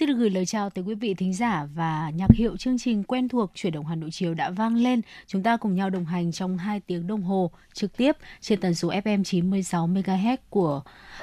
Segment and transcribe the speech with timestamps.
[0.00, 3.02] Xin được gửi lời chào tới quý vị thính giả và nhạc hiệu chương trình
[3.02, 5.00] quen thuộc chuyển động Hà Nội chiều đã vang lên.
[5.26, 8.74] Chúng ta cùng nhau đồng hành trong 2 tiếng đồng hồ trực tiếp trên tần
[8.74, 10.82] số FM 96 MHz của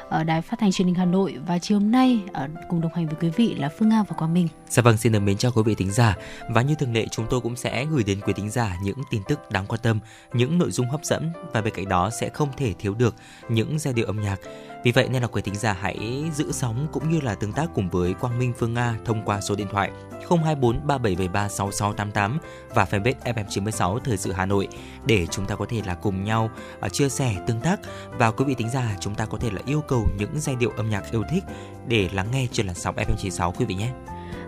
[0.10, 2.94] ở Đài Phát thanh Truyền hình Hà Nội và chiều hôm nay ở cùng đồng
[2.94, 4.48] hành với quý vị là Phương Nga và Quang Minh.
[4.70, 6.16] Dạ vâng, xin được mến chào quý vị thính giả
[6.50, 9.22] và như thường lệ chúng tôi cũng sẽ gửi đến quý thính giả những tin
[9.28, 10.00] tức đáng quan tâm,
[10.34, 13.16] những nội dung hấp dẫn và bên cạnh đó sẽ không thể thiếu được
[13.50, 14.40] những giai điệu âm nhạc
[14.88, 17.66] vì vậy nên là quý thính giả hãy giữ sóng cũng như là tương tác
[17.76, 22.40] cùng với Quang Minh Phương Nga thông qua số điện thoại 024 3773 6688
[22.76, 24.68] và fanpage FM96 Thời sự Hà Nội
[25.06, 27.80] để chúng ta có thể là cùng nhau à, chia sẻ, tương tác.
[28.10, 30.72] Và quý vị thính giả, chúng ta có thể là yêu cầu những giai điệu
[30.78, 31.44] âm nhạc yêu thích
[31.88, 33.92] để lắng nghe trên làn sóng FM96 quý vị nhé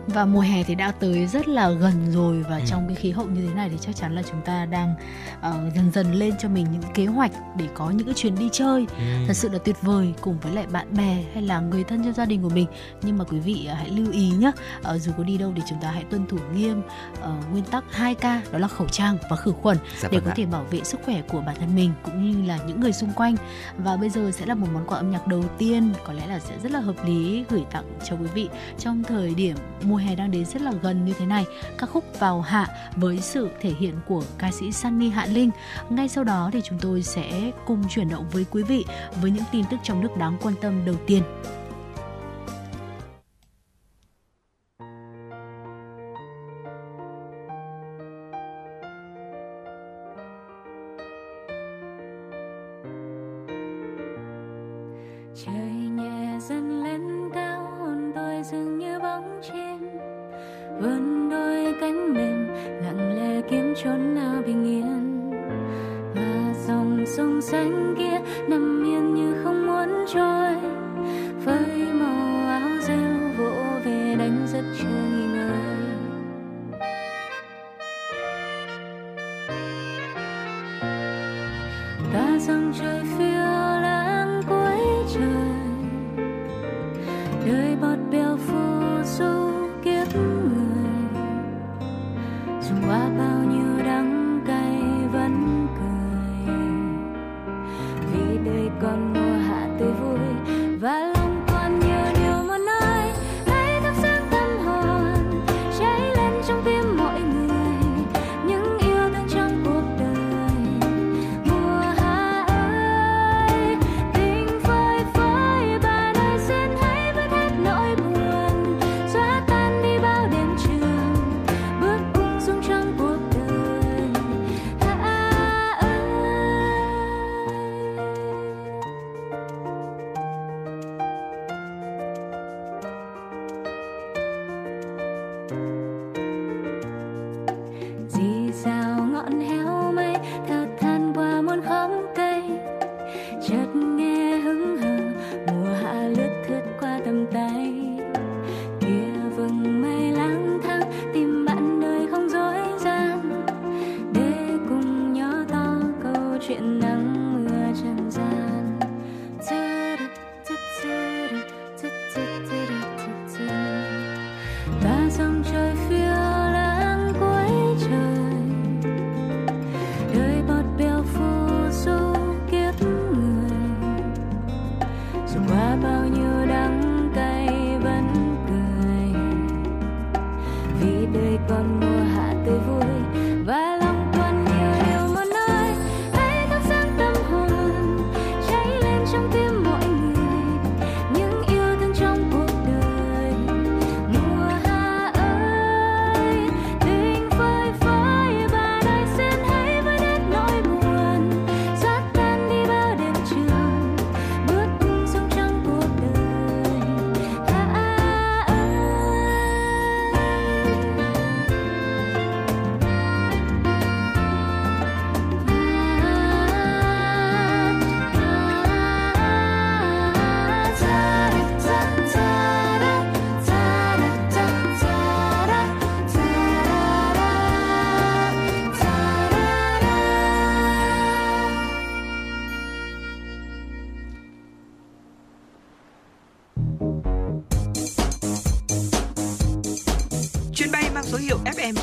[0.10, 2.64] và mùa hè thì đã tới rất là gần rồi và ừ.
[2.68, 4.94] trong cái khí hậu như thế này thì chắc chắn là chúng ta đang
[5.40, 8.50] uh, dần dần lên cho mình những kế hoạch để có những cái chuyến đi
[8.52, 9.04] chơi ừ.
[9.28, 12.14] thật sự là tuyệt vời cùng với lại bạn bè hay là người thân trong
[12.14, 12.68] gia đình của mình
[13.02, 14.52] nhưng mà quý vị uh, hãy lưu ý nhé
[14.96, 16.82] uh, dù có đi đâu thì chúng ta hãy tuân thủ nghiêm
[17.14, 20.26] uh, nguyên tắc 2 k đó là khẩu trang và khử khuẩn dạ để vâng
[20.26, 20.34] có ạ.
[20.38, 23.14] thể bảo vệ sức khỏe của bản thân mình cũng như là những người xung
[23.14, 23.36] quanh
[23.78, 26.40] và bây giờ sẽ là một món quà âm nhạc đầu tiên có lẽ là
[26.40, 30.16] sẽ rất là hợp lý gửi tặng cho quý vị trong thời điểm mùa hè
[30.16, 31.46] đang đến rất là gần như thế này.
[31.78, 35.52] Ca khúc vào hạ với sự thể hiện của ca sĩ Sunny Hạ Linh.
[35.90, 38.86] Ngay sau đó thì chúng tôi sẽ cùng chuyển động với quý vị
[39.22, 41.24] với những tin tức trong nước đáng quan tâm đầu tiên.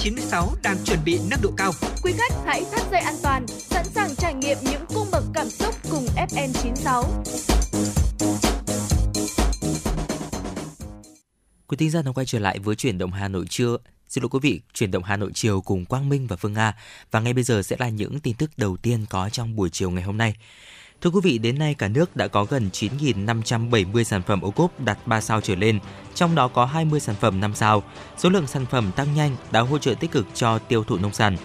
[0.06, 1.72] 96 đang chuẩn bị nâng độ cao.
[2.02, 5.48] Quý khách hãy thắt dây an toàn, sẵn sàng trải nghiệm những cung bậc cảm
[5.50, 7.04] xúc cùng FM 96.
[11.66, 13.76] Quý thính giả đang quay trở lại với chuyển động Hà Nội trưa.
[14.08, 16.74] Xin lỗi quý vị, chuyển động Hà Nội chiều cùng Quang Minh và Phương Nga.
[17.10, 19.90] Và ngay bây giờ sẽ là những tin tức đầu tiên có trong buổi chiều
[19.90, 20.34] ngày hôm nay.
[21.00, 24.80] Thưa quý vị, đến nay cả nước đã có gần 9.570 sản phẩm ô cốp
[24.80, 25.78] đạt 3 sao trở lên,
[26.14, 27.82] trong đó có 20 sản phẩm 5 sao.
[28.18, 31.12] Số lượng sản phẩm tăng nhanh đã hỗ trợ tích cực cho tiêu thụ nông
[31.12, 31.36] sản.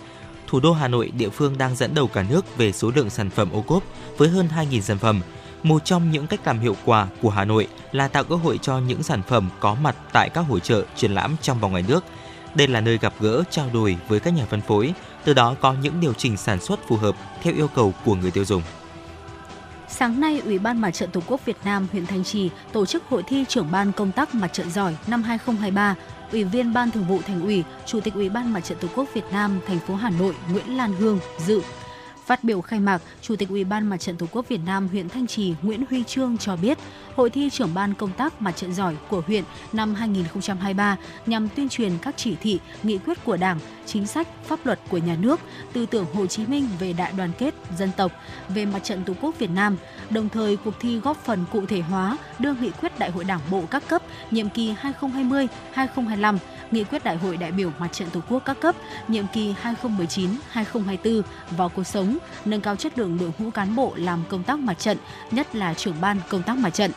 [0.47, 3.29] Thủ đô Hà Nội, địa phương đang dẫn đầu cả nước về số lượng sản
[3.29, 3.83] phẩm ô cốp
[4.17, 5.21] với hơn 2.000 sản phẩm.
[5.63, 8.79] Một trong những cách làm hiệu quả của Hà Nội là tạo cơ hội cho
[8.79, 12.03] những sản phẩm có mặt tại các hội trợ, triển lãm trong và ngoài nước.
[12.55, 14.93] Đây là nơi gặp gỡ, trao đổi với các nhà phân phối,
[15.23, 18.31] từ đó có những điều chỉnh sản xuất phù hợp theo yêu cầu của người
[18.31, 18.61] tiêu dùng.
[19.91, 23.03] Sáng nay, Ủy ban Mặt trận Tổ quốc Việt Nam huyện Thanh Trì tổ chức
[23.09, 25.95] hội thi trưởng ban công tác mặt trận giỏi năm 2023.
[26.31, 29.05] Ủy viên Ban Thường vụ Thành ủy, Chủ tịch Ủy ban Mặt trận Tổ quốc
[29.13, 31.61] Việt Nam thành phố Hà Nội Nguyễn Lan Hương dự.
[32.25, 35.09] Phát biểu khai mạc, Chủ tịch Ủy ban Mặt trận Tổ quốc Việt Nam huyện
[35.09, 36.77] Thanh Trì Nguyễn Huy Trương cho biết,
[37.15, 41.69] Hội thi trưởng ban công tác mặt trận giỏi của huyện năm 2023 nhằm tuyên
[41.69, 45.39] truyền các chỉ thị, nghị quyết của Đảng, chính sách, pháp luật của nhà nước,
[45.73, 48.11] tư tưởng Hồ Chí Minh về đại đoàn kết dân tộc,
[48.49, 49.77] về mặt trận Tổ quốc Việt Nam.
[50.09, 53.41] Đồng thời, cuộc thi góp phần cụ thể hóa đưa nghị quyết Đại hội Đảng
[53.51, 54.01] bộ các cấp
[54.31, 54.73] nhiệm kỳ
[55.75, 56.37] 2020-2025
[56.71, 58.75] nghị quyết Đại hội đại biểu Mặt trận Tổ quốc các cấp
[59.07, 59.55] nhiệm kỳ
[60.53, 61.21] 2019-2024
[61.57, 64.79] vào cuộc sống, nâng cao chất lượng đội ngũ cán bộ làm công tác mặt
[64.79, 64.97] trận,
[65.31, 66.91] nhất là trưởng ban công tác mặt trận.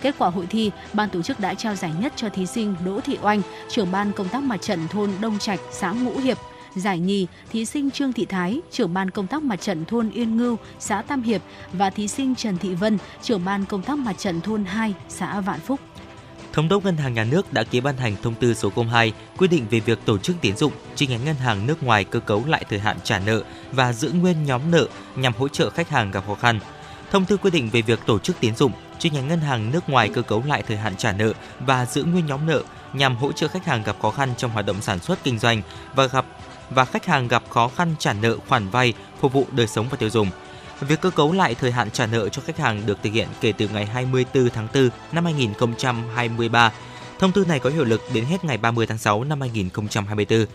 [0.00, 3.00] Kết quả hội thi, ban tổ chức đã trao giải nhất cho thí sinh Đỗ
[3.00, 6.38] Thị Oanh, trưởng ban công tác mặt trận thôn Đông Trạch, xã Ngũ Hiệp.
[6.74, 10.36] Giải nhì, thí sinh Trương Thị Thái, trưởng ban công tác mặt trận thôn Yên
[10.36, 11.42] Ngưu, xã Tam Hiệp
[11.72, 15.40] và thí sinh Trần Thị Vân, trưởng ban công tác mặt trận thôn 2, xã
[15.40, 15.80] Vạn Phúc.
[16.58, 19.48] Thống đốc Ngân hàng Nhà nước đã ký ban hành thông tư số 02 quy
[19.48, 22.44] định về việc tổ chức tín dụng chi nhánh ngân hàng nước ngoài cơ cấu
[22.46, 26.10] lại thời hạn trả nợ và giữ nguyên nhóm nợ nhằm hỗ trợ khách hàng
[26.10, 26.60] gặp khó khăn.
[27.12, 29.88] Thông tư quy định về việc tổ chức tín dụng chi nhánh ngân hàng nước
[29.88, 32.62] ngoài cơ cấu lại thời hạn trả nợ và giữ nguyên nhóm nợ
[32.92, 35.62] nhằm hỗ trợ khách hàng gặp khó khăn trong hoạt động sản xuất kinh doanh
[35.94, 36.26] và gặp,
[36.70, 39.96] và khách hàng gặp khó khăn trả nợ khoản vay, phục vụ đời sống và
[39.96, 40.30] tiêu dùng.
[40.80, 43.52] Việc cơ cấu lại thời hạn trả nợ cho khách hàng được thực hiện kể
[43.52, 46.72] từ ngày 24 tháng 4 năm 2023.
[47.18, 50.46] Thông tư này có hiệu lực đến hết ngày 30 tháng 6 năm 2024.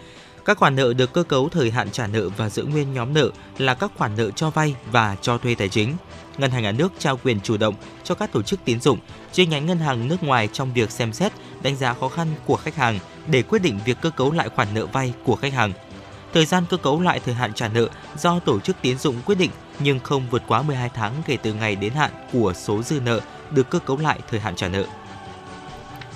[0.46, 3.30] Các khoản nợ được cơ cấu thời hạn trả nợ và giữ nguyên nhóm nợ
[3.58, 5.96] là các khoản nợ cho vay và cho thuê tài chính.
[6.38, 9.00] Ngân hàng nhà nước trao quyền chủ động cho các tổ chức tín dụng,
[9.32, 11.32] chi nhánh ngân hàng nước ngoài trong việc xem xét,
[11.62, 14.68] đánh giá khó khăn của khách hàng để quyết định việc cơ cấu lại khoản
[14.74, 15.74] nợ vay của khách hàng.
[16.34, 17.88] Thời gian cơ cấu lại thời hạn trả nợ
[18.18, 19.52] do tổ chức tín dụng quyết định
[19.84, 23.20] nhưng không vượt quá 12 tháng kể từ ngày đến hạn của số dư nợ
[23.52, 24.86] được cơ cấu lại thời hạn trả nợ.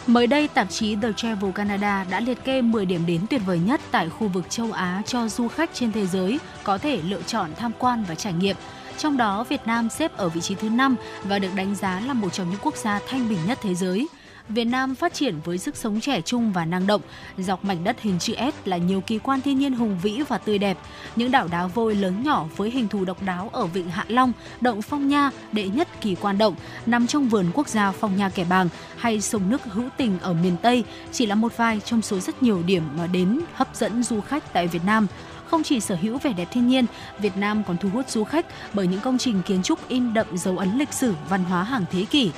[0.07, 3.59] Mới đây, tạp chí The Travel Canada đã liệt kê 10 điểm đến tuyệt vời
[3.59, 7.21] nhất tại khu vực châu Á cho du khách trên thế giới có thể lựa
[7.21, 8.55] chọn tham quan và trải nghiệm.
[8.97, 12.13] Trong đó, Việt Nam xếp ở vị trí thứ 5 và được đánh giá là
[12.13, 14.07] một trong những quốc gia thanh bình nhất thế giới.
[14.49, 17.01] Việt Nam phát triển với sức sống trẻ trung và năng động.
[17.37, 20.37] Dọc mảnh đất hình chữ S là nhiều kỳ quan thiên nhiên hùng vĩ và
[20.37, 20.77] tươi đẹp.
[21.15, 24.33] Những đảo đá vôi lớn nhỏ với hình thù độc đáo ở vịnh Hạ Long,
[24.61, 26.55] động Phong Nha, đệ nhất kỳ quan động,
[26.85, 30.33] nằm trong vườn quốc gia Phong Nha Kẻ Bàng hay sông nước hữu tình ở
[30.33, 34.03] miền Tây chỉ là một vài trong số rất nhiều điểm mà đến hấp dẫn
[34.03, 35.07] du khách tại Việt Nam
[35.47, 36.85] không chỉ sở hữu vẻ đẹp thiên nhiên,
[37.19, 40.37] Việt Nam còn thu hút du khách bởi những công trình kiến trúc in đậm
[40.37, 42.31] dấu ấn lịch sử văn hóa hàng thế kỷ.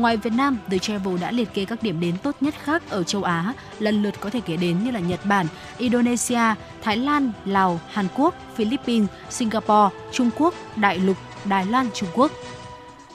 [0.00, 3.02] Ngoài Việt Nam, The Travel đã liệt kê các điểm đến tốt nhất khác ở
[3.02, 5.46] châu Á, lần lượt có thể kể đến như là Nhật Bản,
[5.78, 12.08] Indonesia, Thái Lan, Lào, Hàn Quốc, Philippines, Singapore, Trung Quốc, Đại lục, Đài Loan, Trung
[12.14, 12.32] Quốc.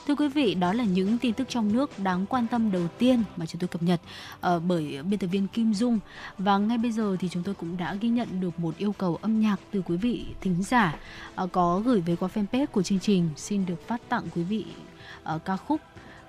[0.07, 3.23] Thưa quý vị, đó là những tin tức trong nước đáng quan tâm đầu tiên
[3.37, 4.01] mà chúng tôi cập nhật
[4.47, 5.99] uh, bởi biên tập viên Kim Dung.
[6.37, 9.19] Và ngay bây giờ thì chúng tôi cũng đã ghi nhận được một yêu cầu
[9.21, 10.95] âm nhạc từ quý vị thính giả
[11.43, 13.29] uh, có gửi về qua fanpage của chương trình.
[13.35, 14.65] Xin được phát tặng quý vị
[15.35, 15.81] uh, ca khúc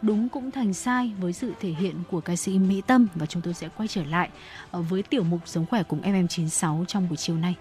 [0.03, 3.43] đúng cũng thành sai với sự thể hiện của ca sĩ Mỹ Tâm và chúng
[3.43, 4.29] tôi sẽ quay trở lại
[4.71, 7.55] ờ, với tiểu mục Sống khỏe cùng FM96 trong buổi chiều nay.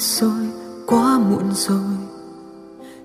[0.00, 0.46] được rồi,
[0.86, 1.96] quá muộn rồi.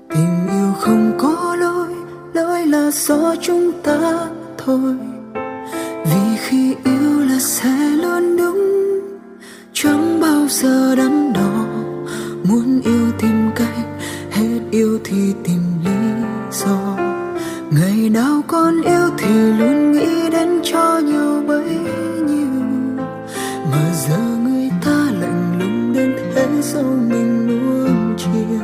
[0.09, 1.87] Tình yêu không có lỗi
[2.33, 4.95] lỗi là do chúng ta thôi.
[6.05, 8.59] Vì khi yêu là sẽ luôn đúng,
[9.73, 11.65] chẳng bao giờ đắn đo.
[12.43, 13.87] Muốn yêu tìm cách,
[14.31, 16.97] hết yêu thì tìm lý do.
[17.71, 21.77] Ngày nào con yêu thì luôn nghĩ đến cho nhiều bấy
[22.27, 22.61] nhiêu.
[23.71, 24.34] Mà giờ
[26.73, 28.59] dẫu mình nuông chiều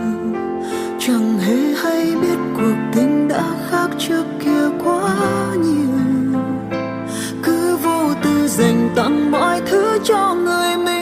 [1.00, 5.16] chẳng hề hay biết cuộc tình đã khác trước kia quá
[5.64, 6.42] nhiều.
[7.44, 11.01] Cứ vô tư dành tặng mọi thứ cho người mình.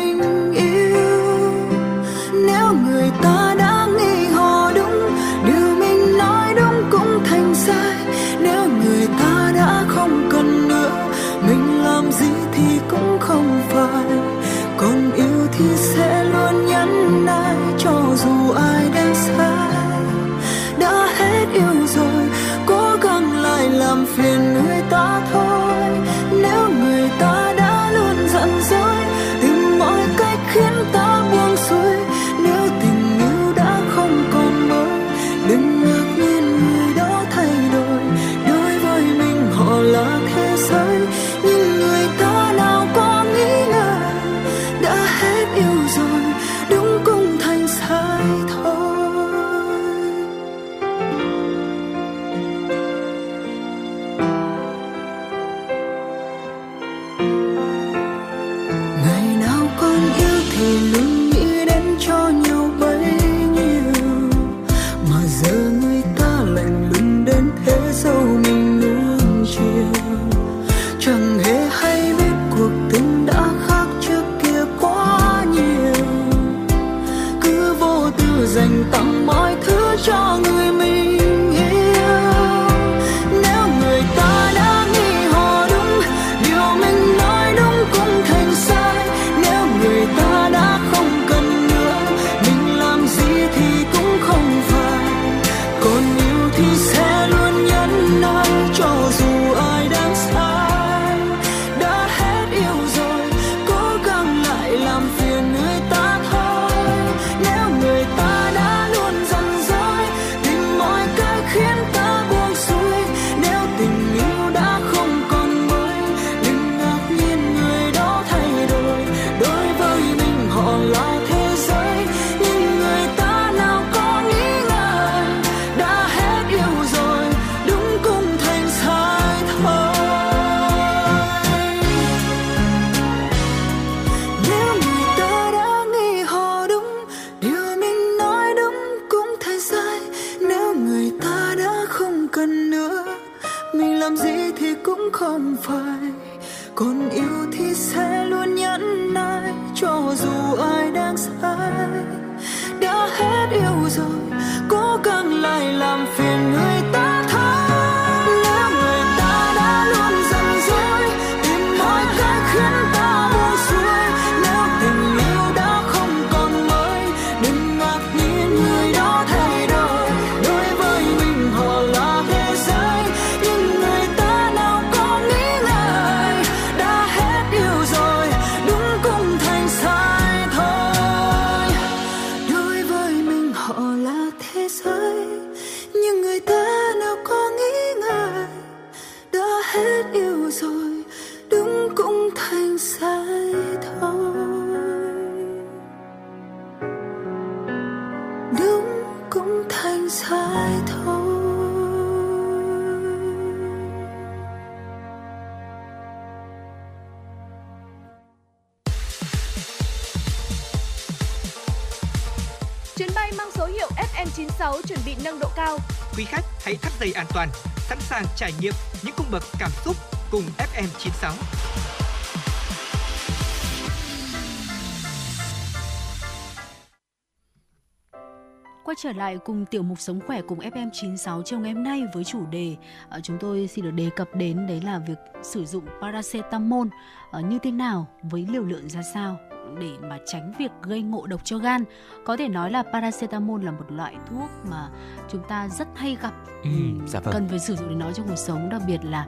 [229.19, 232.75] lại cùng tiểu mục Sống khỏe cùng FM96 trong ngày hôm nay với chủ đề
[233.09, 236.87] à, chúng tôi xin được đề cập đến đấy là việc sử dụng paracetamol.
[237.31, 239.48] À, như thế nào, với liều lượng ra sao?
[239.79, 241.83] để mà tránh việc gây ngộ độc cho gan.
[242.25, 244.89] Có thể nói là paracetamol là một loại thuốc mà
[245.31, 246.33] chúng ta rất hay gặp.
[246.63, 247.05] Ừ, ừ.
[247.07, 247.33] dạ vâng.
[247.33, 249.27] cần phải sử dụng để nó trong cuộc sống đặc biệt là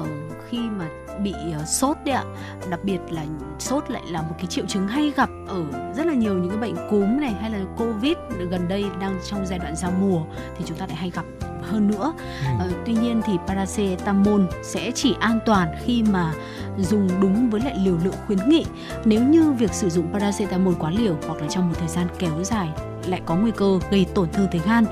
[0.00, 0.08] uh,
[0.48, 0.88] khi mà
[1.22, 2.24] bị uh, sốt đấy ạ.
[2.70, 3.24] Đặc biệt là
[3.58, 5.64] sốt lại là một cái triệu chứng hay gặp ở
[5.96, 8.16] rất là nhiều những cái bệnh cúm này hay là covid
[8.50, 10.24] gần đây đang trong giai đoạn giao mùa
[10.56, 11.24] thì chúng ta lại hay gặp
[11.62, 12.12] hơn nữa.
[12.58, 12.66] Ừ.
[12.66, 16.32] Uh, tuy nhiên thì paracetamol sẽ chỉ an toàn khi mà
[16.78, 18.64] dùng đúng với lại liều lượng khuyến nghị.
[19.04, 22.44] Nếu như việc sử dụng paracetamol quá liều hoặc là trong một thời gian kéo
[22.44, 22.68] dài
[23.06, 24.84] lại có nguy cơ gây tổn thương tới gan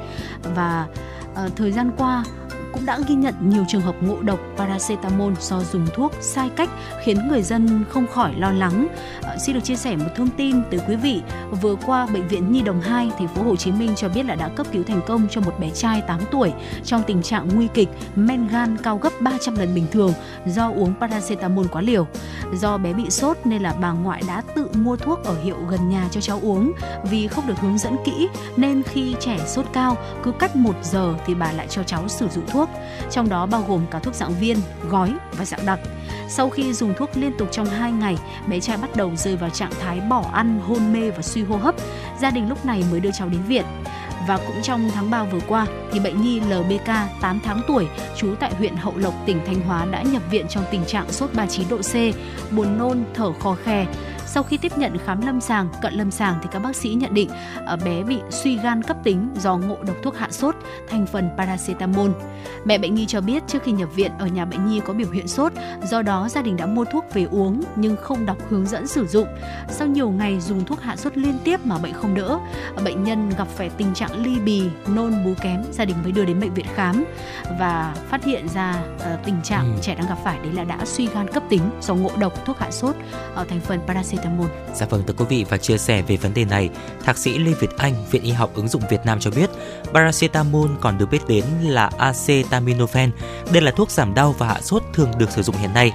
[0.54, 0.86] và
[1.32, 2.24] uh, thời gian qua
[2.78, 6.70] cũng đã ghi nhận nhiều trường hợp ngộ độc paracetamol do dùng thuốc sai cách
[7.04, 8.88] khiến người dân không khỏi lo lắng.
[9.22, 11.22] À, xin được chia sẻ một thông tin từ quý vị.
[11.62, 14.34] Vừa qua bệnh viện Nhi Đồng 2 thành phố Hồ Chí Minh cho biết là
[14.34, 16.52] đã cấp cứu thành công cho một bé trai 8 tuổi
[16.84, 20.12] trong tình trạng nguy kịch, men gan cao gấp 300 lần bình thường
[20.46, 22.06] do uống paracetamol quá liều.
[22.54, 25.88] Do bé bị sốt nên là bà ngoại đã tự mua thuốc ở hiệu gần
[25.88, 26.72] nhà cho cháu uống.
[27.10, 31.14] Vì không được hướng dẫn kỹ nên khi trẻ sốt cao cứ cách 1 giờ
[31.26, 32.67] thì bà lại cho cháu sử dụng thuốc,
[33.10, 34.56] trong đó bao gồm cả thuốc dạng viên,
[34.90, 35.80] gói và dạng đặc.
[36.28, 39.50] Sau khi dùng thuốc liên tục trong 2 ngày, bé trai bắt đầu rơi vào
[39.50, 41.74] trạng thái bỏ ăn, hôn mê và suy hô hấp.
[42.20, 43.64] Gia đình lúc này mới đưa cháu đến viện.
[44.28, 46.86] Và cũng trong tháng 3 vừa qua thì bệnh nhi LBK
[47.20, 50.64] 8 tháng tuổi trú tại huyện Hậu Lộc tỉnh Thanh Hóa đã nhập viện trong
[50.70, 51.94] tình trạng sốt 39 độ C,
[52.52, 53.86] buồn nôn, thở khò khè.
[54.30, 57.14] Sau khi tiếp nhận khám lâm sàng, cận lâm sàng thì các bác sĩ nhận
[57.14, 57.30] định
[57.66, 60.54] ở bé bị suy gan cấp tính do ngộ độc thuốc hạ sốt
[60.88, 62.10] thành phần paracetamol.
[62.64, 65.10] Mẹ bệnh nhi cho biết trước khi nhập viện ở nhà bệnh nhi có biểu
[65.10, 65.52] hiện sốt,
[65.90, 69.06] do đó gia đình đã mua thuốc về uống nhưng không đọc hướng dẫn sử
[69.06, 69.28] dụng.
[69.68, 72.38] Sau nhiều ngày dùng thuốc hạ sốt liên tiếp mà bệnh không đỡ,
[72.84, 76.24] bệnh nhân gặp phải tình trạng ly bì, nôn bú kém, gia đình mới đưa
[76.24, 77.04] đến bệnh viện khám
[77.58, 79.80] và phát hiện ra uh, tình trạng ừ.
[79.82, 82.58] trẻ đang gặp phải đấy là đã suy gan cấp tính do ngộ độc thuốc
[82.58, 82.96] hạ sốt
[83.34, 84.17] ở thành phần paracetamol.
[84.74, 86.68] Dạ vâng thưa quý vị và chia sẻ về vấn đề này,
[87.04, 89.50] thạc sĩ Lê Việt Anh, Viện Y học ứng dụng Việt Nam cho biết,
[89.92, 93.10] paracetamol còn được biết đến là acetaminophen.
[93.52, 95.92] Đây là thuốc giảm đau và hạ sốt thường được sử dụng hiện nay.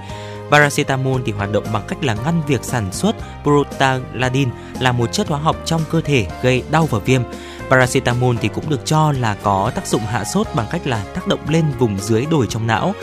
[0.51, 4.49] Paracetamol thì hoạt động bằng cách là ngăn việc sản xuất prostaglandin
[4.79, 7.21] là một chất hóa học trong cơ thể gây đau và viêm.
[7.69, 11.27] Paracetamol thì cũng được cho là có tác dụng hạ sốt bằng cách là tác
[11.27, 12.93] động lên vùng dưới đồi trong não.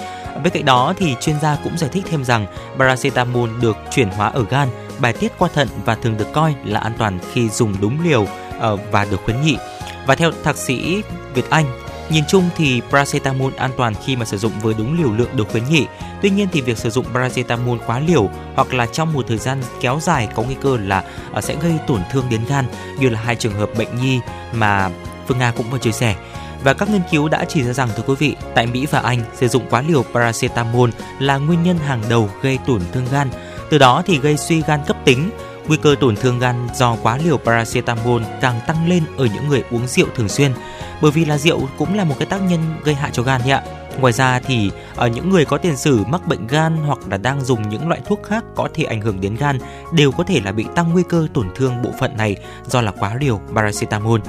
[0.43, 2.47] Bên cạnh đó thì chuyên gia cũng giải thích thêm rằng
[2.79, 6.81] paracetamol được chuyển hóa ở gan, bài tiết qua thận và thường được coi là
[6.81, 8.27] an toàn khi dùng đúng liều
[8.59, 9.57] ờ, và được khuyến nghị.
[10.07, 11.03] Và theo thạc sĩ
[11.35, 11.65] Việt Anh,
[12.11, 15.49] Nhìn chung thì paracetamol an toàn khi mà sử dụng với đúng liều lượng được
[15.51, 15.87] khuyến nghị.
[16.23, 19.63] Tuy nhiên thì việc sử dụng paracetamol quá liều hoặc là trong một thời gian
[19.81, 22.65] kéo dài có nguy cơ là ờ, sẽ gây tổn thương đến gan
[22.99, 24.21] như là hai trường hợp bệnh nhi
[24.53, 24.91] mà
[25.27, 26.15] Phương Nga cũng vừa chia sẻ.
[26.63, 29.21] Và các nghiên cứu đã chỉ ra rằng thưa quý vị, tại Mỹ và Anh
[29.35, 33.31] sử dụng quá liều paracetamol là nguyên nhân hàng đầu gây tổn thương gan.
[33.71, 35.31] Từ đó thì gây suy gan cấp tính,
[35.67, 39.65] nguy cơ tổn thương gan do quá liều paracetamol càng tăng lên ở những người
[39.71, 40.53] uống rượu thường xuyên
[41.03, 43.63] bởi vì là rượu cũng là một cái tác nhân gây hại cho gan ạ.
[43.99, 47.45] Ngoài ra thì ở những người có tiền sử mắc bệnh gan hoặc là đang
[47.45, 49.59] dùng những loại thuốc khác có thể ảnh hưởng đến gan
[49.93, 52.91] đều có thể là bị tăng nguy cơ tổn thương bộ phận này do là
[52.91, 54.21] quá liều paracetamol.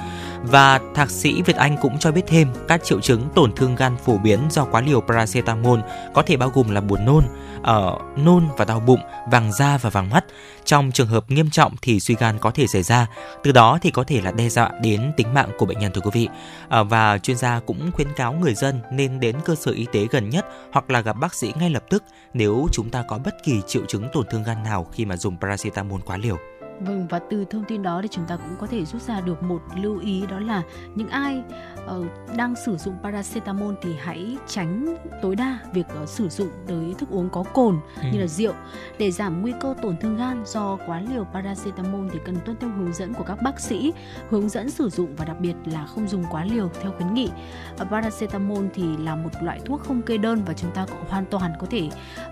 [0.43, 3.97] Và thạc sĩ Việt Anh cũng cho biết thêm các triệu chứng tổn thương gan
[4.05, 5.79] phổ biến do quá liều paracetamol
[6.13, 7.23] có thể bao gồm là buồn nôn,
[7.63, 8.99] ở uh, nôn và đau bụng,
[9.31, 10.25] vàng da và vàng mắt.
[10.65, 13.07] Trong trường hợp nghiêm trọng thì suy gan có thể xảy ra,
[13.43, 16.01] từ đó thì có thể là đe dọa đến tính mạng của bệnh nhân thưa
[16.01, 16.29] quý vị.
[16.81, 20.07] Uh, và chuyên gia cũng khuyến cáo người dân nên đến cơ sở y tế
[20.11, 23.43] gần nhất hoặc là gặp bác sĩ ngay lập tức nếu chúng ta có bất
[23.43, 26.37] kỳ triệu chứng tổn thương gan nào khi mà dùng paracetamol quá liều.
[26.85, 29.43] Vâng và từ thông tin đó thì chúng ta cũng có thể rút ra được
[29.43, 30.61] một lưu ý đó là
[30.95, 31.43] những ai
[31.97, 32.05] uh,
[32.37, 37.09] đang sử dụng paracetamol thì hãy tránh tối đa việc uh, sử dụng tới thức
[37.09, 38.07] uống có cồn ừ.
[38.13, 38.53] như là rượu
[38.97, 42.69] để giảm nguy cơ tổn thương gan do quá liều paracetamol thì cần tuân theo
[42.69, 43.93] hướng dẫn của các bác sĩ
[44.29, 47.29] hướng dẫn sử dụng và đặc biệt là không dùng quá liều theo khuyến nghị.
[47.81, 51.25] Uh, paracetamol thì là một loại thuốc không kê đơn và chúng ta cũng hoàn
[51.25, 51.89] toàn có thể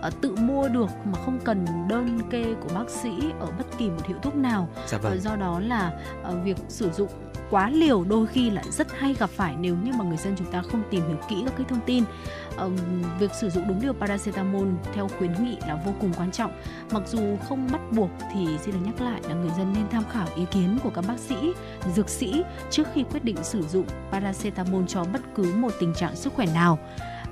[0.07, 3.89] uh, tự mua được mà không cần đơn kê của bác sĩ ở bất kỳ
[3.89, 4.69] một hiệu thuốc nào.
[4.87, 5.21] Dạ vâng.
[5.21, 5.91] do đó là
[6.29, 7.09] uh, việc sử dụng
[7.49, 10.51] quá liều đôi khi lại rất hay gặp phải nếu như mà người dân chúng
[10.51, 12.03] ta không tìm hiểu kỹ các cái thông tin
[13.19, 16.51] việc sử dụng đúng liều paracetamol theo khuyến nghị là vô cùng quan trọng
[16.91, 20.03] mặc dù không bắt buộc thì xin được nhắc lại là người dân nên tham
[20.11, 21.35] khảo ý kiến của các bác sĩ
[21.95, 26.15] dược sĩ trước khi quyết định sử dụng paracetamol cho bất cứ một tình trạng
[26.15, 26.79] sức khỏe nào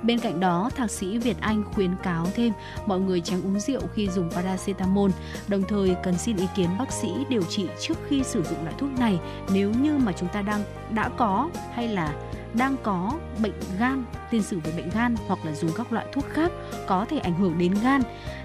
[0.03, 2.53] Bên cạnh đó, thạc sĩ Việt Anh khuyến cáo thêm
[2.85, 5.11] mọi người tránh uống rượu khi dùng paracetamol,
[5.47, 8.75] đồng thời cần xin ý kiến bác sĩ điều trị trước khi sử dụng loại
[8.77, 9.19] thuốc này
[9.53, 12.13] nếu như mà chúng ta đang đã có hay là
[12.53, 16.25] đang có bệnh gan, tiền sử về bệnh gan hoặc là dùng các loại thuốc
[16.29, 16.51] khác
[16.87, 18.01] có thể ảnh hưởng đến gan.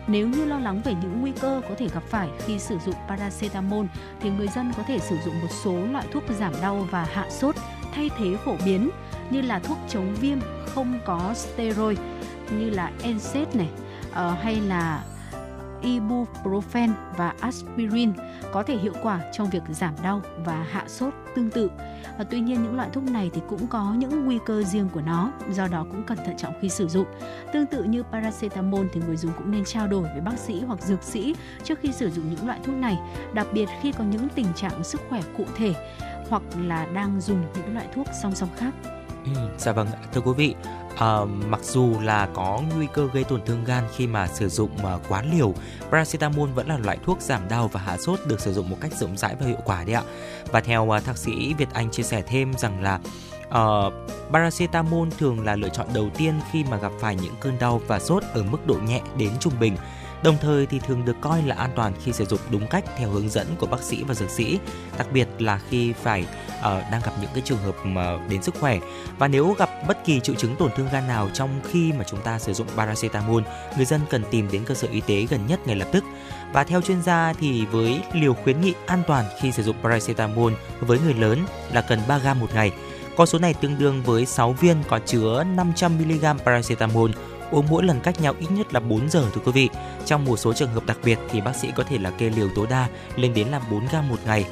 [0.06, 2.94] Nếu như lo lắng về những nguy cơ có thể gặp phải khi sử dụng
[3.08, 3.86] paracetamol
[4.20, 7.26] thì người dân có thể sử dụng một số loại thuốc giảm đau và hạ
[7.30, 7.54] sốt
[7.94, 8.90] thay thế phổ biến
[9.32, 11.98] như là thuốc chống viêm không có steroid
[12.58, 13.68] như là NSAID này
[14.10, 15.04] uh, hay là
[15.82, 18.12] ibuprofen và aspirin
[18.52, 21.70] có thể hiệu quả trong việc giảm đau và hạ sốt tương tự.
[22.18, 25.00] À, tuy nhiên những loại thuốc này thì cũng có những nguy cơ riêng của
[25.00, 27.06] nó, do đó cũng cần thận trọng khi sử dụng.
[27.52, 30.82] Tương tự như paracetamol thì người dùng cũng nên trao đổi với bác sĩ hoặc
[30.82, 32.98] dược sĩ trước khi sử dụng những loại thuốc này,
[33.32, 35.74] đặc biệt khi có những tình trạng sức khỏe cụ thể
[36.28, 38.72] hoặc là đang dùng những loại thuốc song song khác.
[39.24, 40.54] Ừ, dạ vâng, thưa quý vị,
[40.96, 44.70] à, mặc dù là có nguy cơ gây tổn thương gan khi mà sử dụng
[44.74, 45.54] uh, quá liều,
[45.90, 48.92] paracetamol vẫn là loại thuốc giảm đau và hạ sốt được sử dụng một cách
[49.00, 50.02] rộng rãi và hiệu quả đấy ạ.
[50.50, 53.00] Và theo uh, thạc sĩ Việt Anh chia sẻ thêm rằng là
[53.48, 53.92] uh,
[54.32, 57.98] paracetamol thường là lựa chọn đầu tiên khi mà gặp phải những cơn đau và
[57.98, 59.76] sốt ở mức độ nhẹ đến trung bình
[60.22, 63.08] Đồng thời thì thường được coi là an toàn khi sử dụng đúng cách theo
[63.08, 64.58] hướng dẫn của bác sĩ và dược sĩ,
[64.98, 66.26] đặc biệt là khi phải
[66.62, 68.78] uh, đang gặp những cái trường hợp mà đến sức khỏe.
[69.18, 72.20] Và nếu gặp bất kỳ triệu chứng tổn thương gan nào trong khi mà chúng
[72.20, 73.42] ta sử dụng paracetamol,
[73.76, 76.04] người dân cần tìm đến cơ sở y tế gần nhất ngay lập tức.
[76.52, 80.52] Và theo chuyên gia thì với liều khuyến nghị an toàn khi sử dụng paracetamol
[80.80, 81.38] với người lớn
[81.72, 82.72] là cần 3 gram một ngày.
[83.16, 87.10] Con số này tương đương với 6 viên có chứa 500mg paracetamol
[87.52, 89.68] uống mỗi lần cách nhau ít nhất là 4 giờ thưa quý vị.
[90.06, 92.48] Trong một số trường hợp đặc biệt thì bác sĩ có thể là kê liều
[92.54, 94.44] tối đa lên đến là 4 gram một ngày.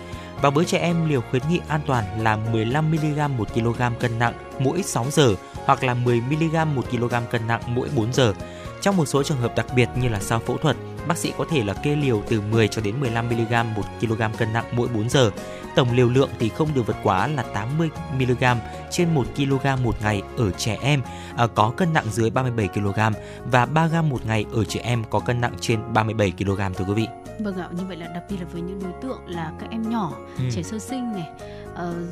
[0.43, 4.35] Và với trẻ em, liều khuyến nghị an toàn là 15mg 1 kg cân nặng
[4.59, 8.35] mỗi 6 giờ hoặc là 10mg 1 kg cân nặng mỗi 4 giờ.
[8.81, 10.77] Trong một số trường hợp đặc biệt như là sau phẫu thuật,
[11.07, 14.23] bác sĩ có thể là kê liều từ 10 cho đến 15 mg 1 kg
[14.39, 15.31] cân nặng mỗi 4 giờ.
[15.75, 18.45] Tổng liều lượng thì không được vượt quá là 80 mg
[18.91, 21.03] trên 1 kg một ngày ở trẻ em
[21.37, 23.01] à, có cân nặng dưới 37 kg
[23.45, 26.85] và 3 g một ngày ở trẻ em có cân nặng trên 37 kg thưa
[26.85, 27.20] quý vị.
[27.43, 29.91] Vâng ạ, như vậy là đặc biệt là với những đối tượng là các em
[29.91, 30.45] nhỏ, ừ.
[30.53, 31.31] trẻ sơ sinh này,
[31.75, 32.07] Ờ,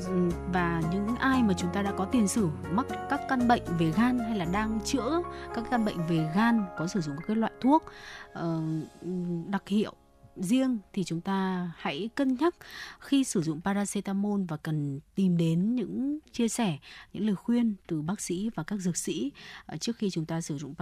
[0.53, 3.93] và những ai mà chúng ta đã có tiền sử mắc các căn bệnh về
[3.97, 5.23] gan hay là đang chữa
[5.55, 7.85] các căn bệnh về gan có sử dụng các loại thuốc
[8.33, 8.63] ờ,
[9.47, 9.93] đặc hiệu
[10.37, 12.55] riêng thì chúng ta hãy cân nhắc
[13.01, 16.79] khi sử dụng paracetamol và cần tìm đến những chia sẻ,
[17.13, 19.33] những lời khuyên từ bác sĩ và các dược sĩ
[19.67, 20.75] ờ, trước khi chúng ta sử dụng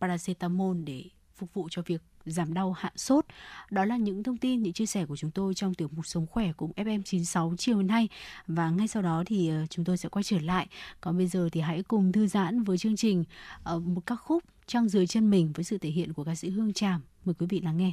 [0.00, 3.26] paracetamol để phục vụ cho việc giảm đau hạ sốt.
[3.70, 6.26] Đó là những thông tin, những chia sẻ của chúng tôi trong tiểu mục Sống
[6.26, 8.08] khỏe cùng FM96 chiều nay
[8.46, 10.66] và ngay sau đó thì ờ, chúng tôi sẽ quay trở lại.
[11.00, 13.24] Còn bây giờ thì hãy cùng thư giãn với chương trình
[13.62, 16.50] ờ, một ca khúc Trăng dưới chân mình với sự thể hiện của ca sĩ
[16.50, 17.00] Hương Tràm.
[17.24, 17.92] Mời quý vị lắng nghe.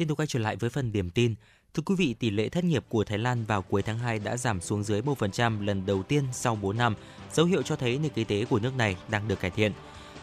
[0.00, 1.34] Xin được quay trở lại với phần điểm tin.
[1.74, 4.36] Thưa quý vị, tỷ lệ thất nghiệp của Thái Lan vào cuối tháng 2 đã
[4.36, 6.94] giảm xuống dưới 1% lần đầu tiên sau 4 năm,
[7.32, 9.72] dấu hiệu cho thấy nền kinh tế của nước này đang được cải thiện.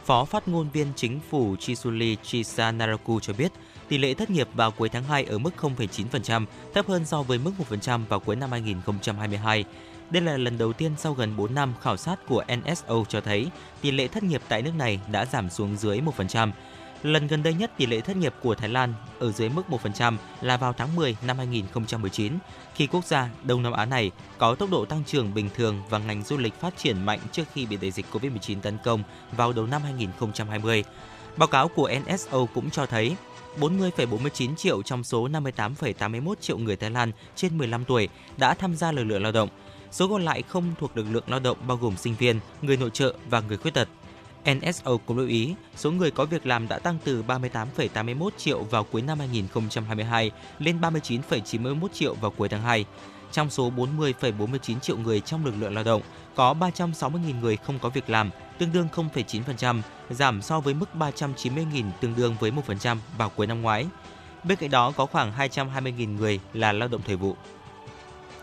[0.06, 3.52] Phó phát ngôn viên chính phủ Chisuli Chisanaraku cho biết,
[3.88, 7.38] tỷ lệ thất nghiệp vào cuối tháng 2 ở mức 0,9%, thấp hơn so với
[7.38, 9.66] mức 1% vào cuối năm 2022.
[10.10, 13.48] Đây là lần đầu tiên sau gần 4 năm khảo sát của NSO cho thấy
[13.82, 16.52] tỷ lệ thất nghiệp tại nước này đã giảm xuống dưới 1%.
[17.04, 20.16] Lần gần đây nhất tỷ lệ thất nghiệp của Thái Lan ở dưới mức 1%
[20.42, 22.34] là vào tháng 10 năm 2019,
[22.76, 26.00] khi quốc gia Đông Nam Á này có tốc độ tăng trưởng bình thường và
[26.00, 29.54] ngành du lịch phát triển mạnh trước khi bị đại dịch Covid-19 tấn công vào
[29.54, 30.84] đầu năm 2020.
[31.38, 33.16] Báo cáo của NSO cũng cho thấy
[33.60, 38.92] 40,49 triệu trong số 58,81 triệu người Thái Lan trên 15 tuổi đã tham gia
[38.92, 39.50] lực lượng lao động.
[39.92, 42.90] Số còn lại không thuộc lực lượng lao động bao gồm sinh viên, người nội
[42.94, 43.88] trợ và người khuyết tật.
[44.54, 48.84] NSO cũng lưu ý, số người có việc làm đã tăng từ 38,81 triệu vào
[48.84, 52.86] cuối năm 2022 lên 39,91 triệu vào cuối tháng 2.
[53.32, 56.02] Trong số 40,49 triệu người trong lực lượng lao động,
[56.36, 61.84] có 360.000 người không có việc làm, tương đương 0,9%, giảm so với mức 390.000
[62.02, 63.86] tương đương với 1% vào cuối năm ngoái.
[64.44, 67.36] Bên cạnh đó có khoảng 220.000 người là lao động thời vụ.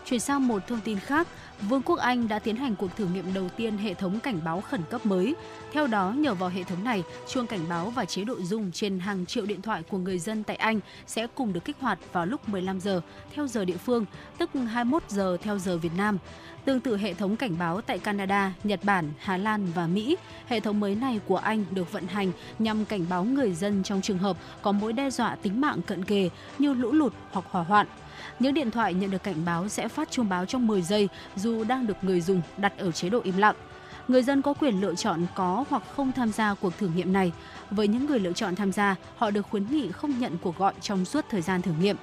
[0.05, 1.27] Chuyển sang một thông tin khác,
[1.61, 4.61] Vương quốc Anh đã tiến hành cuộc thử nghiệm đầu tiên hệ thống cảnh báo
[4.61, 5.35] khẩn cấp mới.
[5.73, 8.99] Theo đó, nhờ vào hệ thống này, chuông cảnh báo và chế độ rung trên
[8.99, 12.25] hàng triệu điện thoại của người dân tại Anh sẽ cùng được kích hoạt vào
[12.25, 13.01] lúc 15 giờ
[13.35, 14.05] theo giờ địa phương,
[14.37, 16.17] tức 21 giờ theo giờ Việt Nam.
[16.65, 20.59] Tương tự hệ thống cảnh báo tại Canada, Nhật Bản, Hà Lan và Mỹ, hệ
[20.59, 24.17] thống mới này của Anh được vận hành nhằm cảnh báo người dân trong trường
[24.17, 27.87] hợp có mối đe dọa tính mạng cận kề như lũ lụt hoặc hỏa hoạn.
[28.39, 31.63] Những điện thoại nhận được cảnh báo sẽ phát chuông báo trong 10 giây dù
[31.63, 33.55] đang được người dùng đặt ở chế độ im lặng.
[34.07, 37.31] Người dân có quyền lựa chọn có hoặc không tham gia cuộc thử nghiệm này.
[37.71, 40.73] Với những người lựa chọn tham gia, họ được khuyến nghị không nhận cuộc gọi
[40.81, 41.95] trong suốt thời gian thử nghiệm.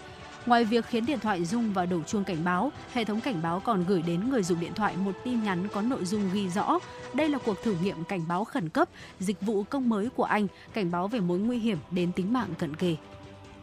[0.46, 3.60] Ngoài việc khiến điện thoại rung và đổ chuông cảnh báo, hệ thống cảnh báo
[3.60, 6.78] còn gửi đến người dùng điện thoại một tin nhắn có nội dung ghi rõ
[7.14, 8.88] đây là cuộc thử nghiệm cảnh báo khẩn cấp,
[9.20, 12.48] dịch vụ công mới của Anh, cảnh báo về mối nguy hiểm đến tính mạng
[12.58, 12.96] cận kề.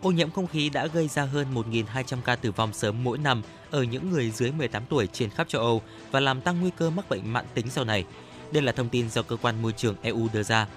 [0.02, 3.42] Ô nhiễm không khí đã gây ra hơn 1.200 ca tử vong sớm mỗi năm
[3.72, 5.82] ở những người dưới 18 tuổi trên khắp châu Âu
[6.12, 8.06] và làm tăng nguy cơ mắc bệnh mãn tính sau này.
[8.52, 10.68] Đây là thông tin do cơ quan môi trường EU đưa ra.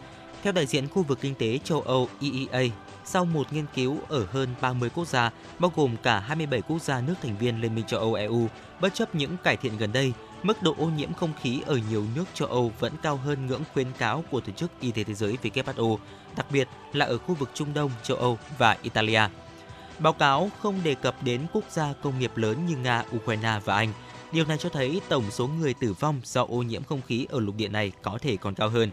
[0.42, 2.70] Theo đại diện khu vực kinh tế châu Âu EEA,
[3.04, 7.00] sau một nghiên cứu ở hơn 30 quốc gia, bao gồm cả 27 quốc gia
[7.00, 8.48] nước thành viên Liên minh châu Âu EU,
[8.80, 12.04] bất chấp những cải thiện gần đây, mức độ ô nhiễm không khí ở nhiều
[12.16, 15.14] nước châu Âu vẫn cao hơn ngưỡng khuyến cáo của Tổ chức Y tế Thế
[15.14, 15.96] giới WHO,
[16.36, 19.22] đặc biệt là ở khu vực Trung Đông, châu Âu và Italia.
[19.98, 23.74] Báo cáo không đề cập đến quốc gia công nghiệp lớn như Nga, Ukraine và
[23.74, 23.92] Anh.
[24.32, 27.40] Điều này cho thấy tổng số người tử vong do ô nhiễm không khí ở
[27.40, 28.90] lục địa này có thể còn cao hơn.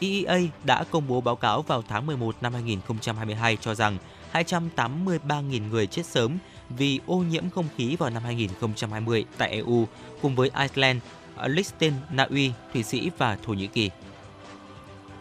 [0.00, 3.98] EEA đã công bố báo cáo vào tháng 11 năm 2022 cho rằng
[4.32, 9.86] 283.000 người chết sớm vì ô nhiễm không khí vào năm 2020 tại EU
[10.22, 10.98] cùng với Iceland,
[11.46, 13.90] Liechtenstein, Na Uy, Thụy Sĩ và Thổ Nhĩ Kỳ.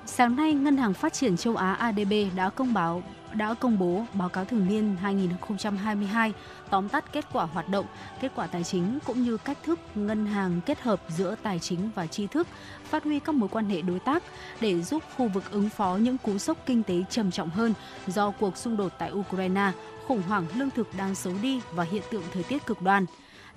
[0.06, 4.06] Sáng nay, Ngân hàng Phát triển châu Á ADB đã công báo đã công bố
[4.14, 6.34] báo cáo thường niên 2022
[6.70, 7.86] tóm tắt kết quả hoạt động,
[8.22, 11.90] kết quả tài chính cũng như cách thức ngân hàng kết hợp giữa tài chính
[11.96, 12.48] và tri thức,
[12.84, 14.24] phát huy các mối quan hệ đối tác
[14.62, 17.74] để giúp khu vực ứng phó những cú sốc kinh tế trầm trọng hơn
[18.08, 19.72] do cuộc xung đột tại Ukraine,
[20.08, 23.06] khủng hoảng lương thực đang xấu đi và hiện tượng thời tiết cực đoan.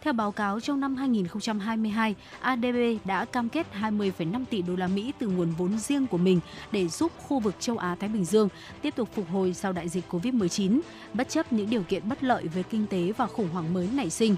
[0.02, 5.12] Theo báo cáo trong năm 2022, ADB đã cam kết 20,5 tỷ đô la Mỹ
[5.18, 6.40] từ nguồn vốn riêng của mình
[6.72, 8.48] để giúp khu vực châu Á Thái Bình Dương
[8.82, 10.80] tiếp tục phục hồi sau đại dịch Covid-19,
[11.14, 14.10] bất chấp những điều kiện bất lợi về kinh tế và khủng hoảng mới nảy
[14.10, 14.36] sinh.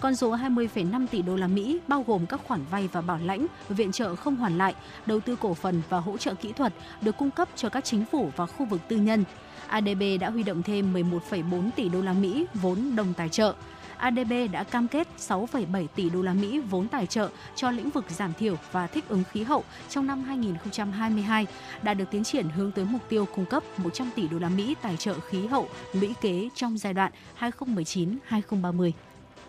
[0.00, 3.46] Con số 20,5 tỷ đô la Mỹ bao gồm các khoản vay và bảo lãnh,
[3.68, 4.74] viện trợ không hoàn lại,
[5.06, 8.04] đầu tư cổ phần và hỗ trợ kỹ thuật được cung cấp cho các chính
[8.12, 9.24] phủ và khu vực tư nhân.
[9.72, 13.54] ADB đã huy động thêm 11,4 tỷ đô la Mỹ vốn đồng tài trợ.
[13.96, 18.04] ADB đã cam kết 6,7 tỷ đô la Mỹ vốn tài trợ cho lĩnh vực
[18.10, 21.46] giảm thiểu và thích ứng khí hậu trong năm 2022,
[21.82, 24.74] đã được tiến triển hướng tới mục tiêu cung cấp 100 tỷ đô la Mỹ
[24.82, 28.92] tài trợ khí hậu lũy kế trong giai đoạn 2019-2030.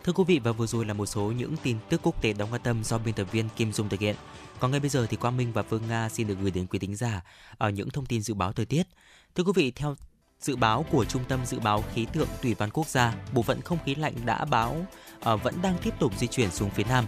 [0.03, 2.47] Thưa quý vị và vừa rồi là một số những tin tức quốc tế đáng
[2.51, 4.15] quan tâm do biên tập viên Kim Dung thực hiện.
[4.59, 6.79] Còn ngay bây giờ thì Quang Minh và Phương Nga xin được gửi đến quý
[6.79, 7.21] thính giả
[7.57, 8.83] ở những thông tin dự báo thời tiết.
[9.35, 9.95] Thưa quý vị, theo
[10.43, 13.61] dự báo của Trung tâm Dự báo Khí tượng Thủy văn Quốc gia, bộ phận
[13.61, 14.75] không khí lạnh đã báo
[15.33, 17.05] uh, vẫn đang tiếp tục di chuyển xuống phía Nam.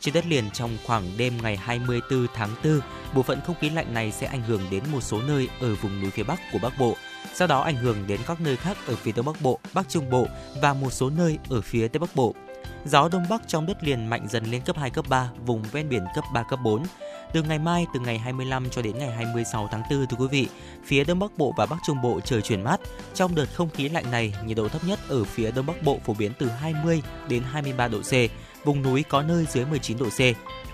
[0.00, 2.80] Trên đất liền trong khoảng đêm ngày 24 tháng 4,
[3.14, 6.00] bộ phận không khí lạnh này sẽ ảnh hưởng đến một số nơi ở vùng
[6.00, 6.96] núi phía Bắc của Bắc Bộ,
[7.34, 10.10] sau đó ảnh hưởng đến các nơi khác ở phía Đông Bắc Bộ, Bắc Trung
[10.10, 10.26] Bộ
[10.62, 12.34] và một số nơi ở phía Tây Bắc Bộ.
[12.88, 15.88] Gió Đông Bắc trong đất liền mạnh dần lên cấp 2, cấp 3, vùng ven
[15.88, 16.82] biển cấp 3, cấp 4.
[17.32, 20.48] Từ ngày mai, từ ngày 25 cho đến ngày 26 tháng 4, thưa quý vị,
[20.84, 22.80] phía Đông Bắc Bộ và Bắc Trung Bộ trời chuyển mát.
[23.14, 25.98] Trong đợt không khí lạnh này, nhiệt độ thấp nhất ở phía Đông Bắc Bộ
[26.04, 28.12] phổ biến từ 20 đến 23 độ C,
[28.64, 30.20] vùng núi có nơi dưới 19 độ C.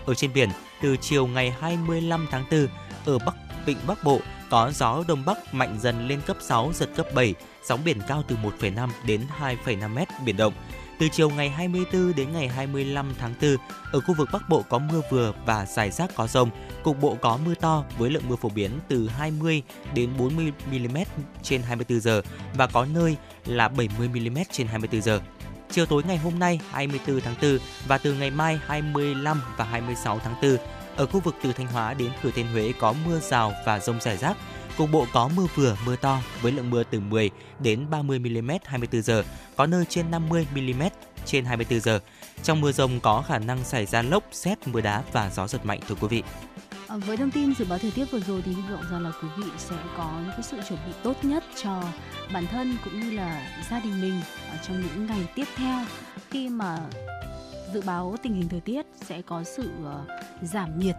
[0.06, 0.48] Ở trên biển,
[0.82, 2.66] từ chiều ngày 25 tháng 4,
[3.06, 3.34] ở Bắc
[3.66, 4.20] Vịnh Bắc Bộ
[4.50, 8.22] có gió Đông Bắc mạnh dần lên cấp 6, giật cấp 7, sóng biển cao
[8.28, 10.52] từ 1,5 đến 2,5 mét, biển động.
[11.02, 13.56] Từ chiều ngày 24 đến ngày 25 tháng 4,
[13.92, 16.50] ở khu vực Bắc Bộ có mưa vừa và rải rác có rông,
[16.82, 19.62] cục bộ có mưa to với lượng mưa phổ biến từ 20
[19.94, 20.96] đến 40 mm
[21.42, 22.22] trên 24 giờ
[22.54, 25.20] và có nơi là 70 mm trên 24 giờ.
[25.70, 30.18] Chiều tối ngày hôm nay 24 tháng 4 và từ ngày mai 25 và 26
[30.18, 30.56] tháng 4,
[30.96, 34.00] ở khu vực từ Thanh Hóa đến Thừa Thiên Huế có mưa rào và rông
[34.00, 34.36] rải rác,
[34.76, 37.30] Cục bộ có mưa vừa, mưa to với lượng mưa từ 10
[37.60, 39.24] đến 30 mm 24 giờ,
[39.56, 40.82] có nơi trên 50 mm
[41.24, 42.00] trên 24 giờ.
[42.42, 45.66] Trong mưa rông có khả năng xảy ra lốc, xét, mưa đá và gió giật
[45.66, 46.22] mạnh thưa quý vị.
[46.88, 49.12] À, với thông tin dự báo thời tiết vừa rồi thì hy vọng rằng là
[49.22, 51.82] quý vị sẽ có những cái sự chuẩn bị tốt nhất cho
[52.32, 55.84] bản thân cũng như là gia đình mình ở trong những ngày tiếp theo
[56.30, 56.78] khi mà
[57.74, 60.08] dự báo tình hình thời tiết sẽ có sự uh,
[60.42, 60.96] giảm nhiệt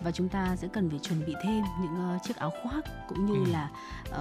[0.00, 3.26] và chúng ta sẽ cần phải chuẩn bị thêm những uh, chiếc áo khoác cũng
[3.26, 3.52] như ừ.
[3.52, 3.70] là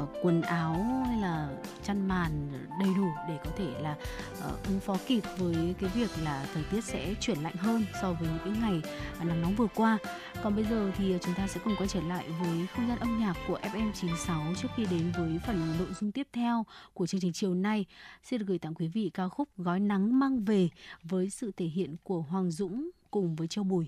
[0.02, 1.50] uh, quần áo hay là
[1.84, 3.96] chăn màn đầy đủ để có thể là
[4.32, 8.14] uh, ứng phó kịp với cái việc là thời tiết sẽ chuyển lạnh hơn so
[8.14, 8.82] với những cái ngày
[9.28, 9.98] nắng nóng vừa qua.
[10.44, 13.20] Còn bây giờ thì chúng ta sẽ cùng quay trở lại với không gian âm
[13.20, 17.34] nhạc của FM96 trước khi đến với phần nội dung tiếp theo của chương trình
[17.34, 17.86] chiều nay.
[18.24, 20.70] Xin được gửi tặng quý vị ca khúc Gói nắng mang về
[21.04, 23.88] với sự thể hiện của Hoàng Dũng cùng với Châu Bùi.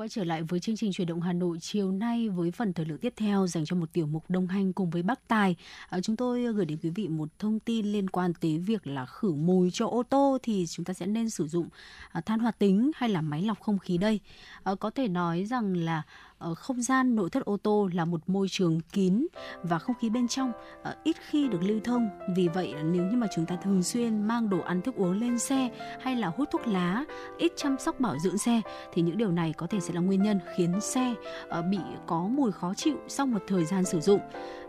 [0.00, 2.86] quay trở lại với chương trình chuyển động Hà Nội chiều nay với phần thời
[2.86, 5.56] lượng tiếp theo dành cho một tiểu mục đồng hành cùng với Bắc Tài.
[5.88, 9.06] À, chúng tôi gửi đến quý vị một thông tin liên quan tới việc là
[9.06, 11.68] khử mùi cho ô tô thì chúng ta sẽ nên sử dụng
[12.12, 14.20] à, than hoạt tính hay là máy lọc không khí đây.
[14.62, 16.02] À, có thể nói rằng là
[16.40, 19.26] Ờ, không gian nội thất ô tô là một môi trường kín
[19.62, 22.08] và không khí bên trong ờ, ít khi được lưu thông.
[22.36, 25.38] Vì vậy nếu như mà chúng ta thường xuyên mang đồ ăn thức uống lên
[25.38, 25.70] xe
[26.00, 27.04] hay là hút thuốc lá,
[27.38, 28.60] ít chăm sóc bảo dưỡng xe
[28.92, 31.14] thì những điều này có thể sẽ là nguyên nhân khiến xe
[31.48, 34.20] ờ, bị có mùi khó chịu sau một thời gian sử dụng.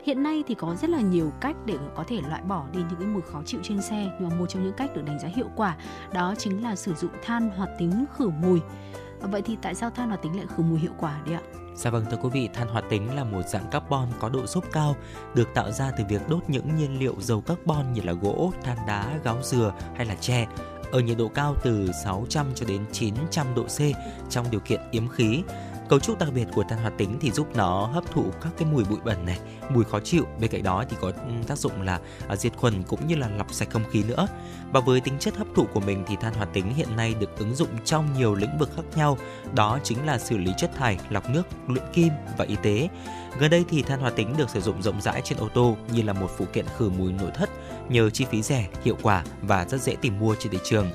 [0.04, 3.00] Hiện nay thì có rất là nhiều cách để có thể loại bỏ đi những
[3.00, 5.28] cái mùi khó chịu trên xe nhưng mà một trong những cách được đánh giá
[5.28, 5.78] hiệu quả
[6.14, 8.60] đó chính là sử dụng than hoạt tính khử mùi.
[9.22, 11.42] Ờ, vậy thì tại sao than hoạt tính lại khử mùi hiệu quả đấy ạ?
[11.76, 14.64] Dạ vâng thưa quý vị, than hoạt tính là một dạng carbon có độ xốp
[14.72, 14.96] cao,
[15.34, 18.78] được tạo ra từ việc đốt những nhiên liệu dầu carbon như là gỗ, than
[18.88, 20.48] đá, gáo dừa hay là tre
[20.92, 23.80] ở nhiệt độ cao từ 600 cho đến 900 độ C
[24.30, 25.44] trong điều kiện yếm khí
[25.92, 28.68] Cấu trúc đặc biệt của than hoạt tính thì giúp nó hấp thụ các cái
[28.72, 29.40] mùi bụi bẩn này,
[29.70, 30.26] mùi khó chịu.
[30.40, 33.30] Bên cạnh đó thì có ừ, tác dụng là à, diệt khuẩn cũng như là
[33.38, 34.28] lọc sạch không khí nữa.
[34.72, 37.38] Và với tính chất hấp thụ của mình thì than hoạt tính hiện nay được
[37.38, 39.18] ứng dụng trong nhiều lĩnh vực khác nhau.
[39.54, 42.90] Đó chính là xử lý chất thải, lọc nước, luyện kim và y tế.
[43.40, 46.02] Gần đây thì than hoạt tính được sử dụng rộng rãi trên ô tô như
[46.02, 47.50] là một phụ kiện khử mùi nội thất
[47.90, 50.88] nhờ chi phí rẻ, hiệu quả và rất dễ tìm mua trên thị trường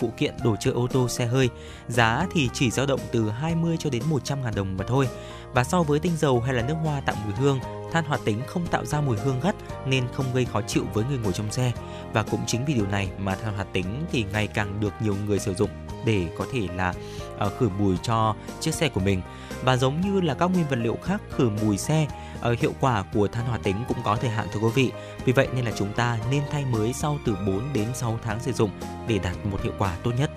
[0.00, 1.48] phụ kiện đồ chơi ô tô xe hơi.
[1.88, 5.08] Giá thì chỉ dao động từ 20 cho đến 100 ngàn đồng mà thôi.
[5.52, 7.60] Và so với tinh dầu hay là nước hoa tạo mùi hương,
[7.92, 9.54] than hoạt tính không tạo ra mùi hương gắt
[9.86, 11.72] nên không gây khó chịu với người ngồi trong xe.
[12.12, 15.16] Và cũng chính vì điều này mà than hoạt tính thì ngày càng được nhiều
[15.26, 15.70] người sử dụng
[16.04, 16.94] để có thể là
[17.38, 19.22] ờ, khử mùi cho chiếc xe của mình.
[19.62, 22.06] Và giống như là các nguyên vật liệu khác khử mùi xe,
[22.46, 24.92] Ờ, hiệu quả của than hoạt tính cũng có thời hạn, thưa quý vị.
[25.24, 28.40] Vì vậy nên là chúng ta nên thay mới sau từ 4 đến 6 tháng
[28.40, 28.70] sử dụng
[29.08, 30.30] để đạt một hiệu quả tốt nhất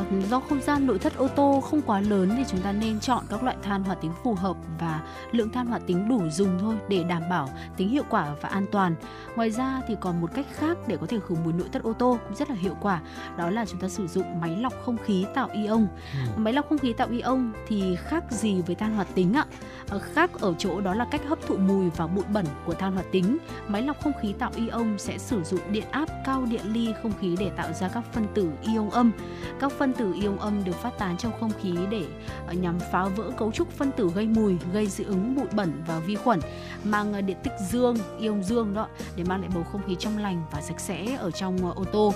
[0.00, 3.00] uh, do không gian nội thất ô tô không quá lớn thì chúng ta nên
[3.00, 6.58] chọn các loại than hoạt tính phù hợp và lượng than hoạt tính đủ dùng
[6.60, 8.94] thôi để đảm bảo tính hiệu quả và an toàn.
[9.36, 11.92] Ngoài ra thì còn một cách khác để có thể khử mùi nội thất ô
[11.92, 13.00] tô cũng rất là hiệu quả,
[13.38, 15.86] đó là chúng ta sử dụng máy lọc không khí tạo ion.
[16.14, 16.30] Ừ.
[16.36, 19.44] Máy lọc không khí tạo ion thì khác gì với than hoạt tính ạ?
[19.88, 22.92] Ờ, khác ở chỗ đó là cách hấp thụ mùi và bụi bẩn của than
[22.92, 23.38] hoạt tính.
[23.68, 27.12] Máy lọc không khí tạo ion sẽ sử dụng điện áp cao điện ly không
[27.20, 29.12] khí để tạo ra các phân tử ion âm.
[29.60, 32.04] Các phân tử ion âm được phát tán trong không khí để
[32.46, 35.82] ờ, nhằm phá vỡ cấu trúc phân tử gây mùi, gây dị ứng bụi bẩn
[35.86, 36.40] và vi khuẩn,
[36.84, 40.18] mang ờ, điện tích dương, ion dương đó để mang lại bầu không khí trong
[40.18, 42.14] lành và sạch sẽ ở trong ờ, ô tô.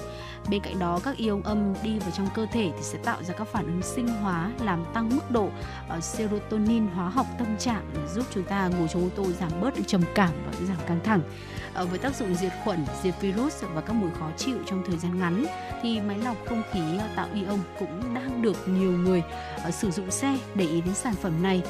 [0.51, 3.35] Bên cạnh đó, các ion âm đi vào trong cơ thể thì sẽ tạo ra
[3.35, 5.49] các phản ứng sinh hóa làm tăng mức độ
[5.89, 9.61] ờ, serotonin hóa học tâm trạng để giúp chúng ta ngồi trong ô tô giảm
[9.61, 11.21] bớt được trầm cảm và giảm căng thẳng.
[11.75, 14.99] Ờ, với tác dụng diệt khuẩn, diệt virus và các mùi khó chịu trong thời
[14.99, 15.47] gian ngắn
[15.83, 19.23] thì máy lọc không khí ờ, tạo ion cũng đang được nhiều người
[19.73, 21.63] sử dụng xe để ý đến sản phẩm này.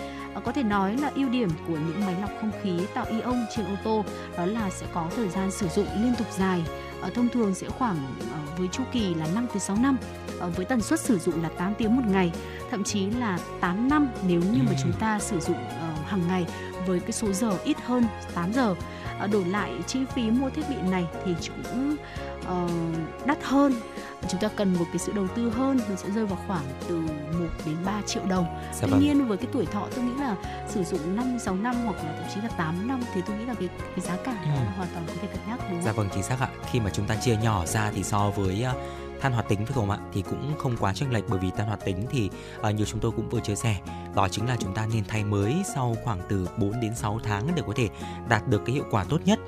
[0.45, 3.66] Có thể nói là ưu điểm của những máy lọc không khí tạo ion trên
[3.66, 4.05] ô tô
[4.37, 6.62] đó là sẽ có thời gian sử dụng liên tục dài,
[7.11, 7.96] thông thường sẽ khoảng
[8.59, 9.98] với chu kỳ là 5 tới 6 năm
[10.57, 12.32] với tần suất sử dụng là 8 tiếng một ngày,
[12.70, 15.57] thậm chí là 8 năm nếu như mà chúng ta sử dụng
[16.07, 16.46] hàng ngày
[16.86, 18.74] với cái số giờ ít hơn 8 giờ.
[19.18, 21.96] Ờ, đổi lại chi phí mua thiết bị này thì cũng
[23.26, 23.72] đắt hơn
[24.29, 26.97] chúng ta cần một cái sự đầu tư hơn nó sẽ rơi vào khoảng từ
[26.97, 27.09] 1
[27.66, 28.45] đến 3 triệu đồng.
[28.72, 29.01] Dạ Tuy vâng.
[29.01, 30.37] nhiên với cái tuổi thọ tôi nghĩ là
[30.68, 33.45] sử dụng 5 6 năm hoặc là thậm chí là 8 năm thì tôi nghĩ
[33.45, 34.49] là cái cái giá cả ừ.
[34.49, 35.83] là hoàn toàn có thể cân nhắc đúng không?
[35.83, 36.49] Dạ vâng chính xác ạ.
[36.70, 38.77] Khi mà chúng ta chia nhỏ ra thì so với uh,
[39.25, 39.99] than hoạt tính phải không ạ?
[40.12, 42.87] Thì cũng không quá chênh lệch bởi vì than hoạt tính thì ờ, uh, nhiều
[42.87, 43.77] chúng tôi cũng vừa chia sẻ
[44.14, 47.49] đó chính là chúng ta nên thay mới sau khoảng từ 4 đến 6 tháng
[47.57, 47.89] để có thể
[48.29, 49.39] đạt được cái hiệu quả tốt nhất.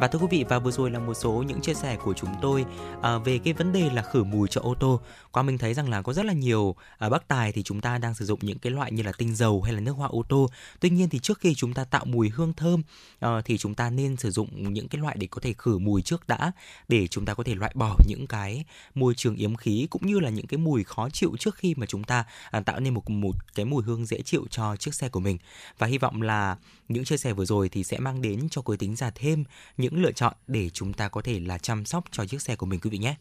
[0.00, 2.30] Và thưa quý vị và vừa rồi là một số những chia sẻ của chúng
[2.42, 2.64] tôi
[2.98, 5.00] uh, về cái vấn đề là khử mùi cho ô tô.
[5.36, 7.80] Quang mình thấy rằng là có rất là nhiều à, ở bắc tài thì chúng
[7.80, 10.08] ta đang sử dụng những cái loại như là tinh dầu hay là nước hoa
[10.08, 12.82] ô tô tuy nhiên thì trước khi chúng ta tạo mùi hương thơm
[13.26, 16.02] uh, thì chúng ta nên sử dụng những cái loại để có thể khử mùi
[16.02, 16.52] trước đã
[16.88, 18.64] để chúng ta có thể loại bỏ những cái
[18.94, 21.86] môi trường yếm khí cũng như là những cái mùi khó chịu trước khi mà
[21.86, 25.08] chúng ta à, tạo nên một một cái mùi hương dễ chịu cho chiếc xe
[25.08, 25.38] của mình
[25.78, 26.56] và hy vọng là
[26.88, 29.44] những chia sẻ vừa rồi thì sẽ mang đến cho quý tính giả thêm
[29.76, 32.66] những lựa chọn để chúng ta có thể là chăm sóc cho chiếc xe của
[32.66, 33.16] mình quý vị nhé.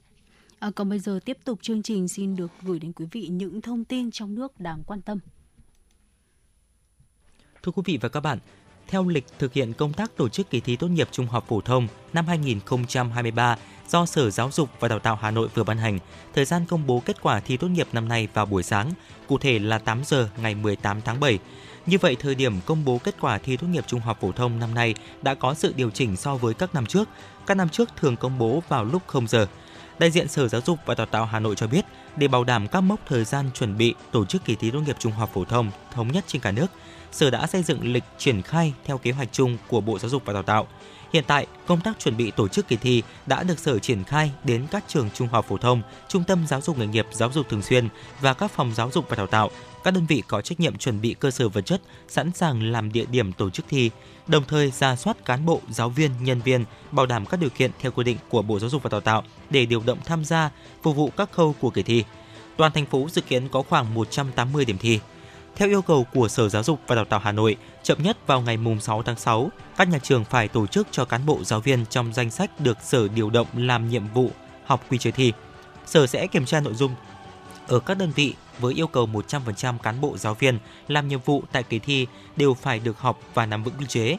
[0.60, 3.62] À, còn bây giờ tiếp tục chương trình xin được gửi đến quý vị những
[3.62, 5.20] thông tin trong nước đáng quan tâm.
[7.64, 8.40] Thưa quý vị và các bạn,
[8.88, 11.62] theo lịch thực hiện công tác tổ chức kỳ thi tốt nghiệp trung học phổ
[11.62, 13.58] thông năm 2023
[13.90, 16.00] do Sở Giáo dục và Đào tạo Hà Nội vừa ban hành,
[16.34, 18.92] thời gian công bố kết quả thi tốt nghiệp năm nay vào buổi sáng,
[19.28, 21.40] cụ thể là 8 giờ ngày 18 tháng 7.
[21.86, 24.60] Như vậy, thời điểm công bố kết quả thi tốt nghiệp trung học phổ thông
[24.60, 27.10] năm nay đã có sự điều chỉnh so với các năm trước.
[27.46, 29.48] Các năm trước thường công bố vào lúc 0 giờ.
[30.00, 31.86] Đại diện Sở Giáo dục và Đào tạo Hà Nội cho biết,
[32.18, 34.96] để bảo đảm các mốc thời gian chuẩn bị tổ chức kỳ thi tốt nghiệp
[35.00, 36.68] trung học phổ thông thống nhất trên cả nước,
[37.12, 40.22] Sở đã xây dựng lịch triển khai theo kế hoạch chung của Bộ Giáo dục
[40.26, 40.68] và Đào tạo.
[41.14, 44.32] Hiện tại, công tác chuẩn bị tổ chức kỳ thi đã được Sở triển khai
[44.44, 47.50] đến các trường trung học phổ thông, trung tâm giáo dục nghề nghiệp, giáo dục
[47.50, 47.90] thường xuyên
[48.22, 49.50] và các phòng giáo dục và đào tạo.
[49.86, 52.92] Các đơn vị có trách nhiệm chuẩn bị cơ sở vật chất, sẵn sàng làm
[52.92, 53.92] địa điểm tổ chức thi,
[54.28, 57.72] đồng thời ra soát cán bộ, giáo viên, nhân viên, bảo đảm các điều kiện
[57.80, 60.50] theo quy định của Bộ Giáo dục và Đào tạo để điều động tham gia,
[60.84, 62.04] phục vụ các khâu của kỳ thi.
[62.58, 65.00] Toàn thành phố dự kiến có khoảng 180 điểm thi.
[65.56, 68.42] Theo yêu cầu của Sở Giáo dục và Đào tạo Hà Nội, chậm nhất vào
[68.42, 71.86] ngày 6 tháng 6, các nhà trường phải tổ chức cho cán bộ giáo viên
[71.90, 74.32] trong danh sách được Sở điều động làm nhiệm vụ
[74.66, 75.34] học quy chế thi.
[75.86, 76.96] Sở sẽ kiểm tra nội dung
[77.68, 81.44] ở các đơn vị với yêu cầu 100% cán bộ giáo viên làm nhiệm vụ
[81.52, 84.18] tại kỳ thi đều phải được học và nắm vững quy chế.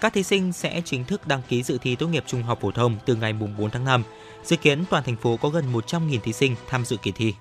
[0.00, 2.70] Các thí sinh sẽ chính thức đăng ký dự thi tốt nghiệp trung học phổ
[2.70, 4.02] thông từ ngày 4 tháng 5.
[4.44, 7.34] Dự kiến toàn thành phố có gần 100.000 thí sinh tham dự kỳ thi.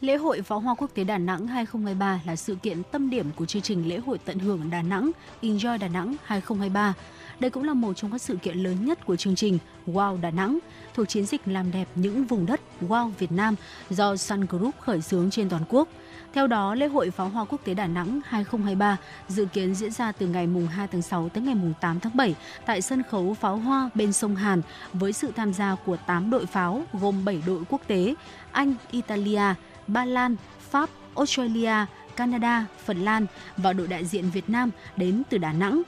[0.00, 3.46] Lễ hội Pháo hoa Quốc tế Đà Nẵng 2023 là sự kiện tâm điểm của
[3.46, 5.10] chương trình lễ hội tận hưởng Đà Nẵng,
[5.42, 6.94] Enjoy Đà Nẵng 2023.
[7.40, 10.30] Đây cũng là một trong các sự kiện lớn nhất của chương trình Wow Đà
[10.30, 10.58] Nẵng,
[10.94, 13.54] thuộc chiến dịch làm đẹp những vùng đất Wow Việt Nam
[13.90, 15.88] do Sun Group khởi xướng trên toàn quốc.
[16.32, 18.96] Theo đó, lễ hội pháo hoa quốc tế Đà Nẵng 2023
[19.28, 22.16] dự kiến diễn ra từ ngày mùng 2 tháng 6 tới ngày mùng 8 tháng
[22.16, 22.34] 7
[22.66, 24.62] tại sân khấu pháo hoa bên sông Hàn
[24.92, 28.14] với sự tham gia của 8 đội pháo gồm 7 đội quốc tế
[28.52, 29.54] Anh, Italia,
[29.86, 30.36] Ba Lan,
[30.70, 31.74] Pháp, Australia,
[32.16, 33.26] Canada, Phần Lan
[33.56, 35.82] và đội đại diện Việt Nam đến từ Đà Nẵng.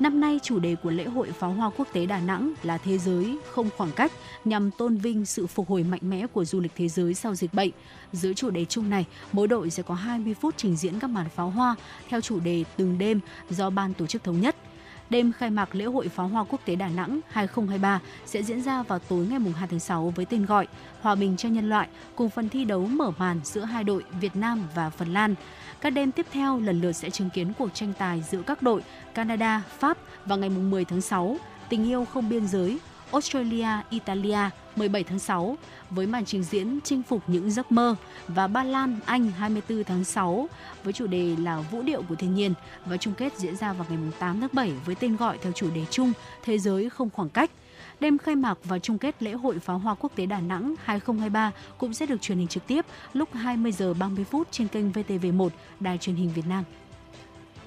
[0.00, 2.98] Năm nay, chủ đề của lễ hội pháo hoa quốc tế Đà Nẵng là Thế
[2.98, 4.12] giới không khoảng cách
[4.44, 7.54] nhằm tôn vinh sự phục hồi mạnh mẽ của du lịch thế giới sau dịch
[7.54, 7.70] bệnh.
[8.12, 11.28] Dưới chủ đề chung này, mỗi đội sẽ có 20 phút trình diễn các màn
[11.28, 11.74] pháo hoa
[12.08, 13.20] theo chủ đề từng đêm
[13.50, 14.56] do ban tổ chức thống nhất.
[15.10, 18.82] Đêm khai mạc lễ hội pháo hoa quốc tế Đà Nẵng 2023 sẽ diễn ra
[18.82, 20.66] vào tối ngày 2 tháng 6 với tên gọi
[21.00, 24.36] Hòa bình cho nhân loại cùng phần thi đấu mở màn giữa hai đội Việt
[24.36, 25.34] Nam và Phần Lan.
[25.80, 28.82] Các đêm tiếp theo lần lượt sẽ chứng kiến cuộc tranh tài giữa các đội
[29.14, 31.36] Canada, Pháp vào ngày 10 tháng 6,
[31.68, 32.78] Tình yêu không biên giới,
[33.12, 34.38] Australia, Italia
[34.76, 35.56] 17 tháng 6
[35.90, 37.96] với màn trình diễn chinh phục những giấc mơ
[38.28, 40.48] và Ba Lan, Anh 24 tháng 6
[40.84, 42.54] với chủ đề là Vũ điệu của thiên nhiên
[42.86, 45.70] và chung kết diễn ra vào ngày 8 tháng 7 với tên gọi theo chủ
[45.74, 46.12] đề chung
[46.44, 47.50] Thế giới không khoảng cách.
[48.00, 51.52] Đêm khai mạc và chung kết lễ hội pháo hoa quốc tế Đà Nẵng 2023
[51.78, 55.48] cũng sẽ được truyền hình trực tiếp lúc 20 giờ 30 phút trên kênh VTV1
[55.80, 56.64] Đài truyền hình Việt Nam.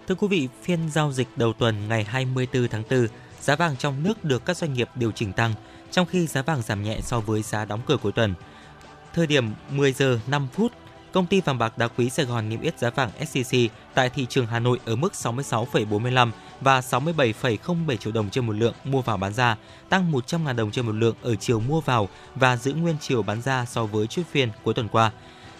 [0.08, 3.08] Thưa quý vị, phiên giao dịch đầu tuần ngày 24 tháng 4,
[3.42, 5.54] giá vàng trong nước được các doanh nghiệp điều chỉnh tăng,
[5.92, 8.34] trong khi giá vàng giảm nhẹ so với giá đóng cửa cuối tuần.
[9.14, 10.72] Thời điểm 10 giờ 5 phút,
[11.12, 14.26] công ty vàng bạc đá quý Sài Gòn niêm yết giá vàng SJC tại thị
[14.30, 16.32] trường Hà Nội ở mức 66,45
[16.62, 19.58] và 67,07 triệu đồng trên một lượng mua vào bán ra,
[19.90, 23.42] tăng 100.000 đồng trên một lượng ở chiều mua vào và giữ nguyên chiều bán
[23.42, 25.12] ra so với chốt phiên cuối tuần qua.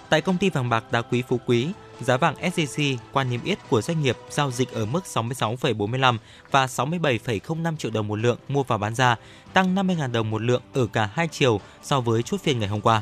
[0.10, 1.68] Tại công ty vàng bạc đá quý Phú Quý,
[2.02, 6.18] giá vàng SJC qua niêm yết của doanh nghiệp giao dịch ở mức 66,45
[6.52, 9.16] và 67,05 triệu đồng một lượng mua vào bán ra,
[9.54, 12.82] tăng 50.000 đồng một lượng ở cả hai chiều so với chốt phiên ngày hôm
[12.82, 13.02] qua.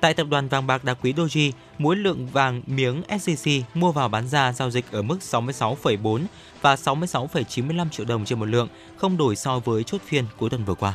[0.00, 4.08] Tại tập đoàn vàng bạc đá quý Doji, mỗi lượng vàng miếng SJC mua vào
[4.08, 6.20] bán ra giao dịch ở mức 66,4
[6.60, 10.64] và 66,95 triệu đồng trên một lượng, không đổi so với chốt phiên cuối tuần
[10.64, 10.94] vừa qua.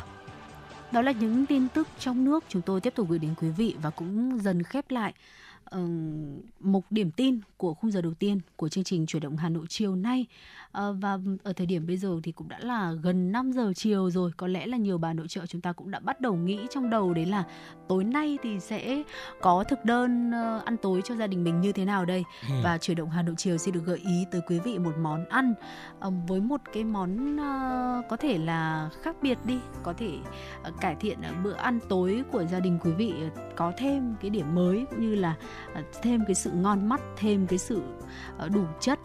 [0.92, 3.74] Đó là những tin tức trong nước chúng tôi tiếp tục gửi đến quý vị
[3.82, 5.14] và cũng dần khép lại
[5.76, 5.80] uh,
[6.60, 9.66] một điểm tin của khung giờ đầu tiên của chương trình chuyển động Hà Nội
[9.68, 10.26] chiều nay
[10.78, 14.10] uh, và ở thời điểm bây giờ thì cũng đã là gần 5 giờ chiều
[14.10, 14.30] rồi.
[14.36, 16.90] Có lẽ là nhiều bà nội trợ chúng ta cũng đã bắt đầu nghĩ trong
[16.90, 17.44] đầu đấy là
[17.88, 19.02] tối nay thì sẽ
[19.40, 22.24] có thực đơn uh, ăn tối cho gia đình mình như thế nào đây?
[22.48, 22.54] Ừ.
[22.64, 25.24] và chuyển động Hà Nội chiều xin được gợi ý tới quý vị một món
[25.28, 25.54] ăn
[26.06, 27.36] uh, với một cái món
[28.08, 29.58] có thể là khác biệt đi.
[29.82, 30.18] Có thể
[30.80, 33.14] cải thiện bữa ăn tối của gia đình quý vị
[33.56, 35.36] có thêm cái điểm mới cũng như là
[36.02, 37.82] thêm cái sự ngon mắt thêm cái sự
[38.52, 38.98] đủ chất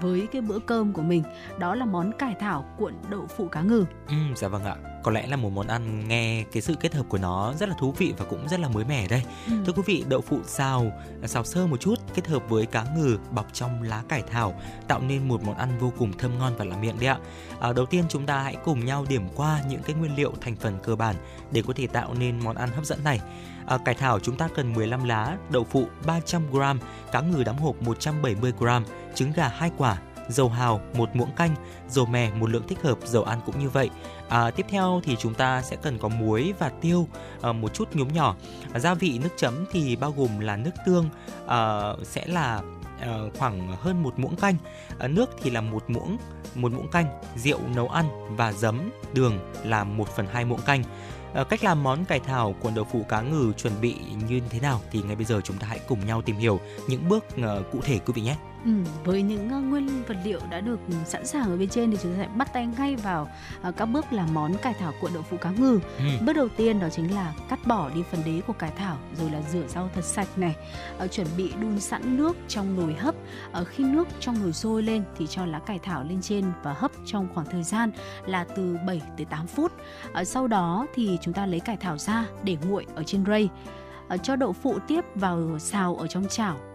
[0.00, 1.22] với cái bữa cơm của mình
[1.58, 3.84] đó là món cải thảo cuộn đậu phụ cá ngừ.
[4.08, 4.76] Ừ, dạ vâng ạ.
[5.02, 7.74] Có lẽ là một món ăn nghe cái sự kết hợp của nó rất là
[7.80, 9.22] thú vị và cũng rất là mới mẻ đây.
[9.46, 9.52] Ừ.
[9.66, 10.92] Thưa quý vị, đậu phụ xào
[11.26, 14.54] xào sơ một chút kết hợp với cá ngừ bọc trong lá cải thảo
[14.88, 17.18] tạo nên một món ăn vô cùng thơm ngon và làm miệng đấy ạ.
[17.60, 20.56] À, đầu tiên chúng ta hãy cùng nhau điểm qua những cái nguyên liệu thành
[20.56, 21.16] phần cơ bản
[21.52, 23.20] để có thể tạo nên món ăn hấp dẫn này.
[23.66, 26.76] À, cải thảo chúng ta cần 15 lá, đậu phụ 300g,
[27.12, 28.82] cá ngừ đóng hộp 170g,
[29.18, 29.98] trứng gà hai quả,
[30.28, 31.54] dầu hào một muỗng canh,
[31.88, 33.90] dầu mè một lượng thích hợp, dầu ăn cũng như vậy.
[34.28, 37.08] À, tiếp theo thì chúng ta sẽ cần có muối và tiêu
[37.42, 38.36] à, một chút nhúm nhỏ.
[38.72, 41.08] À, gia vị nước chấm thì bao gồm là nước tương
[41.46, 42.62] à, sẽ là
[43.00, 44.56] à, khoảng hơn một muỗng canh,
[44.98, 46.18] à, nước thì là một muỗng
[46.54, 50.82] một muỗng canh, rượu nấu ăn và giấm, đường là 1 phần 2 muỗng canh.
[51.34, 53.94] À, cách làm món cải thảo cuộn đậu phụ cá ngừ chuẩn bị
[54.28, 57.08] như thế nào thì ngay bây giờ chúng ta hãy cùng nhau tìm hiểu những
[57.08, 58.36] bước à, cụ thể quý vị nhé.
[58.64, 58.70] Ừ,
[59.04, 62.12] với những uh, nguyên vật liệu đã được sẵn sàng ở bên trên thì chúng
[62.12, 63.28] ta sẽ bắt tay ngay vào
[63.68, 65.80] uh, các bước làm món cải thảo cuộn đậu phụ cá ngừ.
[65.98, 66.04] Ừ.
[66.26, 69.30] Bước đầu tiên đó chính là cắt bỏ đi phần đế của cải thảo rồi
[69.30, 70.56] là rửa rau thật sạch này.
[71.04, 73.14] Uh, chuẩn bị đun sẵn nước trong nồi hấp.
[73.60, 76.72] Uh, khi nước trong nồi sôi lên thì cho lá cải thảo lên trên và
[76.72, 77.90] hấp trong khoảng thời gian
[78.26, 79.72] là từ 7 tới 8 phút.
[80.24, 83.48] Sau đó thì chúng ta lấy cải thảo ra để nguội ở trên rây.
[84.22, 86.67] Cho đậu phụ tiếp vào xào ở trong chảo Ờ,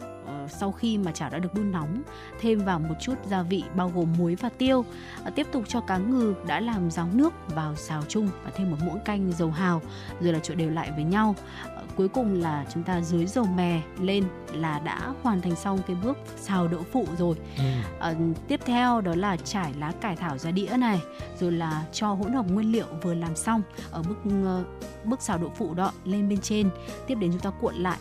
[0.48, 2.02] sau khi mà chảo đã được đun nóng
[2.40, 4.86] thêm vào một chút gia vị bao gồm muối và tiêu.
[5.24, 8.72] Ờ, tiếp tục cho cá ngừ đã làm ráo nước vào xào chung và thêm
[8.72, 9.82] một muỗng canh dầu hào
[10.22, 11.36] rồi là trộn đều lại với nhau.
[11.76, 15.80] Ờ, cuối cùng là chúng ta dưới dầu mè lên là đã hoàn thành xong
[15.88, 17.36] cái bước xào đậu phụ rồi.
[17.58, 17.64] Ừ.
[18.00, 18.14] à,
[18.48, 21.02] tiếp theo đó là trải lá cải thảo ra đĩa này
[21.40, 23.62] rồi là cho hỗn hợp nguyên liệu vừa làm xong
[23.92, 26.70] ở bước uh, bước xào đậu phụ đó lên bên trên.
[27.08, 27.98] Tiếp đến chúng ta cuộn lại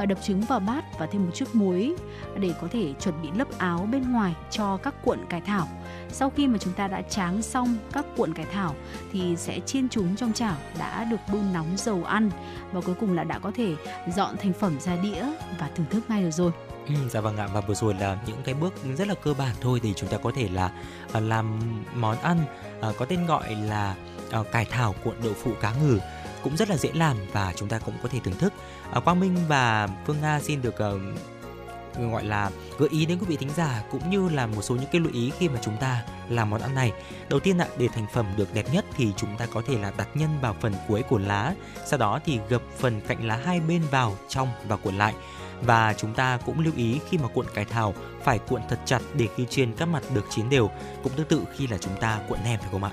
[0.00, 1.94] Ờ, đập trứng vào bát và thêm một chút muối
[2.38, 5.68] để có thể chuẩn bị lớp áo bên ngoài cho các cuộn cải thảo.
[6.08, 8.74] Sau khi mà chúng ta đã tráng xong các cuộn cải thảo
[9.12, 12.30] thì sẽ chiên chúng trong chảo đã được đun nóng dầu ăn
[12.72, 13.74] và cuối cùng là đã có thể
[14.16, 15.24] dọn thành phẩm ra đĩa
[15.58, 16.52] và thưởng thức ngay được rồi.
[16.86, 19.54] Ừ, dạ vâng ạ và vừa rồi là những cái bước rất là cơ bản
[19.60, 20.70] thôi thì chúng ta có thể là
[21.12, 21.60] à, làm
[21.94, 22.38] món ăn
[22.80, 23.94] à, có tên gọi là
[24.30, 25.98] à, cải thảo cuộn đậu phụ cá ngừ
[26.42, 28.52] cũng rất là dễ làm và chúng ta cũng có thể thưởng thức.
[28.92, 33.26] À, Quang Minh và Phương Nga xin được uh, gọi là gợi ý đến quý
[33.28, 35.76] vị thính giả cũng như là một số những cái lưu ý khi mà chúng
[35.76, 36.92] ta làm món ăn này.
[37.28, 39.92] Đầu tiên ạ, để thành phẩm được đẹp nhất thì chúng ta có thể là
[39.96, 41.54] đặt nhân vào phần cuối của lá,
[41.86, 45.14] sau đó thì gập phần cạnh lá hai bên vào trong và cuộn lại.
[45.62, 49.00] Và chúng ta cũng lưu ý khi mà cuộn cải thảo phải cuộn thật chặt
[49.14, 50.70] để khi trên các mặt được chín đều.
[51.02, 52.90] Cũng tương tự khi là chúng ta cuộn nem phải không ạ?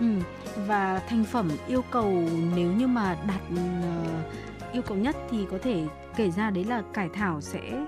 [0.00, 0.06] Ừ,
[0.56, 2.22] và thành phẩm yêu cầu
[2.54, 6.82] nếu như mà đặt uh, yêu cầu nhất thì có thể kể ra đấy là
[6.92, 7.86] cải thảo sẽ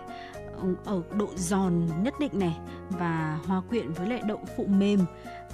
[0.85, 2.59] ở độ giòn nhất định này
[2.91, 5.01] và hòa quyện với lại đậu phụ mềm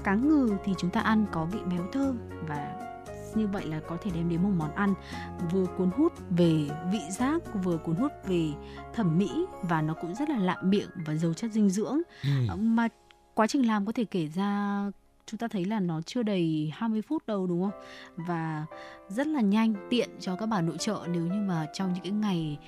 [0.05, 2.18] cá ngừ thì chúng ta ăn có vị béo thơm
[2.49, 2.74] và
[3.35, 4.95] như vậy là có thể đem đến một món ăn
[5.53, 8.49] vừa cuốn hút về vị giác vừa cuốn hút về
[8.95, 12.57] thẩm mỹ và nó cũng rất là lạ miệng và giàu chất dinh dưỡng ừ.
[12.57, 12.89] Mà
[13.35, 14.83] quá trình làm có thể kể ra
[15.29, 17.83] chúng ta thấy là nó chưa đầy 20 phút đâu đúng không?
[18.16, 18.66] Và
[19.09, 22.12] rất là nhanh, tiện cho các bà nội trợ nếu như mà trong những cái
[22.12, 22.59] ngày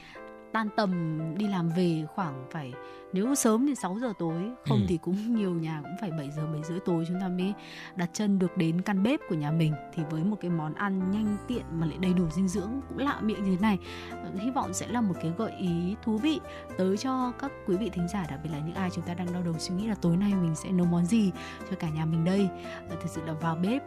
[0.53, 2.73] tan tầm đi làm về khoảng phải
[3.13, 4.85] nếu sớm thì 6 giờ tối không ừ.
[4.89, 7.55] thì cũng nhiều nhà cũng phải 7 giờ 7 rưỡi tối chúng ta mới
[7.97, 11.11] đặt chân được đến căn bếp của nhà mình thì với một cái món ăn
[11.11, 13.79] nhanh tiện mà lại đầy đủ dinh dưỡng cũng lạ miệng như thế này
[14.39, 16.41] hy vọng sẽ là một cái gợi ý thú vị
[16.79, 19.33] tới cho các quý vị thính giả đặc biệt là những ai chúng ta đang
[19.33, 21.31] đau đầu suy nghĩ là tối nay mình sẽ nấu món gì
[21.71, 22.49] cho cả nhà mình đây
[22.89, 23.83] ờ, thực sự là vào bếp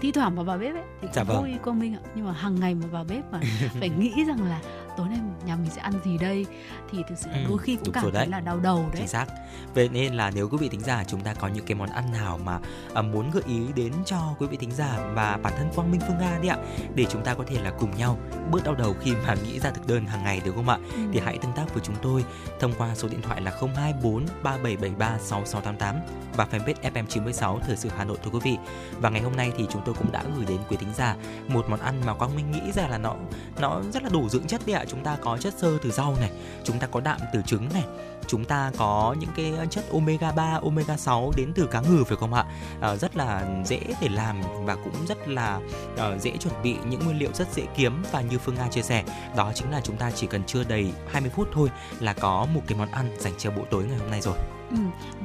[0.00, 1.42] thi thoảng mà vào bếp ấy thì dạ vâng.
[1.42, 3.40] vui công minh ạ nhưng mà hàng ngày mà vào bếp mà
[3.80, 4.60] phải nghĩ rằng là
[4.96, 6.46] tối nay nhà mình sẽ ăn gì đây
[6.90, 9.08] thì thực sự là ừ, đôi khi cũng cảm thấy là đau đầu đấy chính
[9.08, 9.26] xác
[9.74, 12.12] vậy nên là nếu quý vị thính giả chúng ta có những cái món ăn
[12.12, 12.58] nào mà
[12.94, 16.00] à, muốn gợi ý đến cho quý vị thính giả và bản thân quang minh
[16.08, 16.56] phương nga đi ạ
[16.94, 18.18] để chúng ta có thể là cùng nhau
[18.50, 21.00] bớt đau đầu khi mà nghĩ ra thực đơn hàng ngày được không ạ ừ.
[21.12, 22.24] thì hãy tương tác với chúng tôi
[22.60, 27.88] thông qua số điện thoại là 024 3773 6688 và fanpage FM 96 Thời sự
[27.96, 28.56] Hà Nội thưa quý vị.
[29.00, 31.16] Và ngày hôm nay thì chúng tôi cũng đã gửi đến quý thính giả
[31.48, 33.14] một món ăn mà Quang Minh nghĩ ra là nó
[33.60, 34.84] nó rất là đủ dưỡng chất đấy ạ.
[34.88, 36.30] Chúng ta có chất xơ từ rau này,
[36.64, 37.84] chúng ta có đạm từ trứng này,
[38.26, 42.16] chúng ta có những cái chất omega 3, omega 6 đến từ cá ngừ phải
[42.16, 42.44] không ạ?
[42.80, 45.60] À, rất là dễ để làm và cũng rất là
[45.94, 48.82] uh, dễ chuẩn bị những nguyên liệu rất dễ kiếm và như Phương Nga chia
[48.82, 49.04] sẻ,
[49.36, 51.68] đó chính là chúng ta chỉ cần chưa đầy 20 phút thôi
[52.00, 54.36] là có một cái món ăn dành cho bữa tối ngày hôm nay rồi.
[54.70, 54.78] Ừ,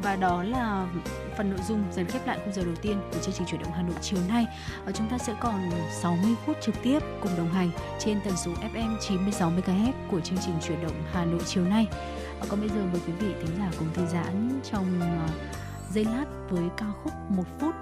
[0.04, 0.88] và đó là
[1.38, 3.72] phần nội dung dần khép lại khung giờ đầu tiên của chương trình chuyển động
[3.76, 4.46] Hà Nội chiều nay.
[4.86, 8.52] Ở chúng ta sẽ còn 60 phút trực tiếp cùng đồng hành trên tần số
[8.74, 11.88] FM 96 MHz của chương trình chuyển động Hà Nội chiều nay.
[12.50, 15.28] Còn bây giờ mời quý vị thính giả cùng thư giãn trong ờ,
[15.94, 17.76] giây lát với ca khúc một phút.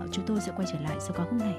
[0.00, 1.56] Ờ, chúng tôi sẽ quay trở lại sau ca khúc này.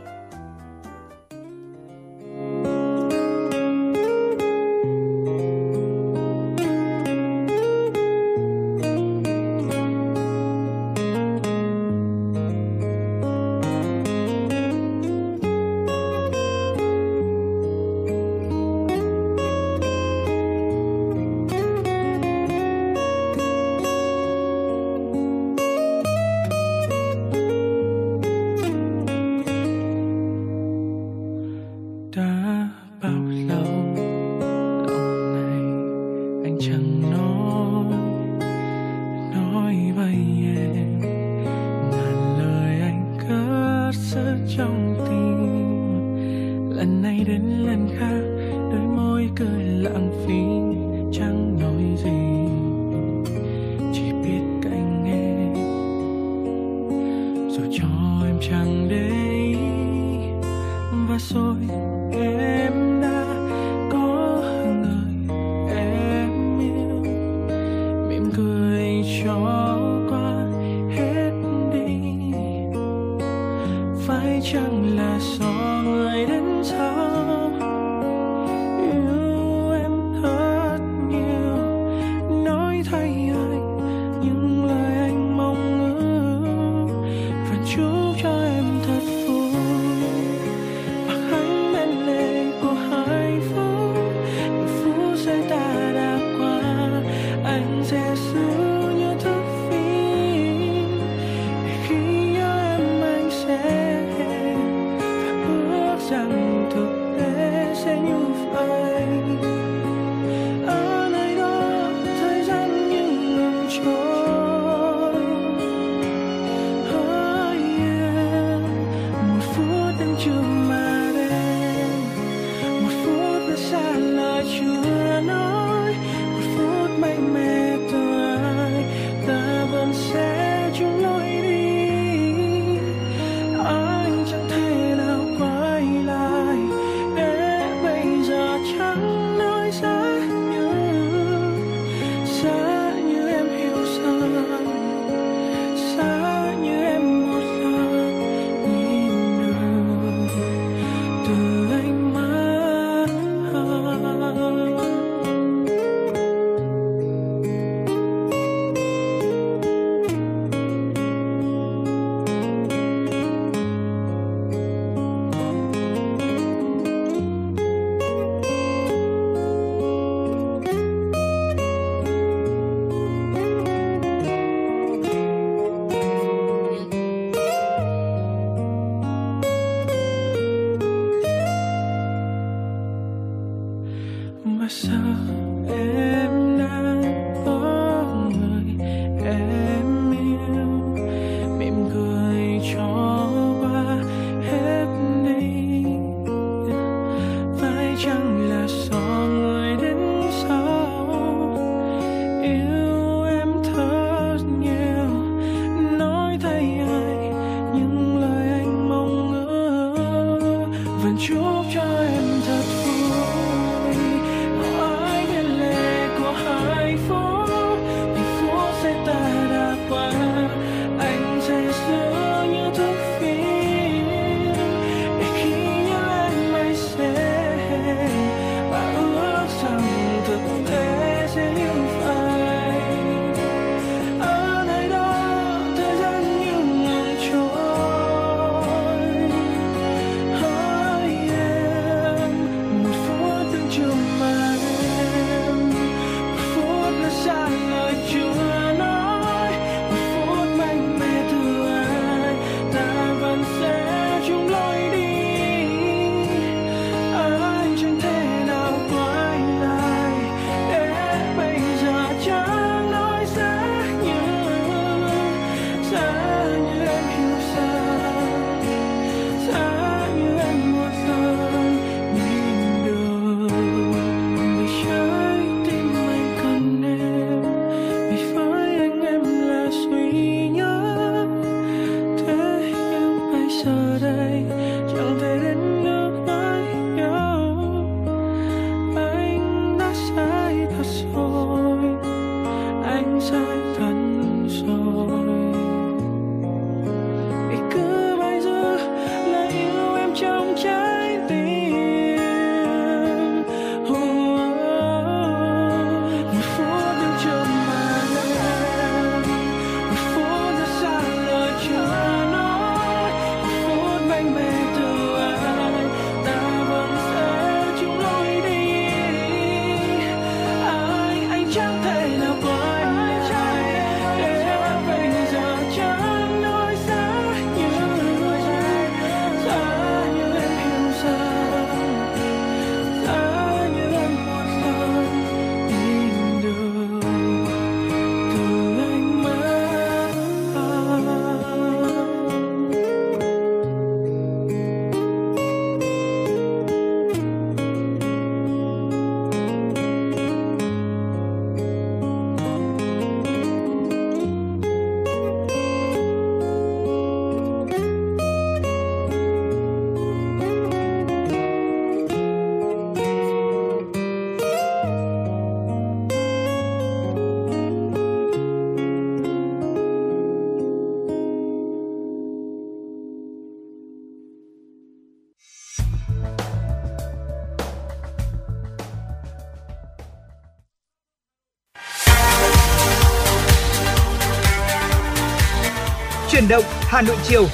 [386.51, 387.47] Động Hà Nội chiều.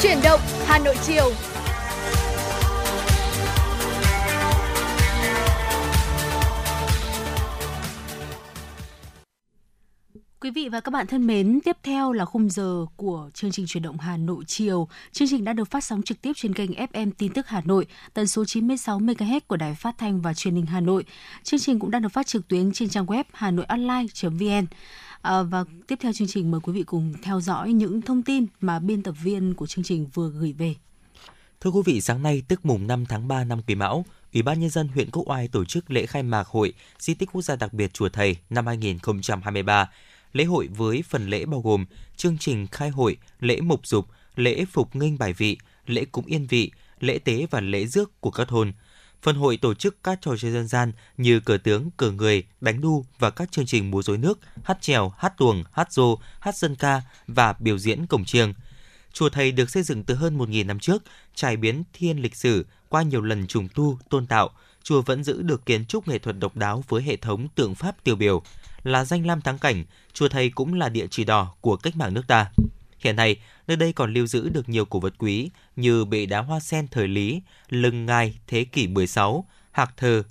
[0.00, 1.32] Chuyển động Hà Nội chiều.
[10.40, 13.66] Quý vị và các bạn thân mến, tiếp theo là khung giờ của chương trình
[13.66, 14.88] chuyển động Hà Nội chiều.
[15.12, 17.86] Chương trình đã được phát sóng trực tiếp trên kênh FM tin tức Hà Nội,
[18.14, 21.04] tần số 96 MHz của Đài Phát thanh và Truyền hình Hà Nội.
[21.42, 24.66] Chương trình cũng đang được phát trực tuyến trên trang web hanoionline.vn.
[25.22, 28.46] À, và tiếp theo chương trình mời quý vị cùng theo dõi những thông tin
[28.60, 30.74] mà biên tập viên của chương trình vừa gửi về.
[31.60, 34.60] Thưa quý vị, sáng nay tức mùng 5 tháng 3 năm Quý Mão, Ủy ban
[34.60, 37.56] nhân dân huyện Quốc Oai tổ chức lễ khai mạc hội Di tích quốc gia
[37.56, 39.90] đặc biệt Chùa Thầy năm 2023.
[40.32, 41.84] Lễ hội với phần lễ bao gồm
[42.16, 44.06] chương trình khai hội, lễ mục dục,
[44.36, 48.30] lễ phục nghinh bài vị, lễ cúng yên vị, lễ tế và lễ rước của
[48.30, 48.72] các thôn–
[49.22, 52.80] Phần hội tổ chức các trò chơi dân gian như cờ tướng, cờ người, đánh
[52.80, 56.56] đu và các chương trình múa rối nước, hát trèo, hát tuồng, hát rô, hát
[56.56, 58.54] dân ca và biểu diễn cổng chiêng.
[59.12, 61.02] Chùa Thầy được xây dựng từ hơn 1.000 năm trước,
[61.34, 64.50] trải biến thiên lịch sử qua nhiều lần trùng tu, tôn tạo.
[64.82, 68.04] Chùa vẫn giữ được kiến trúc nghệ thuật độc đáo với hệ thống tượng pháp
[68.04, 68.42] tiêu biểu.
[68.82, 72.14] Là danh lam thắng cảnh, Chùa Thầy cũng là địa chỉ đỏ của cách mạng
[72.14, 72.50] nước ta.
[73.00, 73.36] Hiện nay,
[73.66, 76.88] nơi đây còn lưu giữ được nhiều cổ vật quý như bệ đá hoa sen
[76.88, 80.22] thời Lý, lưng ngai thế kỷ 16, hạc thờ,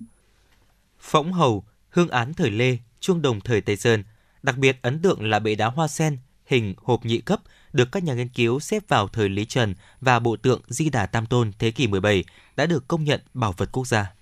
[0.99, 4.03] phỗng hầu, hương án thời Lê, chuông đồng thời Tây Sơn.
[4.43, 7.39] Đặc biệt ấn tượng là bệ đá hoa sen hình hộp nhị cấp
[7.73, 11.05] được các nhà nghiên cứu xếp vào thời Lý Trần và bộ tượng Di Đà
[11.05, 12.23] Tam Tôn thế kỷ 17
[12.55, 14.13] đã được công nhận bảo vật quốc gia.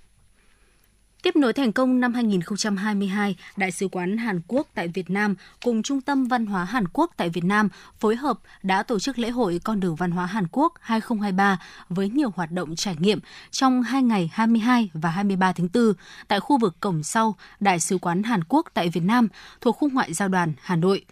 [1.22, 5.84] Tiếp nối thành công năm 2022, Đại sứ quán Hàn Quốc tại Việt Nam cùng
[5.84, 9.30] Trung tâm Văn hóa Hàn Quốc tại Việt Nam phối hợp đã tổ chức lễ
[9.30, 11.60] hội Con đường văn hóa Hàn Quốc 2023
[11.90, 13.20] với nhiều hoạt động trải nghiệm
[13.52, 15.94] trong hai ngày 22 và 23 tháng 4
[16.28, 19.28] tại khu vực cổng sau Đại sứ quán Hàn Quốc tại Việt Nam
[19.62, 21.06] thuộc khu ngoại giao đoàn Hà Nội.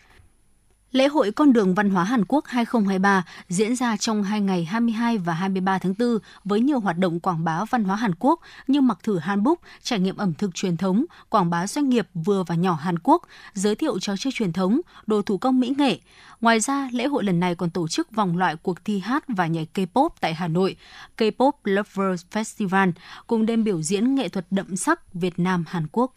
[0.95, 5.17] Lễ hội Con đường Văn hóa Hàn Quốc 2023 diễn ra trong hai ngày 22
[5.17, 8.81] và 23 tháng 4 với nhiều hoạt động quảng bá văn hóa Hàn Quốc như
[8.81, 12.55] mặc thử Hanbok, trải nghiệm ẩm thực truyền thống, quảng bá doanh nghiệp vừa và
[12.55, 13.21] nhỏ Hàn Quốc,
[13.53, 15.99] giới thiệu trò chơi truyền thống, đồ thủ công mỹ nghệ.
[16.41, 19.47] Ngoài ra, lễ hội lần này còn tổ chức vòng loại cuộc thi hát và
[19.47, 20.75] nhảy K-pop tại Hà Nội,
[21.17, 22.91] K-pop Lovers Festival,
[23.27, 26.13] cùng đêm biểu diễn nghệ thuật đậm sắc Việt Nam Hàn Quốc.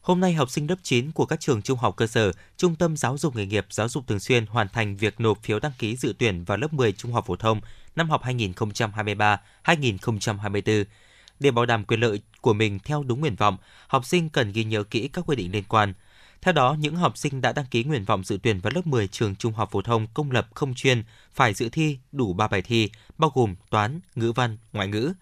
[0.00, 2.96] Hôm nay, học sinh lớp 9 của các trường trung học cơ sở, trung tâm
[2.96, 5.96] giáo dục nghề nghiệp, giáo dục thường xuyên hoàn thành việc nộp phiếu đăng ký
[5.96, 7.60] dự tuyển vào lớp 10 trung học phổ thông
[7.96, 10.84] năm học 2023-2024.
[11.40, 14.64] Để bảo đảm quyền lợi của mình theo đúng nguyện vọng, học sinh cần ghi
[14.64, 15.94] nhớ kỹ các quy định liên quan.
[16.42, 19.08] Theo đó, những học sinh đã đăng ký nguyện vọng dự tuyển vào lớp 10
[19.08, 22.62] trường trung học phổ thông công lập không chuyên phải dự thi đủ 3 bài
[22.62, 25.12] thi, bao gồm toán, ngữ văn, ngoại ngữ.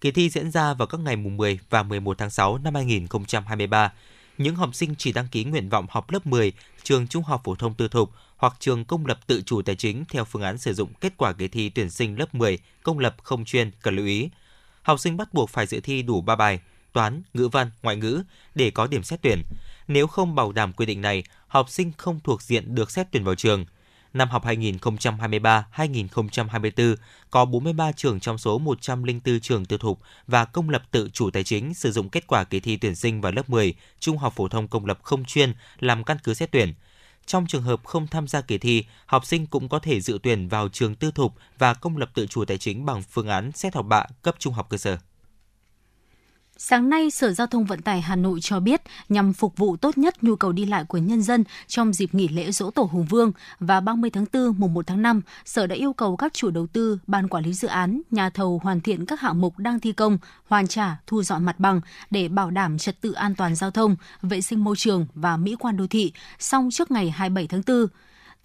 [0.00, 3.92] Kỳ thi diễn ra vào các ngày mùng 10 và 11 tháng 6 năm 2023
[4.38, 7.54] những học sinh chỉ đăng ký nguyện vọng học lớp 10 trường trung học phổ
[7.54, 10.74] thông tư thục hoặc trường công lập tự chủ tài chính theo phương án sử
[10.74, 14.06] dụng kết quả kỳ thi tuyển sinh lớp 10 công lập không chuyên cần lưu
[14.06, 14.28] ý.
[14.82, 16.60] Học sinh bắt buộc phải dự thi đủ 3 bài
[16.92, 18.22] toán, ngữ văn, ngoại ngữ
[18.54, 19.42] để có điểm xét tuyển.
[19.88, 23.24] Nếu không bảo đảm quy định này, học sinh không thuộc diện được xét tuyển
[23.24, 23.64] vào trường–
[24.14, 26.96] Năm học 2023-2024,
[27.30, 31.44] có 43 trường trong số 104 trường tư thục và công lập tự chủ tài
[31.44, 34.48] chính sử dụng kết quả kỳ thi tuyển sinh vào lớp 10 trung học phổ
[34.48, 36.74] thông công lập không chuyên làm căn cứ xét tuyển.
[37.26, 40.48] Trong trường hợp không tham gia kỳ thi, học sinh cũng có thể dự tuyển
[40.48, 43.74] vào trường tư thục và công lập tự chủ tài chính bằng phương án xét
[43.74, 44.98] học bạ cấp trung học cơ sở.
[46.58, 49.98] Sáng nay, Sở Giao thông Vận tải Hà Nội cho biết nhằm phục vụ tốt
[49.98, 53.06] nhất nhu cầu đi lại của nhân dân trong dịp nghỉ lễ Dỗ Tổ Hùng
[53.10, 56.50] Vương và 30 tháng 4 mùng 1 tháng 5, Sở đã yêu cầu các chủ
[56.50, 59.80] đầu tư, ban quản lý dự án, nhà thầu hoàn thiện các hạng mục đang
[59.80, 61.80] thi công, hoàn trả, thu dọn mặt bằng
[62.10, 65.56] để bảo đảm trật tự an toàn giao thông, vệ sinh môi trường và mỹ
[65.58, 67.86] quan đô thị, xong trước ngày 27 tháng 4.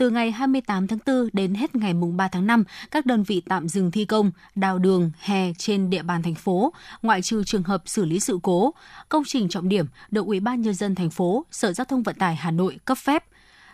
[0.01, 3.41] Từ ngày 28 tháng 4 đến hết ngày mùng 3 tháng 5, các đơn vị
[3.49, 7.63] tạm dừng thi công, đào đường, hè trên địa bàn thành phố, ngoại trừ trường
[7.63, 8.73] hợp xử lý sự cố.
[9.09, 12.15] Công trình trọng điểm được Ủy ban nhân dân thành phố, Sở Giao thông Vận
[12.15, 13.25] tải Hà Nội cấp phép.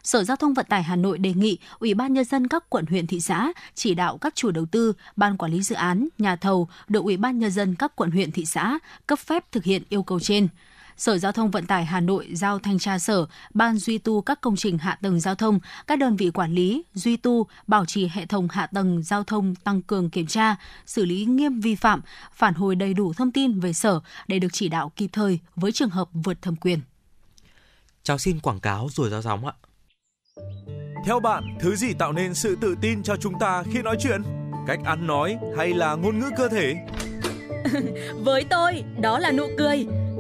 [0.04, 2.86] Sở Giao thông Vận tải Hà Nội đề nghị Ủy ban nhân dân các quận
[2.86, 6.36] huyện thị xã chỉ đạo các chủ đầu tư, ban quản lý dự án, nhà
[6.36, 9.84] thầu được Ủy ban nhân dân các quận huyện thị xã cấp phép thực hiện
[9.90, 10.48] yêu cầu trên.
[10.98, 14.42] Sở Giao thông Vận tải Hà Nội giao thanh tra sở, ban duy tu các
[14.42, 18.08] công trình hạ tầng giao thông, các đơn vị quản lý, duy tu, bảo trì
[18.08, 22.02] hệ thống hạ tầng giao thông tăng cường kiểm tra, xử lý nghiêm vi phạm,
[22.34, 25.72] phản hồi đầy đủ thông tin về sở để được chỉ đạo kịp thời với
[25.72, 26.80] trường hợp vượt thẩm quyền.
[28.04, 29.54] Cháu xin quảng cáo rồi giao gióng ạ.
[31.06, 34.22] Theo bạn, thứ gì tạo nên sự tự tin cho chúng ta khi nói chuyện?
[34.68, 36.76] Cách ăn nói hay là ngôn ngữ cơ thể?
[38.24, 39.86] Với tôi, đó là nụ cười.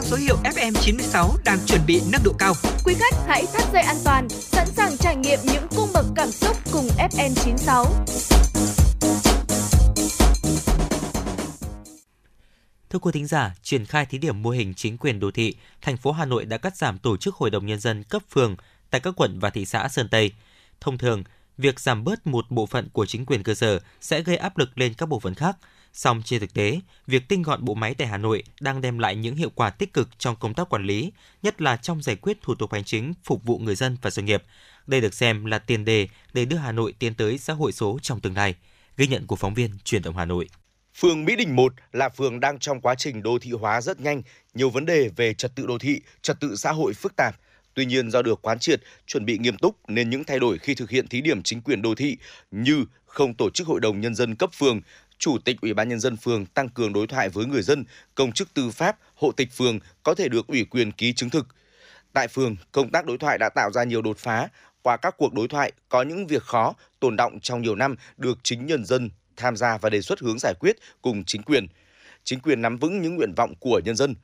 [0.00, 2.54] mang số hiệu FM96 đang chuẩn bị nâng độ cao.
[2.84, 6.30] Quý khách hãy thắt dây an toàn, sẵn sàng trải nghiệm những cung bậc cảm
[6.30, 7.84] xúc cùng FM96.
[12.90, 15.96] Thưa quý thính giả, triển khai thí điểm mô hình chính quyền đô thị, thành
[15.96, 18.56] phố Hà Nội đã cắt giảm tổ chức hội đồng nhân dân cấp phường
[18.90, 20.32] tại các quận và thị xã Sơn Tây.
[20.80, 21.24] Thông thường,
[21.58, 24.78] việc giảm bớt một bộ phận của chính quyền cơ sở sẽ gây áp lực
[24.78, 25.56] lên các bộ phận khác.
[25.92, 29.16] Song trên thực tế, việc tinh gọn bộ máy tại Hà Nội đang đem lại
[29.16, 31.12] những hiệu quả tích cực trong công tác quản lý,
[31.42, 34.26] nhất là trong giải quyết thủ tục hành chính phục vụ người dân và doanh
[34.26, 34.42] nghiệp.
[34.86, 37.98] Đây được xem là tiền đề để đưa Hà Nội tiến tới xã hội số
[38.02, 38.54] trong tương lai.
[38.96, 40.48] Ghi nhận của phóng viên Truyền động Hà Nội.
[40.94, 44.22] Phường Mỹ Đình 1 là phường đang trong quá trình đô thị hóa rất nhanh,
[44.54, 47.36] nhiều vấn đề về trật tự đô thị, trật tự xã hội phức tạp.
[47.74, 50.74] Tuy nhiên do được quán triệt, chuẩn bị nghiêm túc nên những thay đổi khi
[50.74, 52.16] thực hiện thí điểm chính quyền đô thị
[52.50, 54.80] như không tổ chức hội đồng nhân dân cấp phường,
[55.20, 58.32] chủ tịch ủy ban nhân dân phường tăng cường đối thoại với người dân, công
[58.32, 61.46] chức tư pháp, hộ tịch phường có thể được ủy quyền ký chứng thực.
[62.12, 64.48] Tại phường, công tác đối thoại đã tạo ra nhiều đột phá.
[64.82, 68.38] Qua các cuộc đối thoại, có những việc khó, tồn động trong nhiều năm được
[68.42, 71.66] chính nhân dân tham gia và đề xuất hướng giải quyết cùng chính quyền.
[72.24, 74.14] Chính quyền nắm vững những nguyện vọng của nhân dân.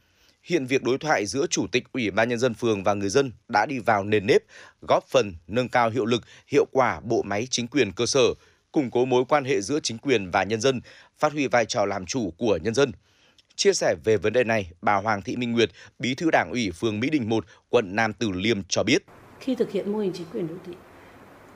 [0.42, 3.32] Hiện việc đối thoại giữa chủ tịch ủy ban nhân dân phường và người dân
[3.49, 4.42] đã đi vào nền nếp,
[4.88, 8.34] góp phần nâng cao hiệu lực, hiệu quả bộ máy chính quyền cơ sở,
[8.77, 10.81] củng cố mối quan hệ giữa chính quyền và nhân dân,
[11.18, 12.93] phát huy vai trò làm chủ của nhân dân.
[13.55, 16.70] Chia sẻ về vấn đề này, bà Hoàng Thị Minh Nguyệt, Bí thư Đảng ủy
[16.70, 19.05] phường Mỹ Đình 1, quận Nam Từ Liêm cho biết.
[19.41, 20.72] Khi thực hiện mô hình chính quyền đô thị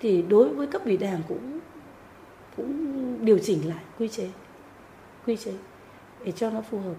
[0.01, 1.61] thì đối với cấp ủy Đảng cũng
[2.57, 4.29] cũng điều chỉnh lại quy chế
[5.27, 5.53] quy chế
[6.25, 6.95] để cho nó phù hợp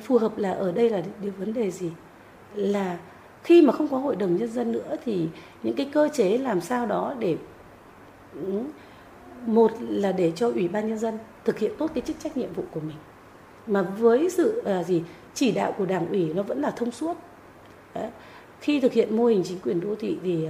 [0.00, 1.90] phù hợp là ở đây là điều vấn đề gì
[2.54, 2.98] là
[3.42, 5.28] khi mà không có hội đồng nhân dân nữa thì
[5.62, 7.36] những cái cơ chế làm sao đó để
[8.34, 8.62] ừ,
[9.46, 12.52] một là để cho ủy ban nhân dân thực hiện tốt cái chức trách nhiệm
[12.52, 12.96] vụ của mình.
[13.66, 15.02] Mà với sự à, gì
[15.34, 17.16] chỉ đạo của đảng ủy nó vẫn là thông suốt.
[17.94, 18.10] Đấy.
[18.60, 20.46] khi thực hiện mô hình chính quyền đô thị thì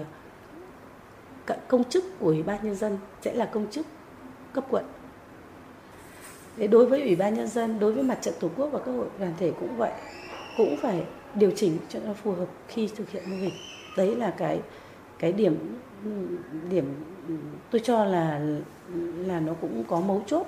[1.46, 3.86] à, công chức của ủy ban nhân dân sẽ là công chức
[4.52, 4.84] cấp quận.
[6.56, 8.92] Thế đối với ủy ban nhân dân đối với mặt trận tổ quốc và các
[8.92, 9.92] hội đoàn thể cũng vậy
[10.56, 11.02] cũng phải
[11.34, 13.54] điều chỉnh cho nó phù hợp khi thực hiện mô hình.
[13.96, 14.60] Đấy là cái
[15.18, 16.10] cái điểm ừ,
[16.70, 16.84] điểm
[17.70, 18.40] tôi cho là
[19.16, 20.46] là nó cũng có mấu chốt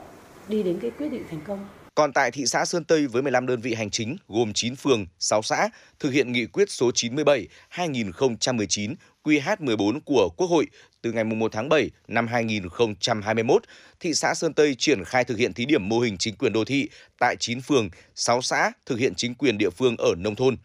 [0.49, 3.47] đi đến cái quyết định thành công còn tại thị xã Sơn Tây với 15
[3.47, 5.69] đơn vị hành chính gồm 9 phường, 6 xã
[6.01, 8.95] thực hiện nghị quyết số 97 2019
[9.25, 10.67] QH14 của Quốc hội
[11.03, 13.63] từ ngày 1 tháng 7 năm 2021,
[14.01, 16.65] thị xã Sơn Tây triển khai thực hiện thí điểm mô hình chính quyền đô
[16.65, 16.89] thị
[17.19, 20.57] tại 9 phường, 6 xã thực hiện chính quyền địa phương ở nông thôn.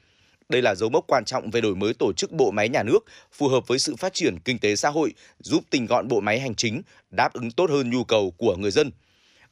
[0.50, 3.00] Đây là dấu mốc quan trọng về đổi mới tổ chức bộ máy nhà nước,
[3.32, 6.40] phù hợp với sự phát triển kinh tế xã hội, giúp tinh gọn bộ máy
[6.40, 6.82] hành chính,
[7.12, 8.92] đáp ứng tốt hơn nhu cầu của người dân.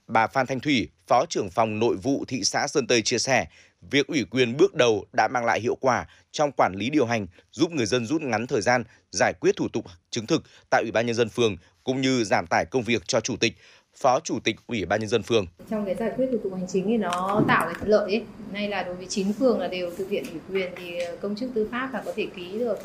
[0.08, 3.46] Bà Phan Thanh Thủy, Phó trưởng phòng nội vụ thị xã Sơn Tây chia sẻ,
[3.82, 7.28] việc ủy quyền bước đầu đã mang lại hiệu quả trong quản lý điều hành,
[7.52, 10.92] giúp người dân rút ngắn thời gian giải quyết thủ tục chứng thực tại Ủy
[10.92, 13.54] ban nhân dân phường cũng như giảm tải công việc cho chủ tịch,
[14.02, 15.46] Phó Chủ tịch Ủy ban nhân dân phường.
[15.70, 18.24] Trong cái giải quyết thủ tục hành chính thì nó tạo cái thuận lợi ấy.
[18.54, 21.50] Nay là đối với 9 phường là đều thực hiện ủy quyền thì công chức
[21.54, 22.80] tư pháp là có thể ký được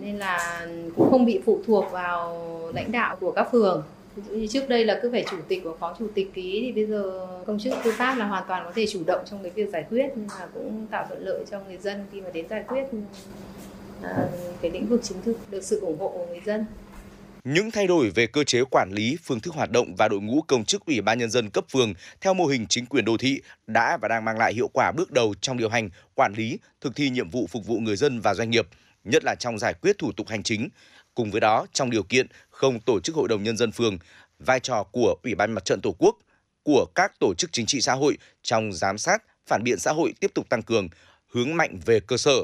[0.00, 0.66] nên là
[0.96, 3.82] cũng không bị phụ thuộc vào lãnh đạo của các phường
[4.30, 6.86] như trước đây là cứ phải chủ tịch và phó chủ tịch ký thì bây
[6.86, 9.70] giờ công chức tư pháp là hoàn toàn có thể chủ động trong cái việc
[9.72, 12.64] giải quyết nhưng mà cũng tạo thuận lợi cho người dân khi mà đến giải
[12.68, 12.84] quyết
[14.02, 14.28] à,
[14.60, 16.64] cái lĩnh vực chính thức được sự ủng hộ của người dân.
[17.44, 20.42] Những thay đổi về cơ chế quản lý, phương thức hoạt động và đội ngũ
[20.42, 23.40] công chức Ủy ban nhân dân cấp phường theo mô hình chính quyền đô thị
[23.66, 26.96] đã và đang mang lại hiệu quả bước đầu trong điều hành, quản lý, thực
[26.96, 28.68] thi nhiệm vụ phục vụ người dân và doanh nghiệp,
[29.04, 30.68] nhất là trong giải quyết thủ tục hành chính.
[31.14, 33.98] Cùng với đó, trong điều kiện không tổ chức hội đồng nhân dân phường,
[34.38, 36.18] vai trò của Ủy ban Mặt trận Tổ quốc,
[36.62, 40.14] của các tổ chức chính trị xã hội trong giám sát, phản biện xã hội
[40.20, 40.88] tiếp tục tăng cường,
[41.32, 42.36] hướng mạnh về cơ sở.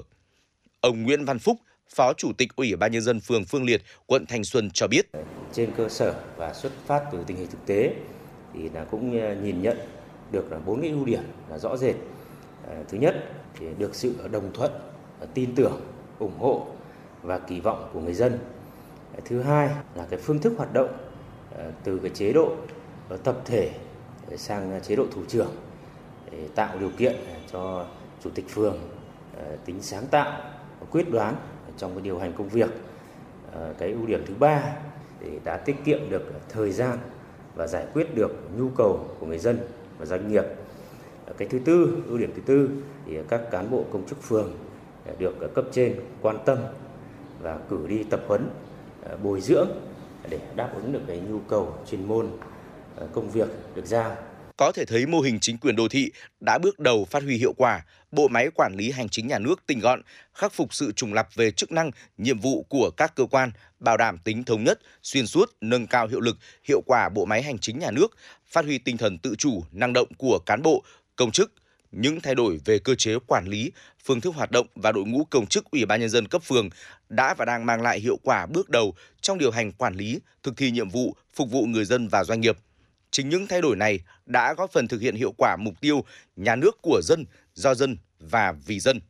[0.81, 4.27] Ông Nguyễn Văn Phúc, Phó Chủ tịch Ủy ban nhân dân phường Phương Liệt, quận
[4.27, 5.11] Thanh Xuân cho biết:
[5.53, 7.95] Trên cơ sở và xuất phát từ tình hình thực tế
[8.55, 9.79] thì là cũng ờ, nhìn nhận
[10.33, 11.95] được là bốn cái ưu điểm là rõ rệt.
[12.67, 14.73] Ờ, thứ nhất thì được sự đồng thuận,
[15.21, 15.81] ờ, tin tưởng,
[16.19, 16.67] ủng hộ
[17.23, 18.39] và kỳ vọng của người dân
[19.25, 20.89] thứ hai là cái phương thức hoạt động
[21.85, 22.57] từ cái chế độ
[23.25, 23.71] tập thể
[24.37, 25.51] sang chế độ thủ trưởng
[26.31, 27.17] để tạo điều kiện
[27.53, 27.87] cho
[28.25, 28.79] chủ tịch phường
[29.65, 30.41] tính sáng tạo
[30.91, 31.37] quyết đoán
[31.77, 32.71] trong cái điều hành công việc
[33.53, 34.63] ờ, cái ưu điểm thứ ba
[35.21, 36.99] thì đã tiết kiệm được thời gian
[37.55, 39.59] và giải quyết được nhu cầu của người dân
[39.99, 40.45] và doanh nghiệp
[41.27, 42.71] ờ, cái thứ tư, ưu điểm thứ tư
[43.07, 44.53] thì các cán bộ công chức phường
[45.07, 46.59] ờ, được cấp trên quan tâm
[47.43, 48.49] và cử đi tập huấn
[49.23, 49.69] bồi dưỡng
[50.29, 52.29] để đáp ứng được cái nhu cầu chuyên môn
[53.13, 54.17] công việc được giao.
[54.57, 56.11] Có thể thấy mô hình chính quyền đô thị
[56.41, 59.63] đã bước đầu phát huy hiệu quả, bộ máy quản lý hành chính nhà nước
[59.67, 60.01] tinh gọn,
[60.35, 63.51] khắc phục sự trùng lập về chức năng, nhiệm vụ của các cơ quan,
[63.81, 67.43] bảo đảm tính thống nhất, xuyên suốt, nâng cao hiệu lực, hiệu quả bộ máy
[67.43, 68.17] hành chính nhà nước,
[68.47, 70.85] phát huy tinh thần tự chủ, năng động của cán bộ,
[71.17, 71.53] công chức,
[71.93, 73.73] những thay đổi về cơ chế quản lý,
[74.05, 76.69] phương thức hoạt động và đội ngũ công chức Ủy ban nhân dân cấp phường
[77.09, 80.57] đã và đang mang lại hiệu quả bước đầu trong điều hành quản lý, thực
[80.57, 82.57] thi nhiệm vụ phục vụ người dân và doanh nghiệp.
[83.15, 86.05] Chính những thay đổi này đã góp phần thực hiện hiệu quả mục tiêu
[86.37, 87.25] nhà nước của dân,
[87.55, 89.01] do dân và vì dân.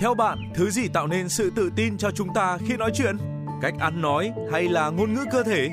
[0.00, 3.16] Theo bạn, thứ gì tạo nên sự tự tin cho chúng ta khi nói chuyện?
[3.62, 5.70] cách ăn nói hay là ngôn ngữ cơ thể?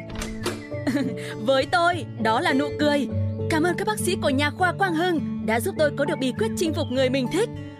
[1.46, 3.08] Với tôi, đó là nụ cười.
[3.50, 6.16] Cảm ơn các bác sĩ của nhà khoa Quang Hưng đã giúp tôi có được
[6.20, 7.50] bí quyết chinh phục người mình thích.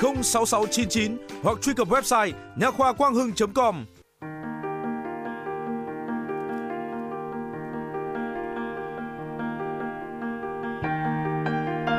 [0.00, 3.84] 06699 hoặc truy cập website nha khoa quang hưng.com.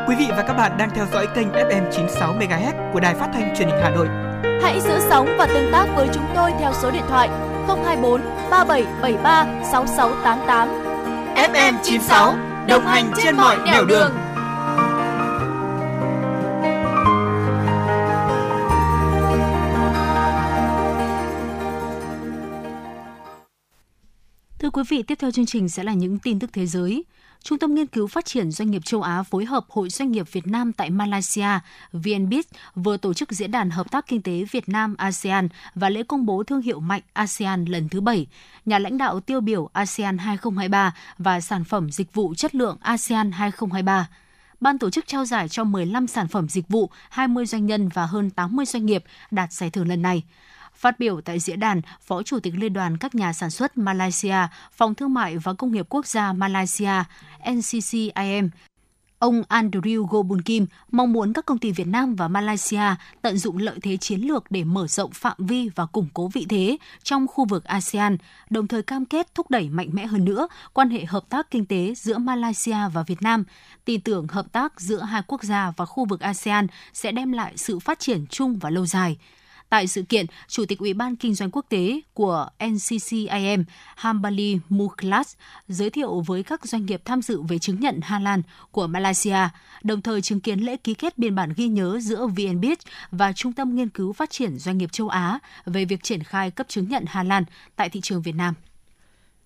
[0.08, 3.30] Quý vị và các bạn đang theo dõi kênh FM 96 MHz của Đài Phát
[3.34, 4.08] thanh Truyền hình Hà Nội.
[4.62, 7.30] Hãy giữ sóng và tương tác với chúng tôi theo số điện thoại
[7.68, 8.22] 024
[8.52, 10.70] 3773 6688.
[11.36, 12.36] FM 96
[12.68, 13.88] đồng hành trên mọi nẻo đường.
[13.88, 14.31] đường.
[24.74, 27.04] Quý vị, tiếp theo chương trình sẽ là những tin tức thế giới.
[27.44, 30.32] Trung tâm Nghiên cứu Phát triển Doanh nghiệp châu Á phối hợp Hội Doanh nghiệp
[30.32, 31.60] Việt Nam tại Malaysia,
[31.94, 32.46] VNBIT,
[32.76, 36.26] vừa tổ chức diễn đàn hợp tác kinh tế Việt Nam ASEAN và lễ công
[36.26, 38.28] bố thương hiệu mạnh ASEAN lần thứ 7.
[38.66, 43.32] Nhà lãnh đạo tiêu biểu ASEAN 2023 và sản phẩm dịch vụ chất lượng ASEAN
[43.32, 44.08] 2023
[44.62, 48.06] ban tổ chức trao giải cho 15 sản phẩm dịch vụ, 20 doanh nhân và
[48.06, 50.24] hơn 80 doanh nghiệp đạt giải thưởng lần này.
[50.82, 54.36] Phát biểu tại diễn đàn, Phó Chủ tịch Liên đoàn các nhà sản xuất Malaysia,
[54.72, 57.04] Phòng Thương mại và Công nghiệp Quốc gia Malaysia,
[57.52, 58.50] NCCIM,
[59.20, 63.58] Ông Andrew Gobun Kim mong muốn các công ty Việt Nam và Malaysia tận dụng
[63.58, 67.28] lợi thế chiến lược để mở rộng phạm vi và củng cố vị thế trong
[67.28, 68.18] khu vực ASEAN,
[68.50, 71.66] đồng thời cam kết thúc đẩy mạnh mẽ hơn nữa quan hệ hợp tác kinh
[71.66, 73.44] tế giữa Malaysia và Việt Nam.
[73.86, 77.54] Tin tưởng hợp tác giữa hai quốc gia và khu vực ASEAN sẽ đem lại
[77.58, 79.18] sự phát triển chung và lâu dài.
[79.72, 83.64] Tại sự kiện, Chủ tịch Ủy ban Kinh doanh Quốc tế của NCCIM
[83.96, 85.36] Hambali Muklas
[85.68, 88.42] giới thiệu với các doanh nghiệp tham dự về chứng nhận Hà Lan
[88.72, 89.38] của Malaysia,
[89.84, 92.80] đồng thời chứng kiến lễ ký kết biên bản ghi nhớ giữa VNBit
[93.12, 96.52] và Trung tâm Nghiên cứu Phát triển Doanh nghiệp châu Á về việc triển khai
[96.52, 97.44] cấp chứng nhận Hà Lan
[97.76, 98.54] tại thị trường Việt Nam.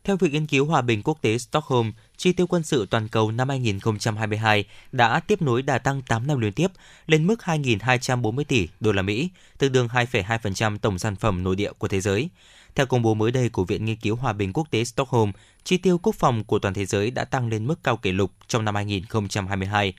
[0.04, 3.32] Theo Viện Nghiên cứu Hòa bình Quốc tế Stockholm, chi tiêu quân sự toàn cầu
[3.32, 6.68] năm 2022 đã tiếp nối đà tăng 8 năm liên tiếp
[7.08, 11.72] lên mức 2.240 tỷ đô la Mỹ, tương đương 2,2% tổng sản phẩm nội địa
[11.78, 12.30] của thế giới.
[12.76, 15.32] Theo công bố mới đây của Viện Nghiên cứu Hòa bình Quốc tế Stockholm,
[15.64, 18.32] chi tiêu quốc phòng của toàn thế giới đã tăng lên mức cao kỷ lục
[18.48, 19.94] trong năm 2022.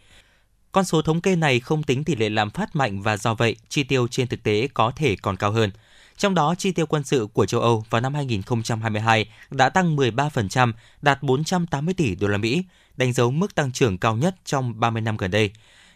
[0.72, 3.56] Con số thống kê này không tính tỷ lệ lạm phát mạnh và do vậy,
[3.68, 5.70] chi tiêu trên thực tế có thể còn cao hơn–
[6.16, 10.72] trong đó, chi tiêu quân sự của châu Âu vào năm 2022 đã tăng 13%,
[11.02, 12.64] đạt 480 tỷ đô la Mỹ,
[12.96, 15.50] đánh dấu mức tăng trưởng cao nhất trong 30 năm gần đây.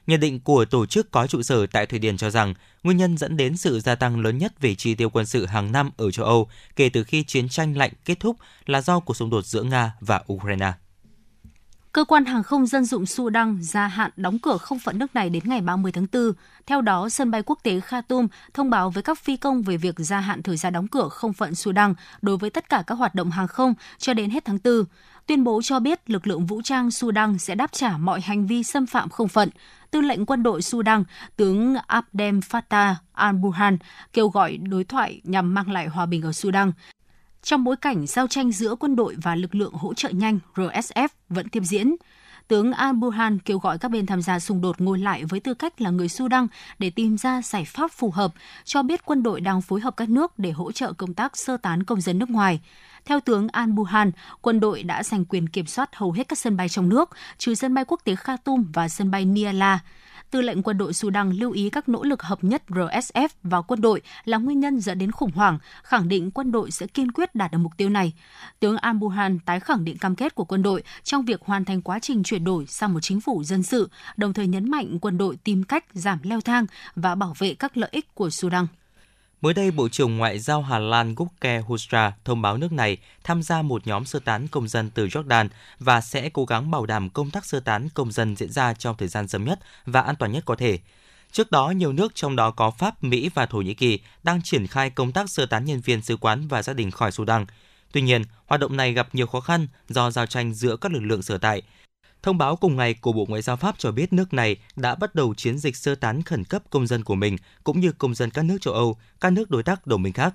[0.06, 3.16] Nhận định của tổ chức có trụ sở tại Thụy Điển cho rằng nguyên nhân
[3.18, 6.10] dẫn đến sự gia tăng lớn nhất về chi tiêu quân sự hàng năm ở
[6.10, 8.36] châu Âu kể từ khi chiến tranh lạnh kết thúc
[8.66, 10.72] là do cuộc xung đột giữa Nga và Ukraine.
[11.92, 15.30] Cơ quan hàng không dân dụng Sudan gia hạn đóng cửa không phận nước này
[15.30, 16.32] đến ngày 30 tháng 4.
[16.66, 19.94] Theo đó, sân bay quốc tế Khartoum thông báo với các phi công về việc
[19.98, 23.14] gia hạn thời gian đóng cửa không phận Sudan đối với tất cả các hoạt
[23.14, 24.84] động hàng không cho đến hết tháng 4.
[25.26, 28.62] Tuyên bố cho biết lực lượng vũ trang Sudan sẽ đáp trả mọi hành vi
[28.62, 29.50] xâm phạm không phận.
[29.90, 31.04] Tư lệnh quân đội Sudan,
[31.36, 33.76] tướng Abdel Fattah al-Burhan
[34.12, 36.72] kêu gọi đối thoại nhằm mang lại hòa bình ở Sudan.
[37.42, 41.08] Trong bối cảnh giao tranh giữa quân đội và lực lượng hỗ trợ nhanh RSF
[41.28, 41.96] vẫn tiếp diễn,
[42.48, 45.80] tướng al-Burhan kêu gọi các bên tham gia xung đột ngồi lại với tư cách
[45.80, 46.46] là người Sudan
[46.78, 48.32] để tìm ra giải pháp phù hợp,
[48.64, 51.56] cho biết quân đội đang phối hợp các nước để hỗ trợ công tác sơ
[51.56, 52.60] tán công dân nước ngoài.
[53.04, 54.10] Theo tướng al-Burhan,
[54.40, 57.54] quân đội đã giành quyền kiểm soát hầu hết các sân bay trong nước, trừ
[57.54, 59.80] sân bay quốc tế Khartoum và sân bay Niala.
[60.30, 63.80] Tư lệnh quân đội Sudan lưu ý các nỗ lực hợp nhất RSF và quân
[63.80, 67.34] đội là nguyên nhân dẫn đến khủng hoảng, khẳng định quân đội sẽ kiên quyết
[67.34, 68.12] đạt được mục tiêu này.
[68.60, 71.98] Tướng Al-Buhan tái khẳng định cam kết của quân đội trong việc hoàn thành quá
[71.98, 75.36] trình chuyển đổi sang một chính phủ dân sự, đồng thời nhấn mạnh quân đội
[75.44, 78.66] tìm cách giảm leo thang và bảo vệ các lợi ích của Sudan.
[79.40, 83.42] Mới đây, Bộ trưởng Ngoại giao Hà Lan Gukke Husra thông báo nước này tham
[83.42, 85.48] gia một nhóm sơ tán công dân từ Jordan
[85.78, 88.96] và sẽ cố gắng bảo đảm công tác sơ tán công dân diễn ra trong
[88.96, 90.78] thời gian sớm nhất và an toàn nhất có thể.
[91.32, 94.66] Trước đó, nhiều nước trong đó có Pháp, Mỹ và Thổ Nhĩ Kỳ đang triển
[94.66, 97.46] khai công tác sơ tán nhân viên sứ quán và gia đình khỏi Sudan.
[97.92, 101.02] Tuy nhiên, hoạt động này gặp nhiều khó khăn do giao tranh giữa các lực
[101.02, 101.62] lượng sở tại.
[102.22, 105.14] Thông báo cùng ngày của Bộ Ngoại giao Pháp cho biết nước này đã bắt
[105.14, 108.30] đầu chiến dịch sơ tán khẩn cấp công dân của mình, cũng như công dân
[108.30, 110.34] các nước châu Âu, các nước đối tác đồng minh khác.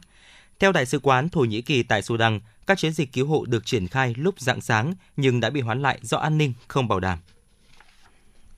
[0.60, 3.66] Theo Đại sứ quán Thổ Nhĩ Kỳ tại Sudan, các chiến dịch cứu hộ được
[3.66, 7.00] triển khai lúc rạng sáng nhưng đã bị hoãn lại do an ninh không bảo
[7.00, 7.20] đảm.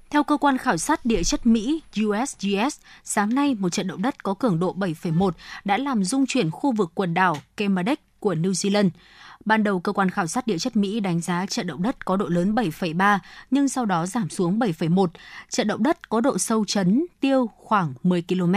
[0.10, 4.24] Theo cơ quan khảo sát địa chất Mỹ USGS, sáng nay một trận động đất
[4.24, 5.32] có cường độ 7,1
[5.66, 8.90] đã làm rung chuyển khu vực quần đảo Kemadec của New Zealand.
[9.48, 12.18] Ban đầu, cơ quan khảo sát địa chất Mỹ đánh giá trận động đất có
[12.18, 13.20] độ lớn 7,3,
[13.52, 15.08] nhưng sau đó giảm xuống 7,1.
[15.50, 18.54] Trận động đất có độ sâu chấn tiêu khoảng 10 km.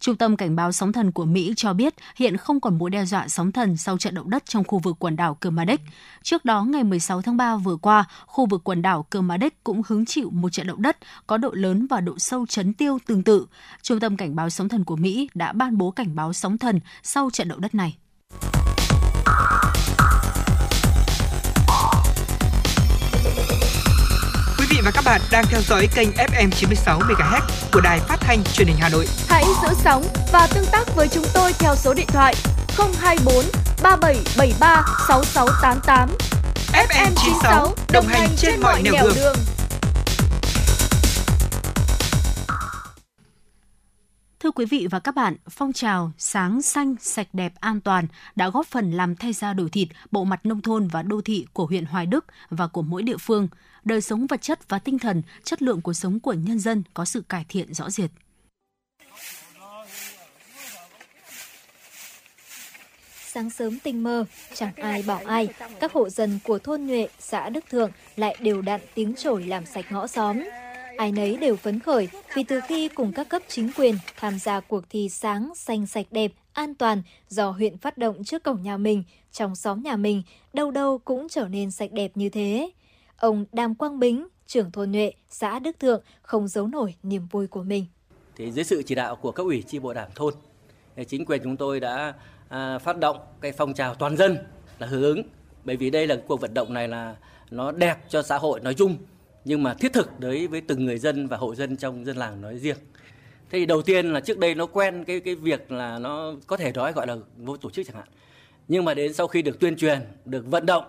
[0.00, 3.04] Trung tâm Cảnh báo sóng thần của Mỹ cho biết hiện không còn mối đe
[3.04, 5.80] dọa sóng thần sau trận động đất trong khu vực quần đảo Kermadec.
[6.22, 10.04] Trước đó, ngày 16 tháng 3 vừa qua, khu vực quần đảo Kermadec cũng hứng
[10.04, 10.96] chịu một trận động đất
[11.26, 13.46] có độ lớn và độ sâu chấn tiêu tương tự.
[13.82, 16.80] Trung tâm Cảnh báo sóng thần của Mỹ đã ban bố cảnh báo sóng thần
[17.02, 17.96] sau trận động đất này.
[24.84, 27.40] Và các bạn đang theo dõi kênh FM 96 MHz
[27.72, 29.06] của đài phát thanh truyền hình Hà Nội.
[29.28, 32.34] Hãy giữ sóng và tương tác với chúng tôi theo số điện thoại
[33.00, 33.44] 024
[33.82, 36.08] 3773 6688.
[36.72, 39.14] FM 96 đồng hành trên mọi nẻo đường.
[39.16, 39.36] đường.
[44.40, 48.06] Thưa quý vị và các bạn, phong trào sáng xanh, sạch đẹp, an toàn
[48.36, 51.46] đã góp phần làm thay da đổi thịt bộ mặt nông thôn và đô thị
[51.52, 53.48] của huyện Hoài Đức và của mỗi địa phương.
[53.84, 57.04] Đời sống vật chất và tinh thần, chất lượng cuộc sống của nhân dân có
[57.04, 58.10] sự cải thiện rõ rệt.
[63.26, 64.24] Sáng sớm tinh mơ,
[64.54, 65.48] chẳng ai bảo ai,
[65.80, 69.66] các hộ dân của thôn Nhuệ, xã Đức Thượng lại đều đặn tiếng chổi làm
[69.66, 70.42] sạch ngõ xóm.
[70.98, 74.60] Ai nấy đều phấn khởi vì từ khi cùng các cấp chính quyền tham gia
[74.60, 78.76] cuộc thi sáng, xanh sạch đẹp, an toàn do huyện phát động trước cổng nhà
[78.76, 82.70] mình, trong xóm nhà mình, đâu đâu cũng trở nên sạch đẹp như thế.
[83.24, 87.46] Ông Đàm Quang Bính, trưởng thôn Nhuệ, xã Đức Thượng không giấu nổi niềm vui
[87.46, 87.86] của mình.
[88.36, 90.34] Thì dưới sự chỉ đạo của cấp ủy chi bộ đảng thôn,
[91.08, 92.14] chính quyền chúng tôi đã
[92.48, 94.38] à, phát động cái phong trào toàn dân
[94.78, 95.22] là hưởng ứng
[95.64, 97.16] bởi vì đây là cuộc vận động này là
[97.50, 98.96] nó đẹp cho xã hội nói chung
[99.44, 102.40] nhưng mà thiết thực đối với từng người dân và hộ dân trong dân làng
[102.40, 102.76] nói riêng.
[103.50, 106.56] Thế thì đầu tiên là trước đây nó quen cái cái việc là nó có
[106.56, 108.08] thể nói gọi là vô tổ chức chẳng hạn.
[108.68, 110.84] Nhưng mà đến sau khi được tuyên truyền, được vận động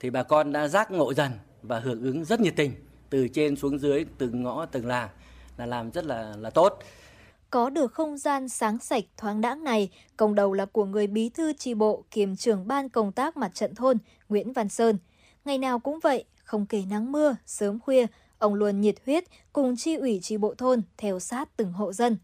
[0.00, 1.30] thì bà con đã giác ngộ dần
[1.68, 2.72] và hưởng ứng rất nhiệt tình
[3.10, 5.08] từ trên xuống dưới từng ngõ từng làng
[5.56, 6.78] là làm rất là là tốt.
[7.50, 11.28] Có được không gian sáng sạch thoáng đãng này, công đầu là của người bí
[11.28, 14.98] thư tri bộ kiêm trưởng ban công tác mặt trận thôn Nguyễn Văn Sơn.
[15.44, 18.06] Ngày nào cũng vậy, không kể nắng mưa, sớm khuya,
[18.38, 22.18] ông luôn nhiệt huyết cùng tri ủy tri bộ thôn theo sát từng hộ dân.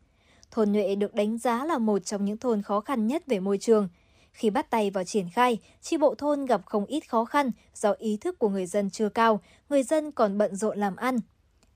[0.51, 3.59] Thôn Nhuệ được đánh giá là một trong những thôn khó khăn nhất về môi
[3.59, 3.89] trường.
[4.33, 7.93] Khi bắt tay vào triển khai, tri bộ thôn gặp không ít khó khăn do
[7.99, 11.19] ý thức của người dân chưa cao, người dân còn bận rộn làm ăn.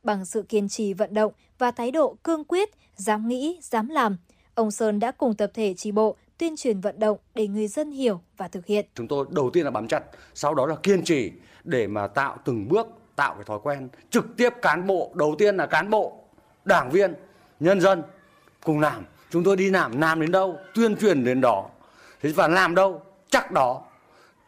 [0.03, 4.17] Bằng sự kiên trì vận động và thái độ cương quyết, dám nghĩ, dám làm,
[4.55, 7.91] ông Sơn đã cùng tập thể tri bộ tuyên truyền vận động để người dân
[7.91, 8.87] hiểu và thực hiện.
[8.95, 10.05] Chúng tôi đầu tiên là bám chặt,
[10.35, 11.33] sau đó là kiên trì
[11.65, 12.87] để mà tạo từng bước,
[13.17, 16.19] tạo cái thói quen trực tiếp cán bộ, đầu tiên là cán bộ,
[16.65, 17.15] đảng viên,
[17.61, 18.03] nhân dân
[18.65, 19.05] cùng làm.
[19.31, 21.71] Chúng tôi đi làm, làm đến đâu, tuyên truyền đến đó.
[22.25, 23.83] Thế và làm đâu, chắc đó.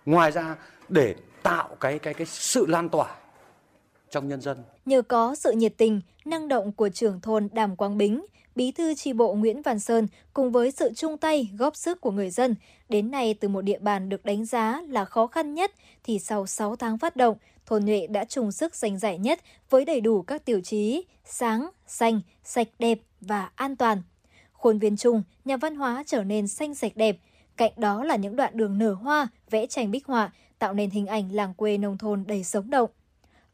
[0.07, 0.57] Ngoài ra
[0.89, 3.17] để tạo cái cái cái sự lan tỏa
[4.11, 4.65] trong nhân dân.
[4.87, 8.25] Nhờ có sự nhiệt tình, năng động của trưởng thôn Đàm Quang Bính,
[8.55, 12.11] Bí thư tri bộ Nguyễn Văn Sơn cùng với sự chung tay góp sức của
[12.11, 12.55] người dân,
[12.89, 15.73] đến nay từ một địa bàn được đánh giá là khó khăn nhất
[16.05, 17.37] thì sau 6 tháng phát động,
[17.67, 19.41] thôn Nhuệ đã chung sức giành giải nhất
[19.71, 24.03] với đầy đủ các tiêu chí sáng, xanh, sạch đẹp và an toàn.
[24.53, 27.17] Khuôn viên chung, nhà văn hóa trở nên xanh sạch đẹp,
[27.57, 31.07] cạnh đó là những đoạn đường nở hoa, vẽ tranh bích họa, tạo nên hình
[31.07, 32.91] ảnh làng quê nông thôn đầy sống động.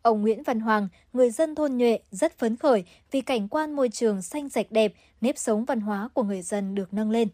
[0.02, 3.88] Ông Nguyễn Văn Hoàng, người dân thôn Nhuệ rất phấn khởi vì cảnh quan môi
[3.88, 7.28] trường xanh sạch đẹp, nếp sống văn hóa của người dân được nâng lên.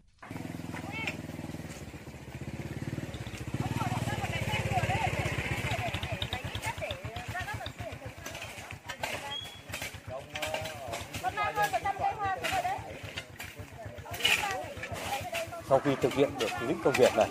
[15.69, 17.29] Sau khi thực hiện được những công việc này,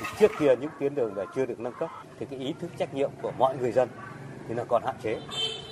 [0.00, 1.90] thì trước kia những tuyến đường này chưa được nâng cấp,
[2.20, 3.88] thì cái ý thức trách nhiệm của mọi người dân
[4.48, 5.20] thì nó còn hạn chế.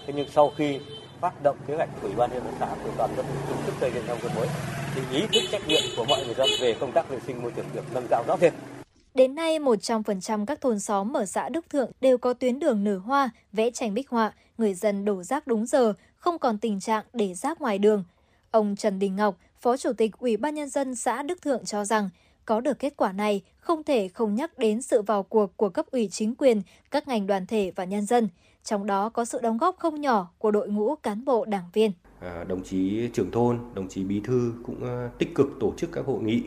[0.07, 0.81] Thế nhưng sau khi
[1.21, 3.73] phát động kế hoạch của Ủy ban nhân dân xã của toàn dân chung sức
[3.81, 4.49] xây dựng nông thôn mới
[4.95, 7.53] thì ý thức trách nhiệm của mọi người dân về công tác vệ sinh môi
[7.57, 8.53] trường được nâng cao rõ rệt.
[9.15, 12.99] Đến nay, 100% các thôn xóm ở xã Đức Thượng đều có tuyến đường nở
[12.99, 17.05] hoa, vẽ tranh bích họa, người dân đổ rác đúng giờ, không còn tình trạng
[17.13, 18.05] để rác ngoài đường.
[18.51, 21.85] Ông Trần Đình Ngọc, Phó Chủ tịch Ủy ban Nhân dân xã Đức Thượng cho
[21.85, 22.11] rằng,
[22.45, 25.87] có được kết quả này không thể không nhắc đến sự vào cuộc của cấp
[25.91, 28.29] ủy chính quyền, các ngành đoàn thể và nhân dân.
[28.65, 31.93] Trong đó có sự đóng góp không nhỏ của đội ngũ cán bộ đảng viên.
[32.21, 35.93] À, đồng chí trưởng thôn, đồng chí bí thư cũng à, tích cực tổ chức
[35.93, 36.43] các hội nghị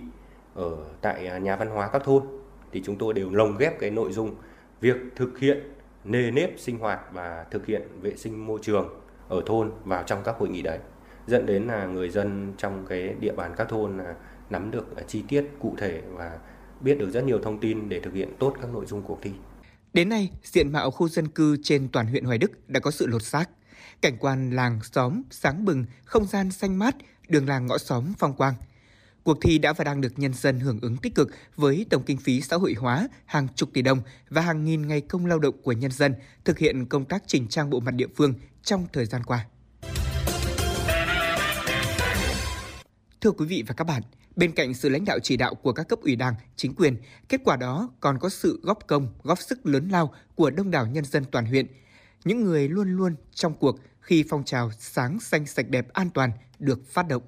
[0.56, 2.24] ở tại à, nhà văn hóa các thôn
[2.72, 4.36] thì chúng tôi đều lồng ghép cái nội dung
[4.82, 5.58] việc thực hiện
[6.04, 8.90] nề nếp sinh hoạt và thực hiện vệ sinh môi trường
[9.30, 10.80] ở thôn vào trong các hội nghị đấy
[11.30, 14.16] dẫn đến là người dân trong cái địa bàn các thôn là
[14.50, 16.38] nắm được à, chi tiết cụ thể và
[16.82, 19.32] biết được rất nhiều thông tin để thực hiện tốt các nội dung cuộc thi.
[19.94, 23.08] Đến nay, diện mạo khu dân cư trên toàn huyện Hoài Đức đã có sự
[23.08, 23.50] lột xác.
[24.02, 26.96] Cảnh quan làng xóm sáng bừng, không gian xanh mát,
[27.30, 28.54] đường làng ngõ xóm phong quang.
[29.24, 32.18] Cuộc thi đã và đang được nhân dân hưởng ứng tích cực với tổng kinh
[32.18, 35.62] phí xã hội hóa hàng chục tỷ đồng và hàng nghìn ngày công lao động
[35.64, 36.16] của nhân dân
[36.46, 38.34] thực hiện công tác chỉnh trang bộ mặt địa phương
[38.64, 39.46] trong thời gian qua.
[43.22, 44.02] Thưa quý vị và các bạn,
[44.36, 46.98] bên cạnh sự lãnh đạo chỉ đạo của các cấp ủy đảng, chính quyền,
[47.30, 50.88] kết quả đó còn có sự góp công, góp sức lớn lao của đông đảo
[50.88, 51.68] nhân dân toàn huyện.
[52.24, 56.32] Những người luôn luôn trong cuộc khi phong trào sáng xanh sạch đẹp an toàn
[56.60, 57.24] được phát động.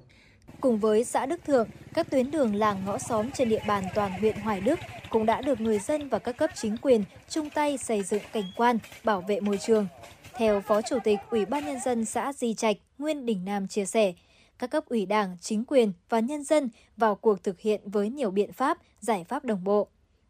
[0.60, 4.12] Cùng với xã Đức Thượng, các tuyến đường làng ngõ xóm trên địa bàn toàn
[4.12, 4.78] huyện Hoài Đức
[5.10, 8.52] cũng đã được người dân và các cấp chính quyền chung tay xây dựng cảnh
[8.56, 9.86] quan, bảo vệ môi trường.
[10.34, 13.84] Theo Phó Chủ tịch Ủy ban Nhân dân xã Di Trạch, Nguyên Đình Nam chia
[13.84, 14.12] sẻ,
[14.58, 18.30] các cấp ủy đảng, chính quyền và nhân dân vào cuộc thực hiện với nhiều
[18.30, 19.88] biện pháp, giải pháp đồng bộ.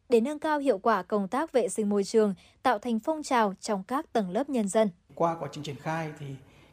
[0.08, 3.54] Để nâng cao hiệu quả công tác vệ sinh môi trường, tạo thành phong trào
[3.60, 4.90] trong các tầng lớp nhân dân.
[5.14, 6.26] Qua quá trình triển khai thì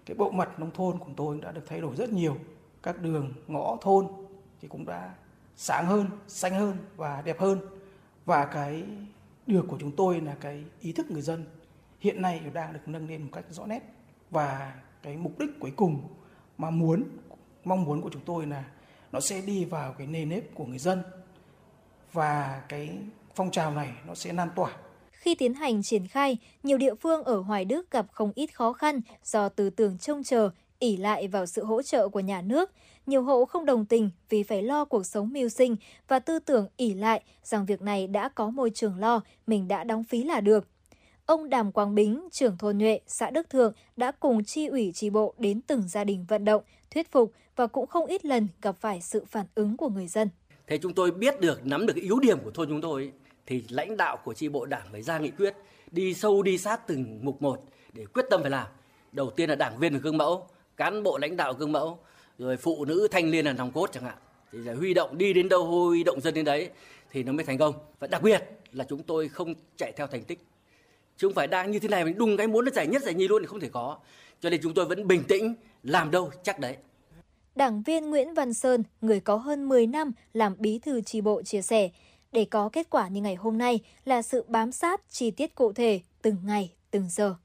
[0.06, 2.38] cái bộ mặt nông thôn của tôi đã được thay đổi rất nhiều.
[2.84, 4.08] Các đường, ngõ thôn
[4.62, 5.14] thì cũng đã
[5.56, 7.60] sáng hơn, xanh hơn và đẹp hơn.
[8.26, 8.84] Và cái
[9.48, 11.46] được của chúng tôi là cái ý thức người dân
[12.00, 13.84] hiện nay đang được nâng lên một cách rõ nét
[14.32, 14.74] và
[15.04, 16.02] cái mục đích cuối cùng
[16.58, 17.04] mà muốn
[17.64, 18.64] mong muốn của chúng tôi là
[19.12, 21.04] nó sẽ đi vào cái nề nếp của người dân
[22.14, 22.98] và cái
[23.36, 24.72] phong trào này nó sẽ lan tỏa
[25.20, 28.74] khi tiến hành triển khai, nhiều địa phương ở Hoài Đức gặp không ít khó
[28.74, 30.50] khăn do tư tưởng trông chờ,
[30.80, 32.72] ỉ lại vào sự hỗ trợ của nhà nước.
[33.06, 35.76] Nhiều hộ không đồng tình vì phải lo cuộc sống mưu sinh
[36.08, 39.84] và tư tưởng ỉ lại rằng việc này đã có môi trường lo, mình đã
[39.84, 40.68] đóng phí là được.
[41.26, 45.10] Ông Đàm Quang Bính, trưởng thôn Nhuệ, xã Đức Thượng đã cùng chi ủy tri
[45.10, 48.76] bộ đến từng gia đình vận động, thuyết phục và cũng không ít lần gặp
[48.80, 50.30] phải sự phản ứng của người dân.
[50.68, 53.12] Thế chúng tôi biết được, nắm được cái yếu điểm của thôn chúng tôi
[53.46, 55.56] thì lãnh đạo của chi bộ đảng phải ra nghị quyết,
[55.92, 57.64] đi sâu đi sát từng mục một
[57.94, 58.68] để quyết tâm phải làm.
[59.12, 60.48] Đầu tiên là đảng viên là gương mẫu,
[60.78, 62.00] cán bộ lãnh đạo gương mẫu,
[62.38, 64.18] rồi phụ nữ thanh niên là nòng cốt chẳng hạn.
[64.52, 66.70] Thì giải huy động đi đến đâu huy động dân đến đấy
[67.12, 67.74] thì nó mới thành công.
[68.00, 70.40] Và đặc biệt là chúng tôi không chạy theo thành tích
[71.20, 73.14] chứ không phải đang như thế này mình đùng cái muốn nó giải nhất giải
[73.14, 73.98] nhì luôn thì không thể có
[74.42, 76.78] cho nên chúng tôi vẫn bình tĩnh làm đâu chắc đấy
[77.56, 81.42] Đảng viên Nguyễn Văn Sơn, người có hơn 10 năm làm bí thư tri bộ
[81.42, 81.90] chia sẻ,
[82.32, 85.74] để có kết quả như ngày hôm nay là sự bám sát chi tiết cụ
[85.74, 87.36] thể từng ngày, từng giờ.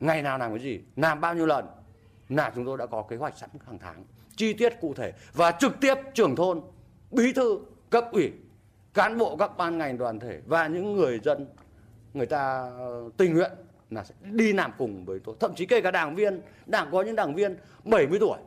[0.00, 1.66] Ngày nào làm cái gì, làm bao nhiêu lần
[2.28, 4.04] là chúng tôi đã có kế hoạch sẵn hàng tháng,
[4.36, 6.60] chi tiết cụ thể và trực tiếp trưởng thôn,
[7.10, 7.58] bí thư,
[7.90, 8.32] cấp ủy,
[8.94, 11.46] cán bộ các ban ngành đoàn thể và những người dân
[12.14, 12.70] người ta
[13.16, 13.52] tình nguyện
[13.90, 15.34] là sẽ đi làm cùng với tôi.
[15.40, 18.38] Thậm chí kể cả đảng viên, đảng có những đảng viên 70 tuổi,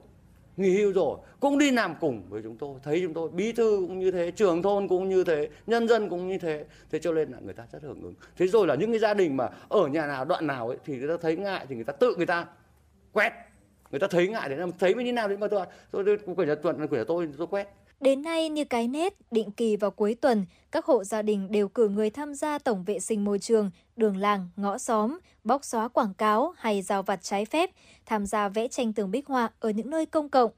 [0.57, 2.75] nghỉ hưu rồi, cũng đi làm cùng với chúng tôi.
[2.83, 6.09] Thấy chúng tôi, bí thư cũng như thế, trưởng thôn cũng như thế, nhân dân
[6.09, 6.65] cũng như thế.
[6.91, 8.13] Thế cho nên là người ta rất hưởng ứng.
[8.37, 10.97] Thế rồi là những cái gia đình mà ở nhà nào, đoạn nào ấy, thì
[10.97, 12.45] người ta thấy ngại thì người ta tự người ta
[13.11, 13.33] quét.
[13.91, 16.43] Người ta thấy ngại để làm thấy mới như nào đấy mà tôi tôi của
[16.43, 17.67] nhà tuần của nhà tôi tôi quét.
[18.01, 21.67] Đến nay như cái nét, định kỳ vào cuối tuần, các hộ gia đình đều
[21.67, 25.87] cử người tham gia tổng vệ sinh môi trường, đường làng, ngõ xóm, bóc xóa
[25.87, 27.69] quảng cáo hay giao vặt trái phép,
[28.05, 30.51] tham gia vẽ tranh tường bích họa ở những nơi công cộng.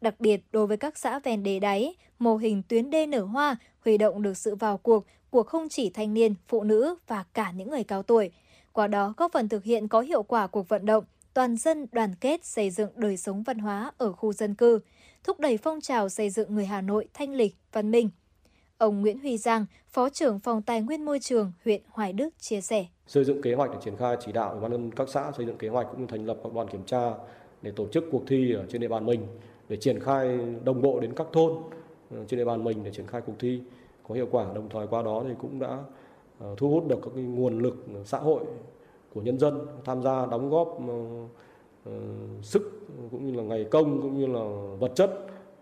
[0.00, 3.56] Đặc biệt đối với các xã ven đê đáy, mô hình tuyến đê nở hoa
[3.84, 7.50] huy động được sự vào cuộc của không chỉ thanh niên, phụ nữ và cả
[7.50, 8.30] những người cao tuổi.
[8.72, 11.04] Qua đó góp phần thực hiện có hiệu quả cuộc vận động
[11.34, 14.80] toàn dân đoàn kết xây dựng đời sống văn hóa ở khu dân cư–
[15.24, 18.10] thúc đẩy phong trào xây dựng người Hà Nội thanh lịch, văn minh.
[18.78, 22.60] Ông Nguyễn Huy Giang, Phó trưởng Phòng Tài nguyên Môi trường huyện Hoài Đức chia
[22.60, 22.86] sẻ.
[23.06, 25.46] Xây dựng kế hoạch để triển khai chỉ đạo ủy ban nhân các xã xây
[25.46, 27.10] dựng kế hoạch cũng như thành lập các đoàn kiểm tra
[27.62, 29.26] để tổ chức cuộc thi ở trên địa bàn mình
[29.68, 31.52] để triển khai đồng bộ đến các thôn
[32.10, 33.60] ờ, trên địa bàn mình để triển khai cuộc thi
[34.08, 35.78] có hiệu quả đồng thời qua đó thì cũng đã
[36.38, 38.44] ờ, thu hút được các nguồn lực ờ, xã hội
[39.14, 40.78] của nhân dân tham gia đóng góp
[42.42, 44.44] sức cũng như là ngày công cũng như là
[44.78, 45.10] vật chất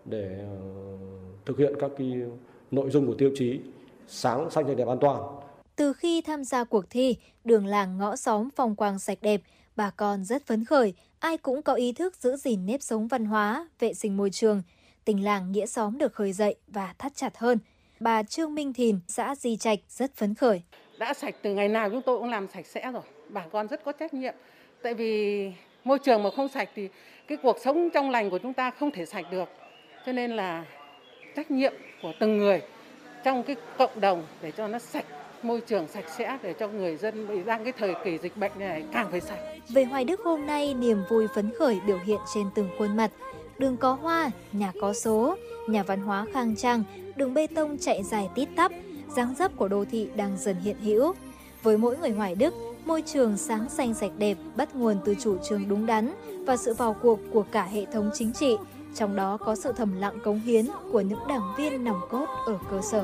[0.05, 0.45] để
[1.45, 2.13] thực hiện các cái
[2.71, 3.59] nội dung của tiêu chí
[4.07, 5.21] sáng xanh sạch đẹp an toàn
[5.75, 9.41] Từ khi tham gia cuộc thi, đường làng ngõ xóm phong quang sạch đẹp,
[9.75, 13.25] bà con rất phấn khởi, ai cũng có ý thức giữ gìn nếp sống văn
[13.25, 14.61] hóa, vệ sinh môi trường.
[15.05, 17.59] Tình làng nghĩa xóm được khơi dậy và thắt chặt hơn.
[17.99, 20.61] Bà Trương Minh Thìn, xã Di Trạch rất phấn khởi.
[20.99, 23.83] đã sạch từ ngày nào chúng tôi cũng làm sạch sẽ rồi bà con rất
[23.83, 24.33] có trách nhiệm
[24.81, 25.51] tại vì
[25.87, 26.89] môi trường mà không sạch thì
[27.27, 29.49] cái cuộc sống trong lành của chúng ta không thể sạch được
[30.05, 30.65] cho nên là
[31.35, 32.61] trách nhiệm của từng người
[33.23, 35.05] trong cái cộng đồng để cho nó sạch
[35.43, 38.51] môi trường sạch sẽ để cho người dân bị đang cái thời kỳ dịch bệnh
[38.59, 39.39] này càng phải sạch
[39.69, 43.11] Về Hoài Đức hôm nay, niềm vui phấn khởi biểu hiện trên từng khuôn mặt.
[43.57, 45.35] Đường có hoa, nhà có số,
[45.67, 46.83] nhà văn hóa khang trang,
[47.15, 48.71] đường bê tông chạy dài tít tắp,
[49.15, 51.13] dáng dấp của đô thị đang dần hiện hữu.
[51.63, 52.53] Với mỗi người Hoài Đức,
[52.87, 56.13] môi trường sáng xanh sạch đẹp bắt nguồn từ chủ trương đúng đắn
[56.45, 58.55] và sự vào cuộc của cả hệ thống chính trị,
[58.95, 62.57] trong đó có sự thầm lặng cống hiến của những đảng viên nòng cốt ở
[62.71, 63.03] cơ sở.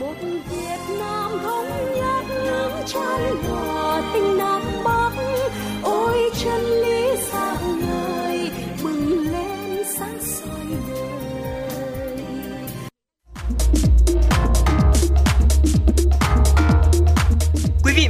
[0.00, 5.10] một Việt Nam thống nhất nước tràn hòa tình Nam Bắc
[5.82, 6.89] ôi chân lý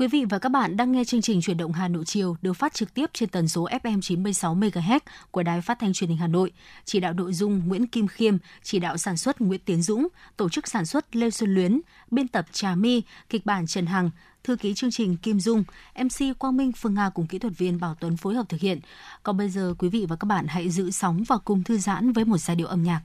[0.00, 2.52] Quý vị và các bạn đang nghe chương trình Chuyển động Hà Nội chiều được
[2.52, 5.00] phát trực tiếp trên tần số FM 96 MHz
[5.30, 6.52] của Đài Phát thanh Truyền hình Hà Nội.
[6.84, 10.48] Chỉ đạo nội dung Nguyễn Kim Khiêm, chỉ đạo sản xuất Nguyễn Tiến Dũng, tổ
[10.48, 14.10] chức sản xuất Lê Xuân Luyến, biên tập Trà My, kịch bản Trần Hằng,
[14.44, 15.64] thư ký chương trình Kim Dung,
[15.98, 18.80] MC Quang Minh Phương Nga cùng kỹ thuật viên Bảo Tuấn phối hợp thực hiện.
[19.22, 22.12] Còn bây giờ quý vị và các bạn hãy giữ sóng và cùng thư giãn
[22.12, 23.00] với một giai điệu âm nhạc.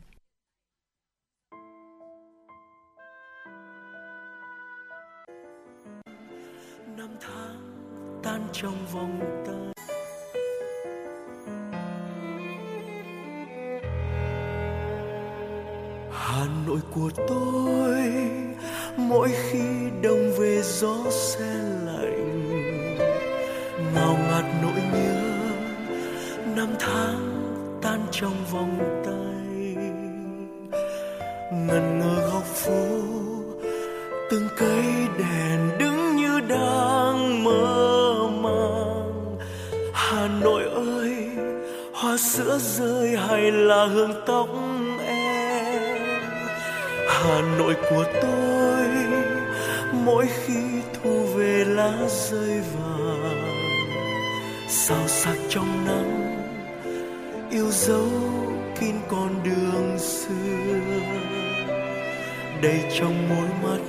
[8.25, 9.73] Tan trong vòng tay.
[16.11, 17.95] Hà Nội của tôi,
[18.97, 19.63] mỗi khi
[20.03, 21.53] đông về gió se
[21.85, 22.49] lạnh.
[23.95, 25.21] Ngào ngạt nỗi nhớ,
[26.55, 29.75] năm tháng tan trong vòng tay.
[31.51, 32.87] Ngần ngơ góc phố,
[34.31, 35.04] từng cây
[42.15, 44.47] hoa sữa rơi hay là hương tóc
[45.07, 46.11] em?
[47.07, 48.87] Hà nội của tôi,
[49.91, 50.61] mỗi khi
[50.93, 53.45] thu về lá rơi vàng
[54.67, 56.37] sao sắc trong nắng,
[57.51, 58.09] yêu dấu
[58.79, 60.79] kín con đường xưa.
[62.61, 63.81] Đầy trong môi mắt,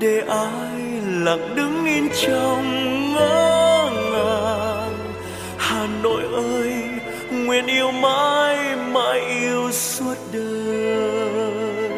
[0.00, 0.80] để ai
[1.24, 2.64] lặng đứng yên trong
[3.14, 4.94] ngỡ ngàng.
[5.58, 6.77] Hà nội ơi
[7.48, 11.92] nguyện yêu mãi mãi yêu suốt đời.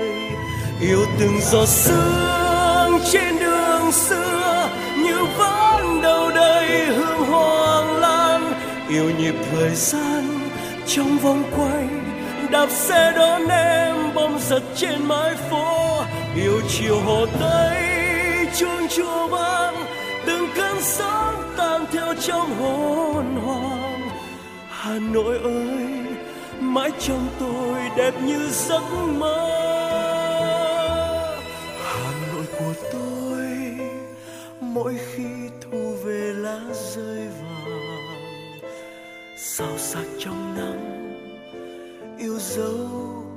[0.81, 8.53] Yêu từng giọt sương trên đường xưa, như vẫn đâu đây hương hoàng lan.
[8.89, 10.39] Yêu nhịp thời gian
[10.87, 11.89] trong vòng quay
[12.51, 16.03] đạp xe đón em bom giật trên mái phố.
[16.37, 17.83] Yêu chiều hồ tây,
[18.59, 19.75] chuông chùa vang,
[20.27, 23.10] từng cơn sóng tan theo trong hồn
[24.91, 26.17] hà nội ơi,
[26.61, 28.83] mãi trong tôi đẹp như giấc
[29.19, 29.47] mơ.
[31.85, 33.47] Hà nội của tôi,
[34.61, 35.25] mỗi khi
[35.61, 38.61] thu về lá rơi vàng
[39.37, 41.13] sao sắc trong nắng,
[42.19, 42.89] yêu dấu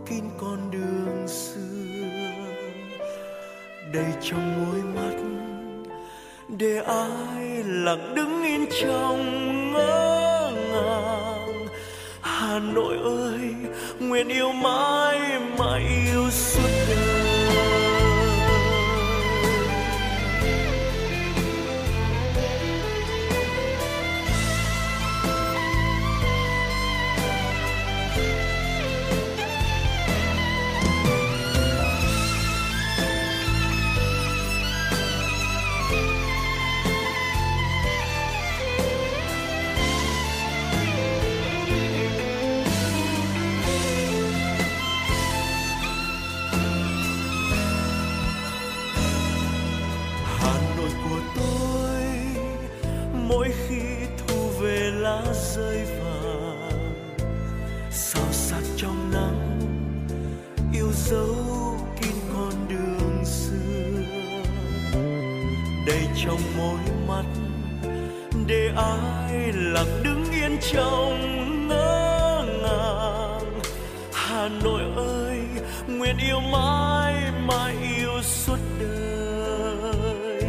[0.10, 1.60] kín con đường xưa.
[3.94, 5.18] Đầy trong môi mắt,
[6.48, 10.33] để ai lặng đứng yên trong ngỡ
[12.54, 13.56] hà nội ơi
[14.00, 15.20] nguyện yêu mãi
[15.58, 17.13] mãi yêu suốt đời.
[68.64, 73.60] Để ai lặng đứng yên trong ngỡ ngàng.
[74.14, 75.40] Hà nội ơi,
[75.88, 77.14] nguyện yêu mãi
[77.48, 80.44] mãi yêu suốt đời.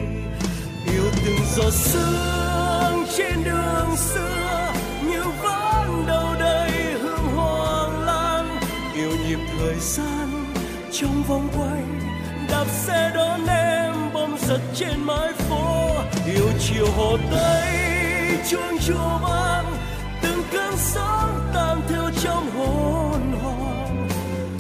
[0.93, 4.73] Yêu từng giọt sương trên đường xưa,
[5.03, 6.70] như vẫn đâu đây
[7.03, 8.59] hương hoàng lan.
[8.95, 10.45] Yêu nhịp thời gian
[10.93, 11.82] trong vòng quay,
[12.51, 15.91] đạp xe đón em bom giật trên mái phố.
[16.27, 18.03] Yêu chiều hồ tây
[18.51, 19.77] chuông chùa vang
[20.23, 24.09] từng cơn sóng tan theo trong hồn hoàng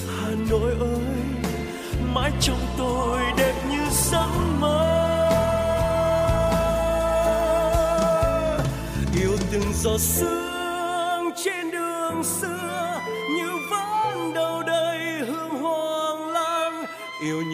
[0.08, 1.24] hà nội ơi,
[2.14, 4.28] mãi trong tôi đẹp như giấc
[4.60, 5.00] mơ.
[9.20, 10.43] Yêu từng giọt sương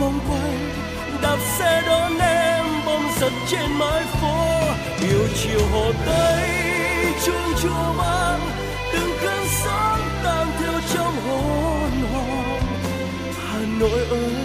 [0.00, 0.56] vòng quay
[1.22, 4.60] đạp xe đón em bom giật trên mái phố.
[5.08, 6.48] Yêu chiều hồ tây
[7.24, 8.40] chuông chùa vang,
[8.92, 12.60] từng cơn sóng tan theo trong hồn hoàng
[13.36, 14.43] hà nội ơi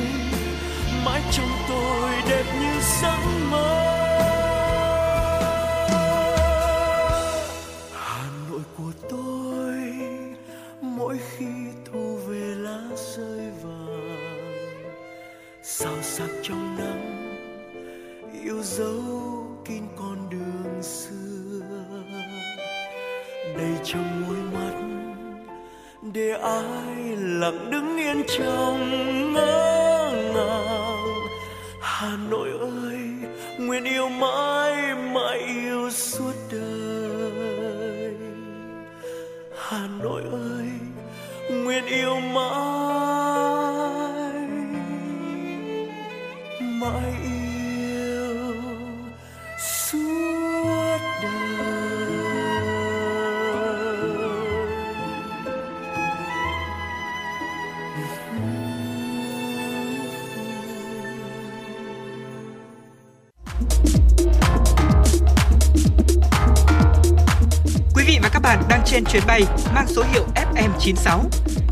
[69.12, 69.42] chuyến bay
[69.76, 71.20] mang số hiệu FM96.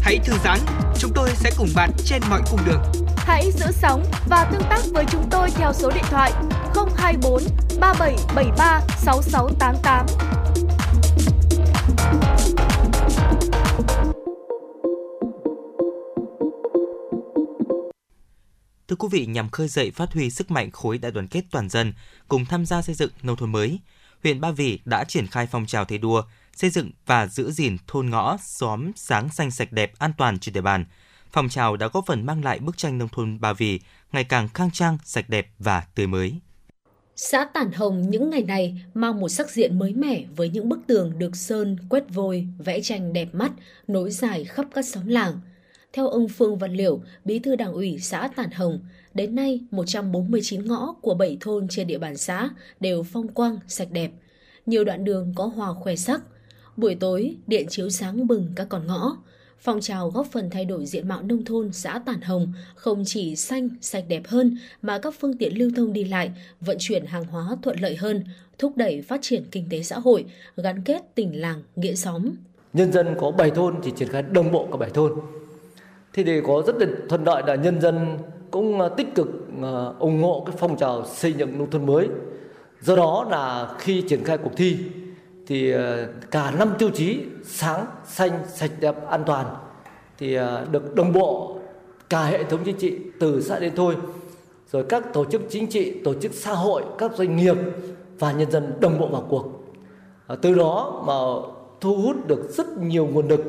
[0.01, 0.59] Hãy thư giãn,
[0.99, 2.81] chúng tôi sẽ cùng bạn trên mọi cung đường.
[3.17, 6.31] Hãy giữ sóng và tương tác với chúng tôi theo số điện thoại
[6.97, 7.43] 024
[7.79, 10.05] 3773 6688.
[18.87, 21.69] Thưa quý vị, nhằm khơi dậy phát huy sức mạnh khối đại đoàn kết toàn
[21.69, 21.93] dân
[22.27, 23.79] cùng tham gia xây dựng nông thôn mới,
[24.23, 26.23] huyện Ba Vì đã triển khai phong trào thi đua
[26.57, 30.53] xây dựng và giữ gìn thôn ngõ, xóm sáng xanh sạch đẹp an toàn trên
[30.53, 30.85] địa bàn.
[31.31, 33.79] Phong trào đã góp phần mang lại bức tranh nông thôn Ba Vì
[34.11, 36.39] ngày càng khang trang, sạch đẹp và tươi mới.
[37.15, 40.79] Xã Tản Hồng những ngày này mang một sắc diện mới mẻ với những bức
[40.87, 43.51] tường được sơn, quét vôi, vẽ tranh đẹp mắt,
[43.87, 45.39] nối dài khắp các xóm làng.
[45.93, 48.79] Theo ông Phương Văn Liệu, bí thư đảng ủy xã Tản Hồng,
[49.13, 53.91] đến nay 149 ngõ của 7 thôn trên địa bàn xã đều phong quang, sạch
[53.91, 54.11] đẹp.
[54.65, 56.21] Nhiều đoạn đường có hoa khoe sắc.
[56.77, 59.17] Buổi tối, điện chiếu sáng bừng các con ngõ.
[59.59, 63.35] Phong trào góp phần thay đổi diện mạo nông thôn xã Tản Hồng không chỉ
[63.35, 66.31] xanh, sạch đẹp hơn mà các phương tiện lưu thông đi lại,
[66.61, 68.23] vận chuyển hàng hóa thuận lợi hơn,
[68.57, 70.25] thúc đẩy phát triển kinh tế xã hội,
[70.57, 72.29] gắn kết tình làng, nghĩa xóm.
[72.73, 75.11] nhân dân có 7 thôn thì triển khai đồng bộ cả 7 thôn.
[76.13, 78.17] Thì để có rất là thuận lợi là nhân dân
[78.51, 79.27] cũng à, tích cực
[79.63, 82.07] à, ủng hộ cái phong trào xây dựng nông thôn mới.
[82.81, 84.77] Do đó là khi triển khai cuộc thi
[85.47, 89.45] thì ờ, cả năm tiêu chí sáng, xanh, sạch đẹp, an toàn
[90.17, 91.57] thì ờ, được đồng bộ
[92.09, 93.95] cả hệ thống chính trị từ xã đến thôi.
[94.71, 97.55] Rồi các tổ chức chính trị, tổ chức xã hội, các doanh nghiệp
[98.19, 99.45] và nhân dân đồng bộ vào cuộc.
[100.27, 101.13] Ờ, từ đó mà
[101.81, 103.41] thu hút được rất nhiều nguồn lực.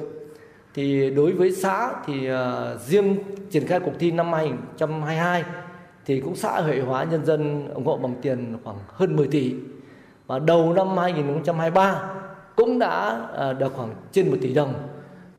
[0.74, 2.28] Thì đối với xã thì
[2.86, 3.16] riêng
[3.50, 5.44] triển khai cuộc thi năm 2022
[6.06, 9.54] thì cũng xã hội hóa nhân dân ủng hộ bằng tiền khoảng hơn 10 tỷ
[10.28, 12.14] và đầu năm 2023
[12.56, 14.74] cũng đã uh, được khoảng trên 1 tỷ đồng.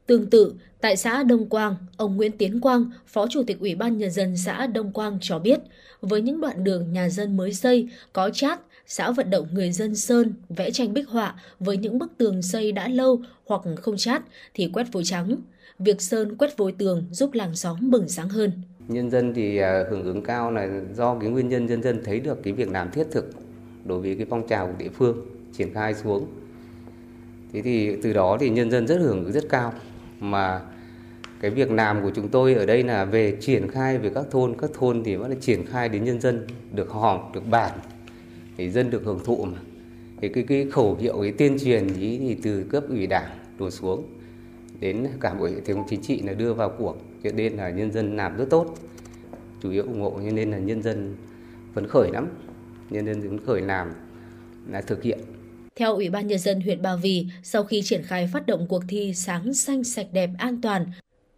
[0.05, 3.97] Tương tự, tại xã Đông Quang, ông Nguyễn Tiến Quang, Phó Chủ tịch Ủy ban
[3.97, 5.59] Nhân dân xã Đông Quang cho biết,
[6.01, 9.95] với những đoạn đường nhà dân mới xây, có chát, xã vận động người dân
[9.95, 14.21] sơn, vẽ tranh bích họa với những bức tường xây đã lâu hoặc không chát
[14.53, 15.35] thì quét vôi trắng.
[15.79, 18.51] Việc sơn quét vôi tường giúp làng xóm bừng sáng hơn.
[18.87, 22.19] Nhân dân thì à, hưởng ứng cao là do cái nguyên nhân nhân dân thấy
[22.19, 23.31] được cái việc làm thiết thực
[23.89, 26.27] đối với cái phong trào của địa phương triển khai xuống.
[27.53, 29.73] Thế thì từ đó thì nhân dân rất hưởng ứng, rất cao.
[30.19, 30.61] Mà
[31.41, 34.55] cái việc làm của chúng tôi ở đây là về triển khai về các thôn
[34.57, 37.71] các thôn thì vẫn là triển khai đến nhân dân, được họp, được bàn.
[38.57, 39.57] Thì dân được hưởng thụ mà.
[40.21, 43.29] Thì cái cái khẩu hiệu, cái tuyên truyền ý thì từ cấp ủy đảng
[43.59, 44.03] đổ xuống,
[44.79, 46.97] đến cả bộ hệ thống chính trị là đưa vào cuộc.
[47.23, 48.75] Cho nên là nhân dân làm rất tốt,
[49.61, 51.15] chủ yếu ủng hộ, cho nên là nhân dân
[51.73, 52.27] phấn khởi lắm
[52.89, 53.93] nhân dân hứng khởi làm
[54.69, 55.19] là thực hiện
[55.79, 58.83] theo Ủy ban Nhân dân huyện Ba Vì, sau khi triển khai phát động cuộc
[58.87, 60.85] thi Sáng xanh sạch đẹp an toàn,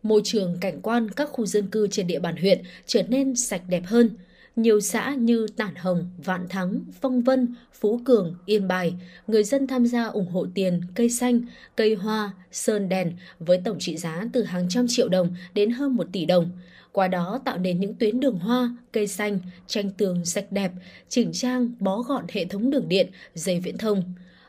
[0.04, 3.62] môi trường cảnh quan các khu dân cư trên địa bàn huyện trở nên sạch
[3.70, 4.10] đẹp hơn.
[4.56, 8.94] Nhiều xã như Tản Hồng, Vạn Thắng, Phong Vân, Phú Cường, Yên Bài,
[9.28, 11.42] người dân tham gia ủng hộ tiền, cây xanh,
[11.76, 15.96] cây hoa, sơn đèn với tổng trị giá từ hàng trăm triệu đồng đến hơn
[15.96, 16.52] một tỷ đồng.
[16.92, 20.72] Qua đó tạo nên những tuyến đường hoa, cây xanh, tranh tường sạch đẹp,
[21.08, 24.04] chỉnh trang, bó gọn hệ thống đường điện, dây viễn thông.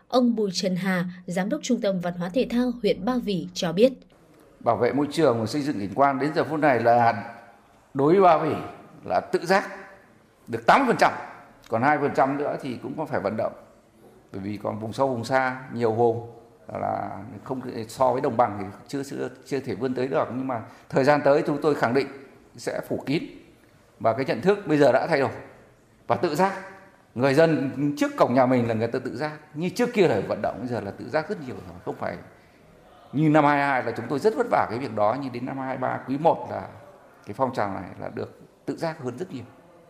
[0.09, 3.48] Ông Bùi Trần Hà, Giám đốc Trung tâm Văn hóa Thể thao huyện Ba Vì
[3.55, 3.93] cho biết.
[4.60, 7.35] Bảo vệ môi trường và xây dựng cảnh quan đến giờ phút này là
[7.94, 8.55] đối với Ba Vì
[9.05, 9.69] là tự giác
[10.48, 11.12] được 8%,
[11.69, 13.52] còn 2% nữa thì cũng có phải vận động.
[14.32, 16.31] Bởi vì còn vùng sâu vùng xa nhiều vùng
[16.81, 17.10] là
[17.44, 20.62] không so với đồng bằng thì chưa chưa chưa thể vươn tới được nhưng mà
[20.89, 22.06] thời gian tới chúng tôi khẳng định
[22.56, 23.22] sẽ phủ kín.
[24.00, 25.30] Và cái nhận thức bây giờ đã thay đổi.
[26.06, 26.52] Và tự giác.
[27.14, 29.32] Người dân trước cổng nhà mình là người ta tự giác.
[29.54, 31.76] Như trước kia là vận động, bây giờ là tự giác rất nhiều rồi.
[31.84, 32.16] Không phải
[33.12, 35.16] như năm 22 là chúng tôi rất vất vả cái việc đó.
[35.22, 36.68] Nhưng đến năm 23 quý 1 là
[37.26, 39.44] cái phong trào này là được tự giác hơn rất nhiều.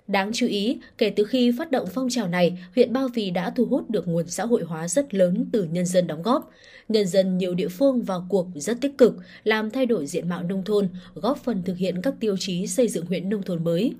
[0.09, 3.51] Đáng chú ý, kể từ khi phát động phong trào này, huyện Ba Vì đã
[3.51, 6.51] thu hút được nguồn xã hội hóa rất lớn từ nhân dân đóng góp.
[6.89, 9.15] Nhân dân nhiều địa phương vào cuộc rất tích cực,
[9.45, 12.89] làm thay đổi diện mạo nông thôn, góp phần thực hiện các tiêu chí xây
[12.89, 13.95] dựng huyện nông thôn mới.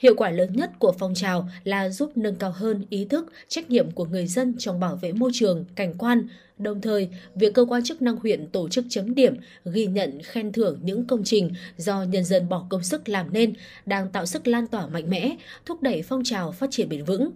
[0.00, 3.70] Hiệu quả lớn nhất của phong trào là giúp nâng cao hơn ý thức, trách
[3.70, 6.28] nhiệm của người dân trong bảo vệ môi trường, cảnh quan.
[6.58, 10.52] Đồng thời, việc cơ quan chức năng huyện tổ chức chấm điểm, ghi nhận, khen
[10.52, 13.54] thưởng những công trình do nhân dân bỏ công sức làm nên
[13.86, 15.36] đang tạo sức lan tỏa mạnh mẽ,
[15.66, 17.30] thúc đẩy phong trào phát triển bền vững.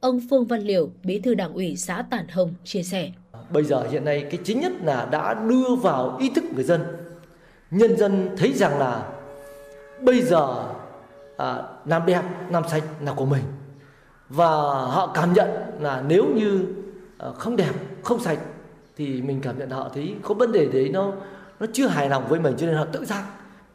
[0.00, 3.12] Ông Phương Văn Liều, Bí thư Đảng ủy xã Tản Hồng chia sẻ.
[3.50, 6.80] Bây giờ hiện nay cái chính nhất là đã đưa vào ý thức người dân.
[7.70, 9.08] Nhân dân thấy rằng là
[10.00, 10.64] bây giờ
[11.36, 13.42] à, làm đẹp làm sạch là của mình
[14.28, 14.46] và
[14.86, 15.48] họ cảm nhận
[15.80, 16.64] là nếu như
[17.18, 17.72] à, không đẹp
[18.02, 18.38] không sạch
[18.98, 21.12] thì mình cảm nhận họ thấy có vấn đề đấy nó
[21.60, 23.24] nó chưa hài lòng với mình cho nên họ tự giác.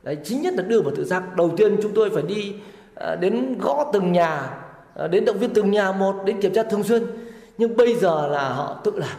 [0.04, 1.36] Đấy chính nhất là đưa vào tự giác.
[1.38, 2.54] Đầu tiên chúng tôi phải đi
[2.96, 4.50] à, đến gõ từng nhà
[4.96, 7.04] à, đến động viên từng nhà một đến kiểm tra thường xuyên.
[7.58, 9.18] Nhưng bây giờ là họ tự làm.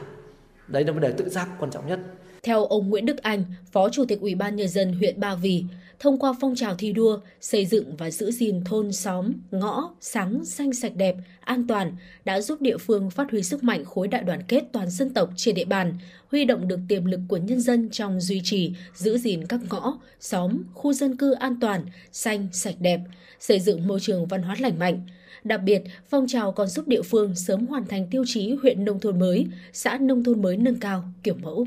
[0.68, 2.00] Đấy là vấn đề tự giác quan trọng nhất.
[2.42, 5.64] Theo ông Nguyễn Đức Anh, Phó Chủ tịch Ủy ban Nhân dân huyện Ba Vì,
[5.98, 10.44] thông qua phong trào thi đua, xây dựng và giữ gìn thôn xóm, ngõ, sáng,
[10.44, 14.22] xanh sạch đẹp, an toàn đã giúp địa phương phát huy sức mạnh khối đại
[14.22, 15.98] đoàn kết toàn dân tộc trên địa bàn,
[16.30, 19.98] huy động được tiềm lực của nhân dân trong duy trì, giữ gìn các ngõ,
[20.20, 23.00] xóm, khu dân cư an toàn, xanh, sạch đẹp,
[23.40, 25.00] xây dựng môi trường văn hóa lành mạnh.
[25.44, 29.00] Đặc biệt, phong trào còn giúp địa phương sớm hoàn thành tiêu chí huyện nông
[29.00, 31.66] thôn mới, xã nông thôn mới nâng cao, kiểu mẫu.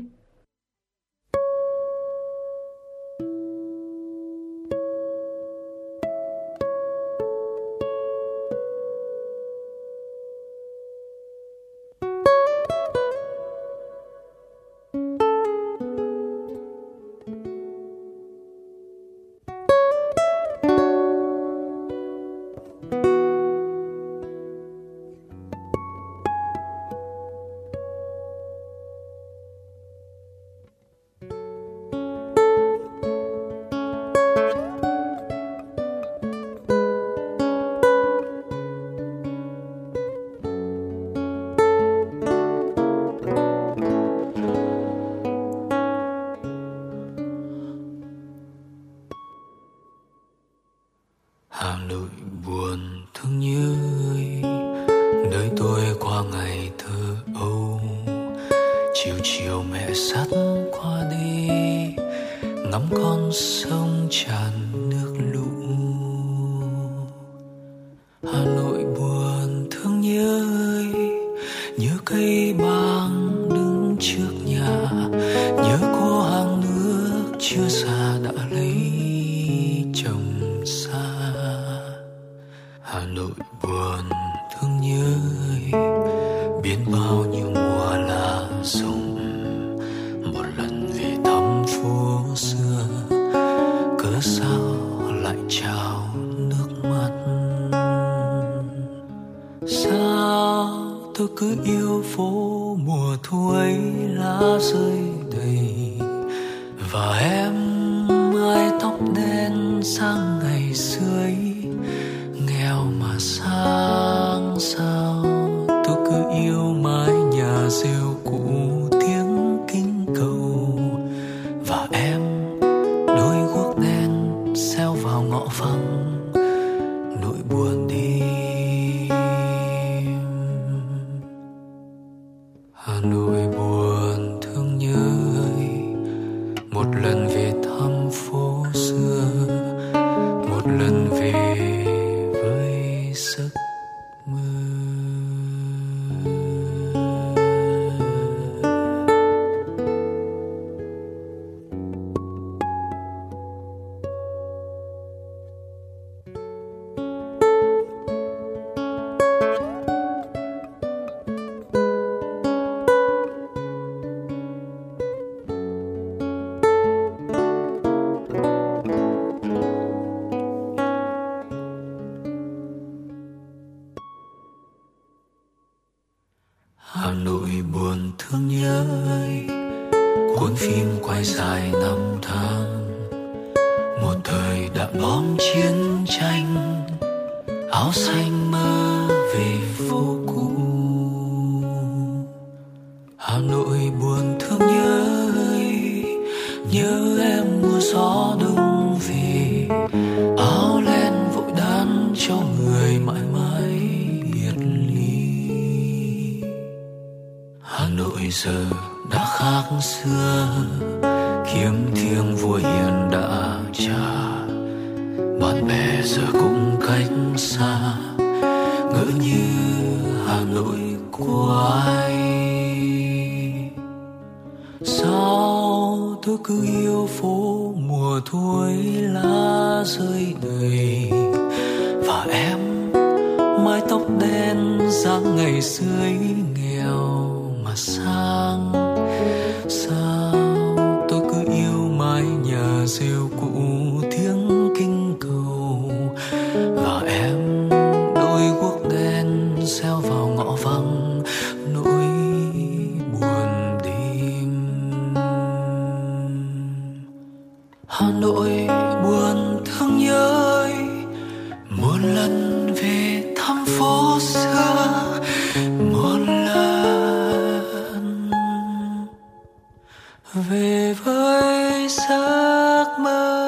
[270.34, 273.44] Về với giấc mơ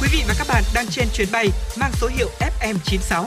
[0.00, 1.48] Quý vị và các bạn đang trên chuyến bay
[1.80, 3.24] mang số hiệu FM96.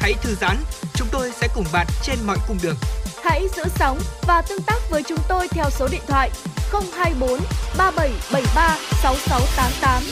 [0.00, 0.56] Hãy thư giãn,
[0.94, 2.76] chúng tôi sẽ cùng bạn trên mọi cung đường.
[3.24, 6.30] Hãy giữ sóng và tương tác với chúng tôi theo số điện thoại
[6.72, 7.40] 024
[7.78, 10.02] 3773 6688.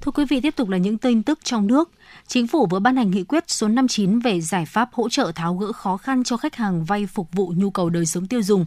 [0.00, 1.90] Thưa quý vị, tiếp tục là những tin tức trong nước.
[2.28, 5.54] Chính phủ vừa ban hành nghị quyết số 59 về giải pháp hỗ trợ tháo
[5.54, 8.64] gỡ khó khăn cho khách hàng vay phục vụ nhu cầu đời sống tiêu dùng.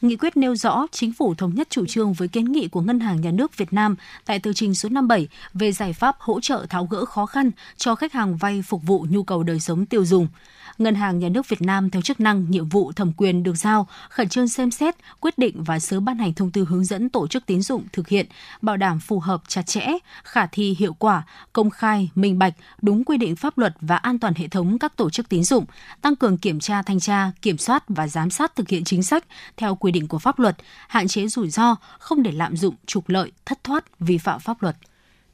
[0.00, 3.00] Nghị quyết nêu rõ chính phủ thống nhất chủ trương với kiến nghị của Ngân
[3.00, 6.66] hàng Nhà nước Việt Nam tại tờ trình số 57 về giải pháp hỗ trợ
[6.68, 10.04] tháo gỡ khó khăn cho khách hàng vay phục vụ nhu cầu đời sống tiêu
[10.04, 10.28] dùng.
[10.78, 13.88] Ngân hàng Nhà nước Việt Nam theo chức năng, nhiệm vụ, thẩm quyền được giao,
[14.08, 17.28] khẩn trương xem xét, quyết định và sớm ban hành thông tư hướng dẫn tổ
[17.28, 18.26] chức tín dụng thực hiện,
[18.62, 19.86] bảo đảm phù hợp chặt chẽ,
[20.24, 21.22] khả thi hiệu quả,
[21.52, 24.96] công khai, minh bạch, đúng quy định pháp luật và an toàn hệ thống các
[24.96, 25.64] tổ chức tín dụng,
[26.02, 29.24] tăng cường kiểm tra thanh tra, kiểm soát và giám sát thực hiện chính sách
[29.56, 30.56] theo quy định của pháp luật,
[30.88, 34.62] hạn chế rủi ro, không để lạm dụng, trục lợi, thất thoát, vi phạm pháp
[34.62, 34.76] luật.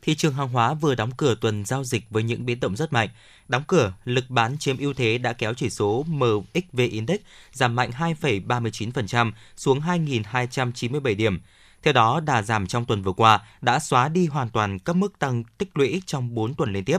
[0.03, 2.93] Thị trường hàng hóa vừa đóng cửa tuần giao dịch với những biến động rất
[2.93, 3.09] mạnh.
[3.49, 7.21] Đóng cửa, lực bán chiếm ưu thế đã kéo chỉ số MXV Index
[7.53, 11.41] giảm mạnh 2,39% xuống 2.297 điểm.
[11.83, 15.19] Theo đó, đà giảm trong tuần vừa qua đã xóa đi hoàn toàn các mức
[15.19, 16.99] tăng tích lũy trong 4 tuần liên tiếp,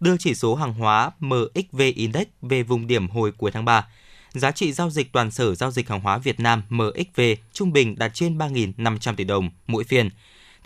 [0.00, 3.86] đưa chỉ số hàng hóa MXV Index về vùng điểm hồi cuối tháng 3.
[4.32, 7.20] giá trị giao dịch toàn sở giao dịch hàng hóa Việt Nam MXV
[7.52, 10.10] trung bình đạt trên 3.500 tỷ đồng mỗi phiên.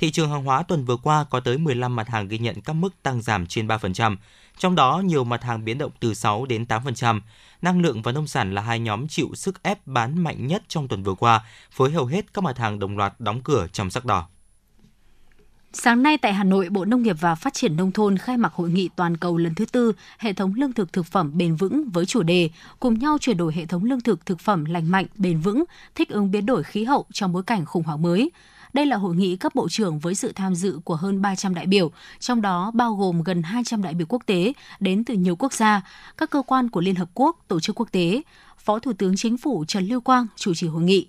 [0.02, 2.72] Thị trường hàng hóa tuần vừa qua có tới 15 mặt hàng ghi nhận các
[2.72, 4.16] mức tăng giảm trên 3%,
[4.58, 7.20] trong đó nhiều mặt hàng biến động từ 6 đến 8%.
[7.62, 10.88] Năng lượng và nông sản là hai nhóm chịu sức ép bán mạnh nhất trong
[10.88, 11.44] tuần vừa qua,
[11.76, 14.26] với hầu hết các mặt hàng đồng loạt đóng cửa trong sắc đỏ.
[15.72, 18.52] Sáng nay tại Hà Nội, Bộ Nông nghiệp và Phát triển Nông thôn khai mạc
[18.52, 21.90] hội nghị toàn cầu lần thứ tư hệ thống lương thực thực phẩm bền vững
[21.90, 22.50] với chủ đề
[22.80, 25.64] cùng nhau chuyển đổi hệ thống lương thực thực phẩm lành mạnh, bền vững,
[25.94, 28.30] thích ứng biến đổi khí hậu trong bối cảnh khủng hoảng mới.
[28.72, 31.66] Đây là hội nghị cấp bộ trưởng với sự tham dự của hơn 300 đại
[31.66, 31.90] biểu,
[32.20, 35.82] trong đó bao gồm gần 200 đại biểu quốc tế đến từ nhiều quốc gia,
[36.16, 38.22] các cơ quan của Liên Hợp Quốc, tổ chức quốc tế.
[38.58, 41.06] Phó Thủ tướng Chính phủ Trần Lưu Quang chủ trì hội nghị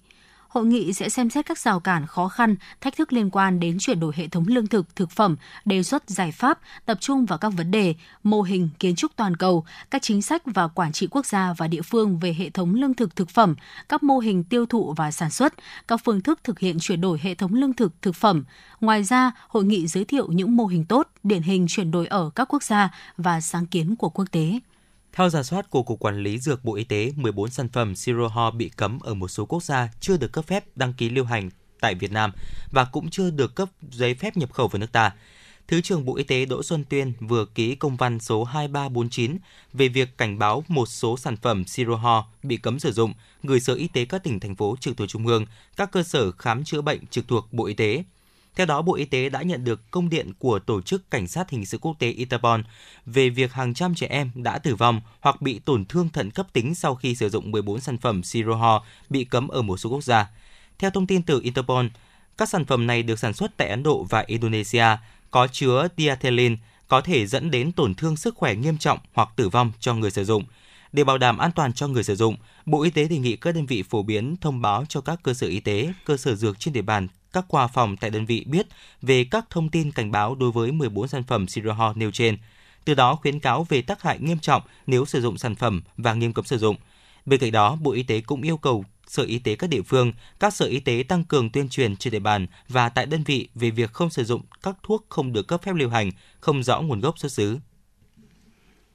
[0.53, 3.77] hội nghị sẽ xem xét các rào cản khó khăn, thách thức liên quan đến
[3.79, 5.35] chuyển đổi hệ thống lương thực, thực phẩm,
[5.65, 9.35] đề xuất giải pháp, tập trung vào các vấn đề, mô hình, kiến trúc toàn
[9.35, 12.75] cầu, các chính sách và quản trị quốc gia và địa phương về hệ thống
[12.75, 13.55] lương thực, thực phẩm,
[13.89, 15.53] các mô hình tiêu thụ và sản xuất,
[15.87, 18.43] các phương thức thực hiện chuyển đổi hệ thống lương thực, thực phẩm.
[18.81, 22.29] Ngoài ra, hội nghị giới thiệu những mô hình tốt, điển hình chuyển đổi ở
[22.35, 24.59] các quốc gia và sáng kiến của quốc tế.
[25.15, 28.27] Theo giả soát của Cục Quản lý Dược Bộ Y tế, 14 sản phẩm siro
[28.27, 31.25] ho bị cấm ở một số quốc gia chưa được cấp phép đăng ký lưu
[31.25, 31.49] hành
[31.79, 32.31] tại Việt Nam
[32.71, 35.11] và cũng chưa được cấp giấy phép nhập khẩu vào nước ta.
[35.67, 39.37] Thứ trưởng Bộ Y tế Đỗ Xuân Tuyên vừa ký công văn số 2349
[39.73, 43.13] về việc cảnh báo một số sản phẩm siro ho bị cấm sử dụng,
[43.43, 45.45] gửi Sở Y tế các tỉnh, thành phố trực thuộc Trung ương,
[45.77, 48.03] các cơ sở khám chữa bệnh trực thuộc Bộ Y tế.
[48.55, 51.49] Theo đó, Bộ Y tế đã nhận được công điện của Tổ chức Cảnh sát
[51.49, 52.61] Hình sự Quốc tế Interpol
[53.05, 56.47] về việc hàng trăm trẻ em đã tử vong hoặc bị tổn thương thận cấp
[56.53, 59.89] tính sau khi sử dụng 14 sản phẩm siro ho bị cấm ở một số
[59.89, 60.29] quốc gia.
[60.79, 61.85] Theo thông tin từ Interpol,
[62.37, 64.85] các sản phẩm này được sản xuất tại Ấn Độ và Indonesia,
[65.31, 66.55] có chứa diethylene,
[66.87, 70.11] có thể dẫn đến tổn thương sức khỏe nghiêm trọng hoặc tử vong cho người
[70.11, 70.43] sử dụng.
[70.91, 72.35] Để bảo đảm an toàn cho người sử dụng,
[72.65, 75.33] Bộ Y tế đề nghị các đơn vị phổ biến thông báo cho các cơ
[75.33, 78.43] sở y tế, cơ sở dược trên địa bàn các khoa phòng tại đơn vị
[78.47, 78.67] biết
[79.01, 82.37] về các thông tin cảnh báo đối với 14 sản phẩm Siroho nêu trên.
[82.85, 86.13] Từ đó khuyến cáo về tác hại nghiêm trọng nếu sử dụng sản phẩm và
[86.13, 86.75] nghiêm cấm sử dụng.
[87.25, 90.13] Bên cạnh đó, Bộ Y tế cũng yêu cầu Sở Y tế các địa phương,
[90.39, 93.49] các sở y tế tăng cường tuyên truyền trên địa bàn và tại đơn vị
[93.55, 96.81] về việc không sử dụng các thuốc không được cấp phép lưu hành, không rõ
[96.81, 97.57] nguồn gốc xuất xứ.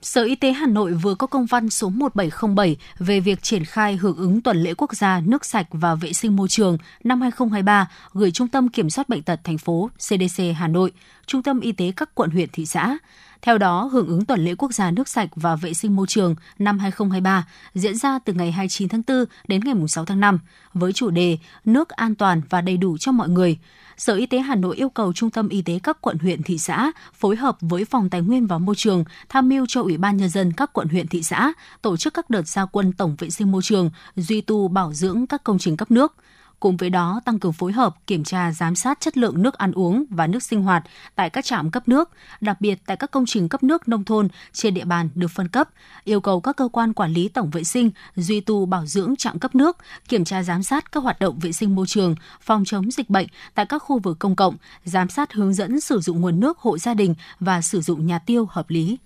[0.03, 3.97] Sở Y tế Hà Nội vừa có công văn số 1707 về việc triển khai
[3.97, 7.91] hưởng ứng tuần lễ quốc gia nước sạch và vệ sinh môi trường năm 2023
[8.13, 10.93] gửi Trung tâm Kiểm soát Bệnh tật thành phố CDC Hà Nội,
[11.29, 12.99] Trung tâm Y tế các quận huyện thị xã.
[13.43, 16.35] Theo đó, hưởng ứng tuần lễ quốc gia nước sạch và vệ sinh môi trường
[16.59, 20.39] năm 2023 diễn ra từ ngày 29 tháng 4 đến ngày 6 tháng 5
[20.75, 23.59] với chủ đề Nước an toàn và đầy đủ cho mọi người–
[23.99, 26.59] Sở Y tế Hà Nội yêu cầu Trung tâm Y tế các quận huyện thị
[26.59, 30.17] xã phối hợp với Phòng Tài nguyên và Môi trường tham mưu cho Ủy ban
[30.17, 31.53] Nhân dân các quận huyện thị xã
[31.83, 35.27] tổ chức các đợt gia quân tổng vệ sinh môi trường, duy tu bảo dưỡng
[35.27, 36.15] các công trình cấp nước–
[36.61, 39.73] Cùng với đó, tăng cường phối hợp, kiểm tra, giám sát chất lượng nước ăn
[39.73, 42.11] uống và nước sinh hoạt tại các trạm cấp nước,
[42.41, 45.49] đặc biệt tại các công trình cấp nước nông thôn trên địa bàn được phân
[45.49, 45.69] cấp,
[46.05, 49.39] yêu cầu các cơ quan quản lý tổng vệ sinh duy tu bảo dưỡng trạm
[49.39, 49.77] cấp nước,
[50.09, 53.27] kiểm tra giám sát các hoạt động vệ sinh môi trường, phòng chống dịch bệnh
[53.55, 56.79] tại các khu vực công cộng, giám sát hướng dẫn sử dụng nguồn nước hộ
[56.79, 58.99] gia đình và sử dụng nhà tiêu hợp lý.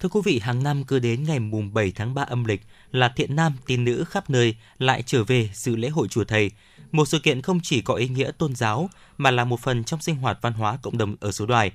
[0.00, 2.62] Thưa quý vị, hàng năm cứ đến ngày mùng 7 tháng 3 âm lịch
[2.92, 6.50] là thiện nam tín nữ khắp nơi lại trở về dự lễ hội chùa thầy–
[6.92, 10.00] một sự kiện không chỉ có ý nghĩa tôn giáo mà là một phần trong
[10.00, 11.72] sinh hoạt văn hóa cộng đồng ở số đoài.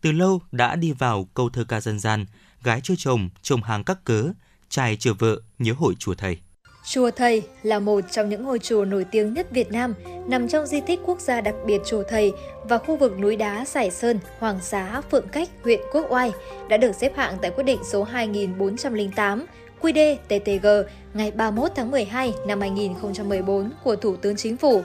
[0.00, 2.26] Từ lâu đã đi vào câu thơ ca dân gian,
[2.62, 4.24] gái chưa chồng, chồng hàng các cớ,
[4.68, 6.38] trai chưa vợ, nhớ hội chùa thầy.
[6.86, 9.94] Chùa Thầy là một trong những ngôi chùa nổi tiếng nhất Việt Nam,
[10.26, 12.32] nằm trong di tích quốc gia đặc biệt Chùa Thầy
[12.64, 16.32] và khu vực núi đá Sải Sơn, Hoàng Xá, Phượng Cách, huyện Quốc Oai
[16.68, 19.46] đã được xếp hạng tại quyết định số 2408
[19.82, 20.66] QĐ TTG
[21.14, 24.82] ngày 31 tháng 12 năm 2014 của Thủ tướng Chính phủ.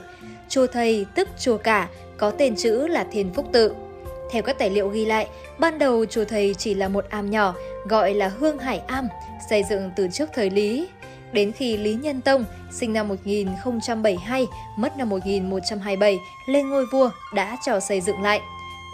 [0.48, 3.74] Chùa Thầy tức chùa cả có tên chữ là Thiên Phúc Tự.
[4.30, 5.28] Theo các tài liệu ghi lại,
[5.58, 7.54] ban đầu chùa Thầy chỉ là một am nhỏ
[7.88, 9.08] gọi là Hương Hải Am,
[9.50, 10.88] xây dựng từ trước thời Lý.
[11.32, 14.46] Đến khi Lý Nhân Tông, sinh năm 1072,
[14.76, 18.40] mất năm 1127, lên ngôi vua đã cho xây dựng lại.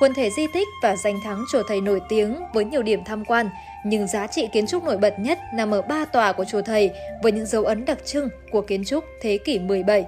[0.00, 3.24] Quần thể di tích và danh thắng chùa Thầy nổi tiếng với nhiều điểm tham
[3.24, 3.50] quan,
[3.84, 6.90] nhưng giá trị kiến trúc nổi bật nhất nằm ở ba tòa của chùa Thầy
[7.22, 10.06] với những dấu ấn đặc trưng của kiến trúc thế kỷ 17.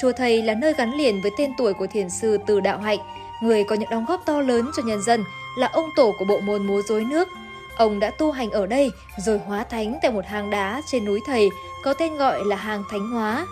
[0.00, 2.98] Chùa Thầy là nơi gắn liền với tên tuổi của thiền sư Từ Đạo Hạnh,
[3.42, 5.24] người có những đóng góp to lớn cho nhân dân,
[5.58, 7.28] là ông tổ của bộ môn múa rối nước.
[7.76, 11.20] Ông đã tu hành ở đây rồi hóa thánh tại một hang đá trên núi
[11.26, 11.48] Thầy
[11.84, 13.46] có tên gọi là hang Thánh Hóa.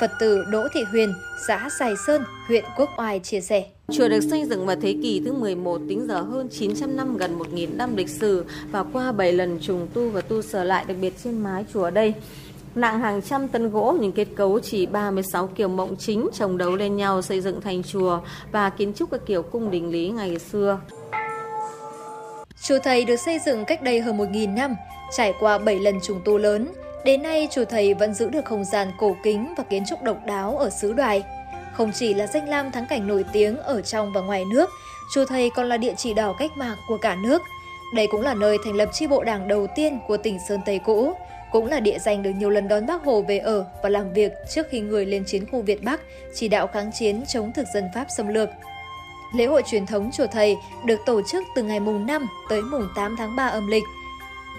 [0.00, 1.14] Phật tử Đỗ Thị Huyền,
[1.48, 3.64] xã Sài Sơn, huyện Quốc Oai chia sẻ.
[3.92, 7.38] Chùa được xây dựng vào thế kỷ thứ 11 tính giờ hơn 900 năm gần
[7.38, 10.96] 1.000 năm lịch sử và qua 7 lần trùng tu và tu sửa lại đặc
[11.00, 12.14] biệt trên mái chùa đây
[12.74, 16.76] Nặng hàng trăm tấn gỗ nhưng kết cấu chỉ 36 kiểu mộng chính chồng đấu
[16.76, 18.20] lên nhau xây dựng thành chùa
[18.52, 20.80] và kiến trúc các kiểu cung đình lý ngày xưa.
[22.62, 24.76] Chùa Thầy được xây dựng cách đây hơn 1.000 năm,
[25.16, 26.68] trải qua 7 lần trùng tu lớn.
[27.04, 30.16] Đến nay, chùa Thầy vẫn giữ được không gian cổ kính và kiến trúc độc
[30.26, 31.22] đáo ở xứ đoài.
[31.80, 34.70] Không chỉ là danh lam thắng cảnh nổi tiếng ở trong và ngoài nước,
[35.14, 37.42] chùa Thầy còn là địa chỉ đỏ cách mạng của cả nước.
[37.94, 40.78] Đây cũng là nơi thành lập chi bộ đảng đầu tiên của tỉnh Sơn Tây
[40.78, 41.12] cũ,
[41.52, 44.32] cũng là địa danh được nhiều lần đón Bác Hồ về ở và làm việc
[44.50, 46.00] trước khi người lên chiến khu Việt Bắc,
[46.34, 48.48] chỉ đạo kháng chiến chống thực dân Pháp xâm lược.
[49.34, 52.88] Lễ hội truyền thống chùa Thầy được tổ chức từ ngày mùng 5 tới mùng
[52.96, 53.84] 8 tháng 3 âm lịch.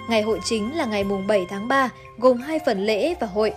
[0.09, 3.53] Ngày hội chính là ngày mùng 7 tháng 3, gồm hai phần lễ và hội.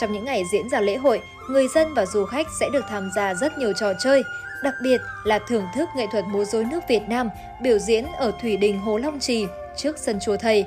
[0.00, 3.10] Trong những ngày diễn ra lễ hội, người dân và du khách sẽ được tham
[3.16, 4.22] gia rất nhiều trò chơi,
[4.62, 7.30] đặc biệt là thưởng thức nghệ thuật múa rối nước Việt Nam
[7.62, 9.46] biểu diễn ở Thủy Đình Hồ Long Trì
[9.76, 10.66] trước sân chùa Thầy.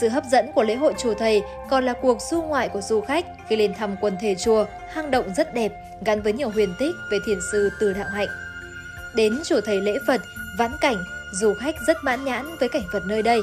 [0.00, 3.00] Sự hấp dẫn của lễ hội chùa Thầy còn là cuộc du ngoại của du
[3.00, 5.72] khách khi lên thăm quần thể chùa, hang động rất đẹp,
[6.04, 8.28] gắn với nhiều huyền tích về thiền sư Từ Đạo Hạnh.
[9.14, 10.20] Đến chùa Thầy lễ Phật,
[10.58, 10.96] vãn cảnh,
[11.32, 13.40] du khách rất mãn nhãn với cảnh vật nơi đây.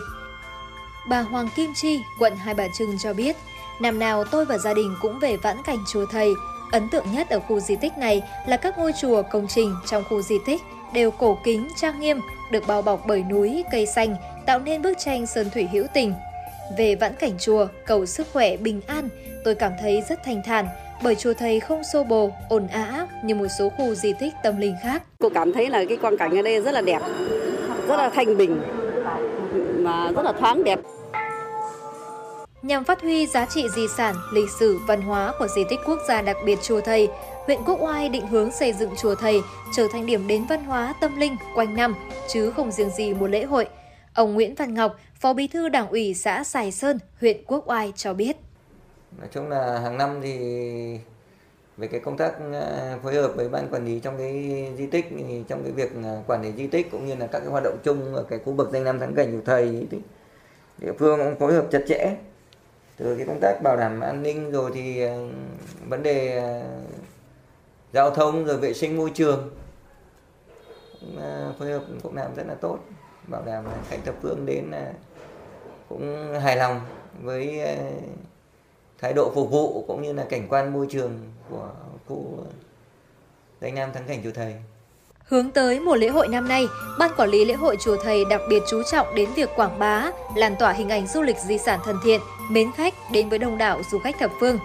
[1.09, 3.35] Bà Hoàng Kim Chi, quận Hai Bà Trưng cho biết,
[3.81, 6.33] năm nào tôi và gia đình cũng về vãn cảnh chùa Thầy.
[6.71, 10.03] Ấn tượng nhất ở khu di tích này là các ngôi chùa công trình trong
[10.09, 10.61] khu di tích
[10.93, 12.19] đều cổ kính, trang nghiêm,
[12.51, 16.13] được bao bọc bởi núi, cây xanh, tạo nên bức tranh sơn thủy hữu tình.
[16.77, 19.09] Về vãn cảnh chùa, cầu sức khỏe, bình an,
[19.43, 20.67] tôi cảm thấy rất thanh thản,
[21.03, 24.57] bởi chùa thầy không xô bồ, ồn ào như một số khu di tích tâm
[24.57, 25.03] linh khác.
[25.19, 26.99] Cô cảm thấy là cái quang cảnh ở đây rất là đẹp,
[27.87, 28.61] rất là thanh bình,
[29.79, 30.79] mà rất là thoáng đẹp.
[32.61, 35.99] Nhằm phát huy giá trị di sản, lịch sử, văn hóa của di tích quốc
[36.07, 37.07] gia đặc biệt Chùa Thầy,
[37.45, 39.41] huyện Quốc Oai định hướng xây dựng Chùa Thầy
[39.75, 41.95] trở thành điểm đến văn hóa tâm linh quanh năm,
[42.27, 43.67] chứ không riêng gì một lễ hội.
[44.13, 47.93] Ông Nguyễn Văn Ngọc, Phó Bí thư Đảng ủy xã Sài Sơn, huyện Quốc Oai
[47.95, 48.37] cho biết.
[49.19, 50.37] Nói chung là hàng năm thì
[51.77, 55.05] về cái công tác à, phối hợp với ban quản lý trong cái di tích
[55.09, 57.63] thì trong cái việc à, quản lý di tích cũng như là các cái hoạt
[57.63, 59.97] động chung ở cái khu vực danh lam thắng cảnh của thầy thì
[60.77, 62.15] địa phương cũng phối hợp chặt chẽ
[62.97, 65.27] từ cái công tác bảo đảm an ninh rồi thì ờ,
[65.89, 66.61] vấn đề ờ,
[67.93, 69.49] giao thông rồi vệ sinh môi trường
[71.17, 72.79] ờ, phối hợp cũng làm rất là tốt.
[73.27, 74.71] Bảo đảm là khách thập phương đến
[75.89, 76.81] cũng hài lòng
[77.21, 77.61] với
[78.97, 81.69] thái độ phục vụ cũng như là cảnh quan môi trường của
[82.07, 82.37] khu
[83.61, 84.55] danh nam thắng cảnh chùa thầy.
[85.29, 86.67] Hướng tới mùa lễ hội năm nay,
[86.99, 90.11] Ban Quản lý lễ hội Chùa Thầy đặc biệt chú trọng đến việc quảng bá,
[90.35, 93.57] lan tỏa hình ảnh du lịch di sản thân thiện, mến khách đến với đông
[93.57, 94.59] đảo du khách thập phương.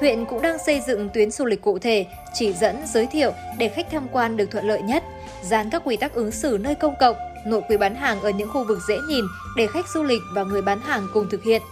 [0.00, 3.68] Huyện cũng đang xây dựng tuyến du lịch cụ thể, chỉ dẫn, giới thiệu để
[3.68, 5.04] khách tham quan được thuận lợi nhất,
[5.42, 7.16] dán các quy tắc ứng xử nơi công cộng,
[7.46, 9.24] nội quy bán hàng ở những khu vực dễ nhìn
[9.56, 11.62] để khách du lịch và người bán hàng cùng thực hiện.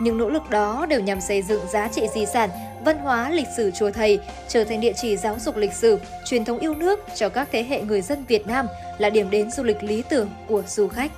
[0.00, 2.50] Những nỗ lực đó đều nhằm xây dựng giá trị di sản,
[2.84, 6.44] văn hóa lịch sử chùa Thầy trở thành địa chỉ giáo dục lịch sử, truyền
[6.44, 8.66] thống yêu nước cho các thế hệ người dân Việt Nam
[8.98, 11.10] là điểm đến du lịch lý tưởng của du khách.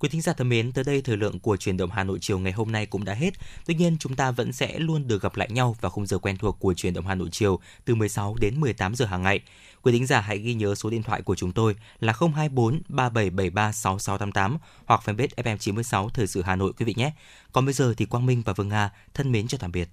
[0.00, 2.38] Quý thính giả thân mến, tới đây thời lượng của truyền động Hà Nội chiều
[2.38, 3.30] ngày hôm nay cũng đã hết.
[3.66, 6.36] Tuy nhiên, chúng ta vẫn sẽ luôn được gặp lại nhau vào khung giờ quen
[6.36, 9.40] thuộc của truyền động Hà Nội chiều từ 16 đến 18 giờ hàng ngày.
[9.82, 13.72] Quý thính giả hãy ghi nhớ số điện thoại của chúng tôi là 024 3773
[13.72, 17.12] 6688 hoặc fanpage FM96 Thời sự Hà Nội quý vị nhé.
[17.52, 19.88] Còn bây giờ thì Quang Minh và Vương Nga thân mến chào tạm biệt.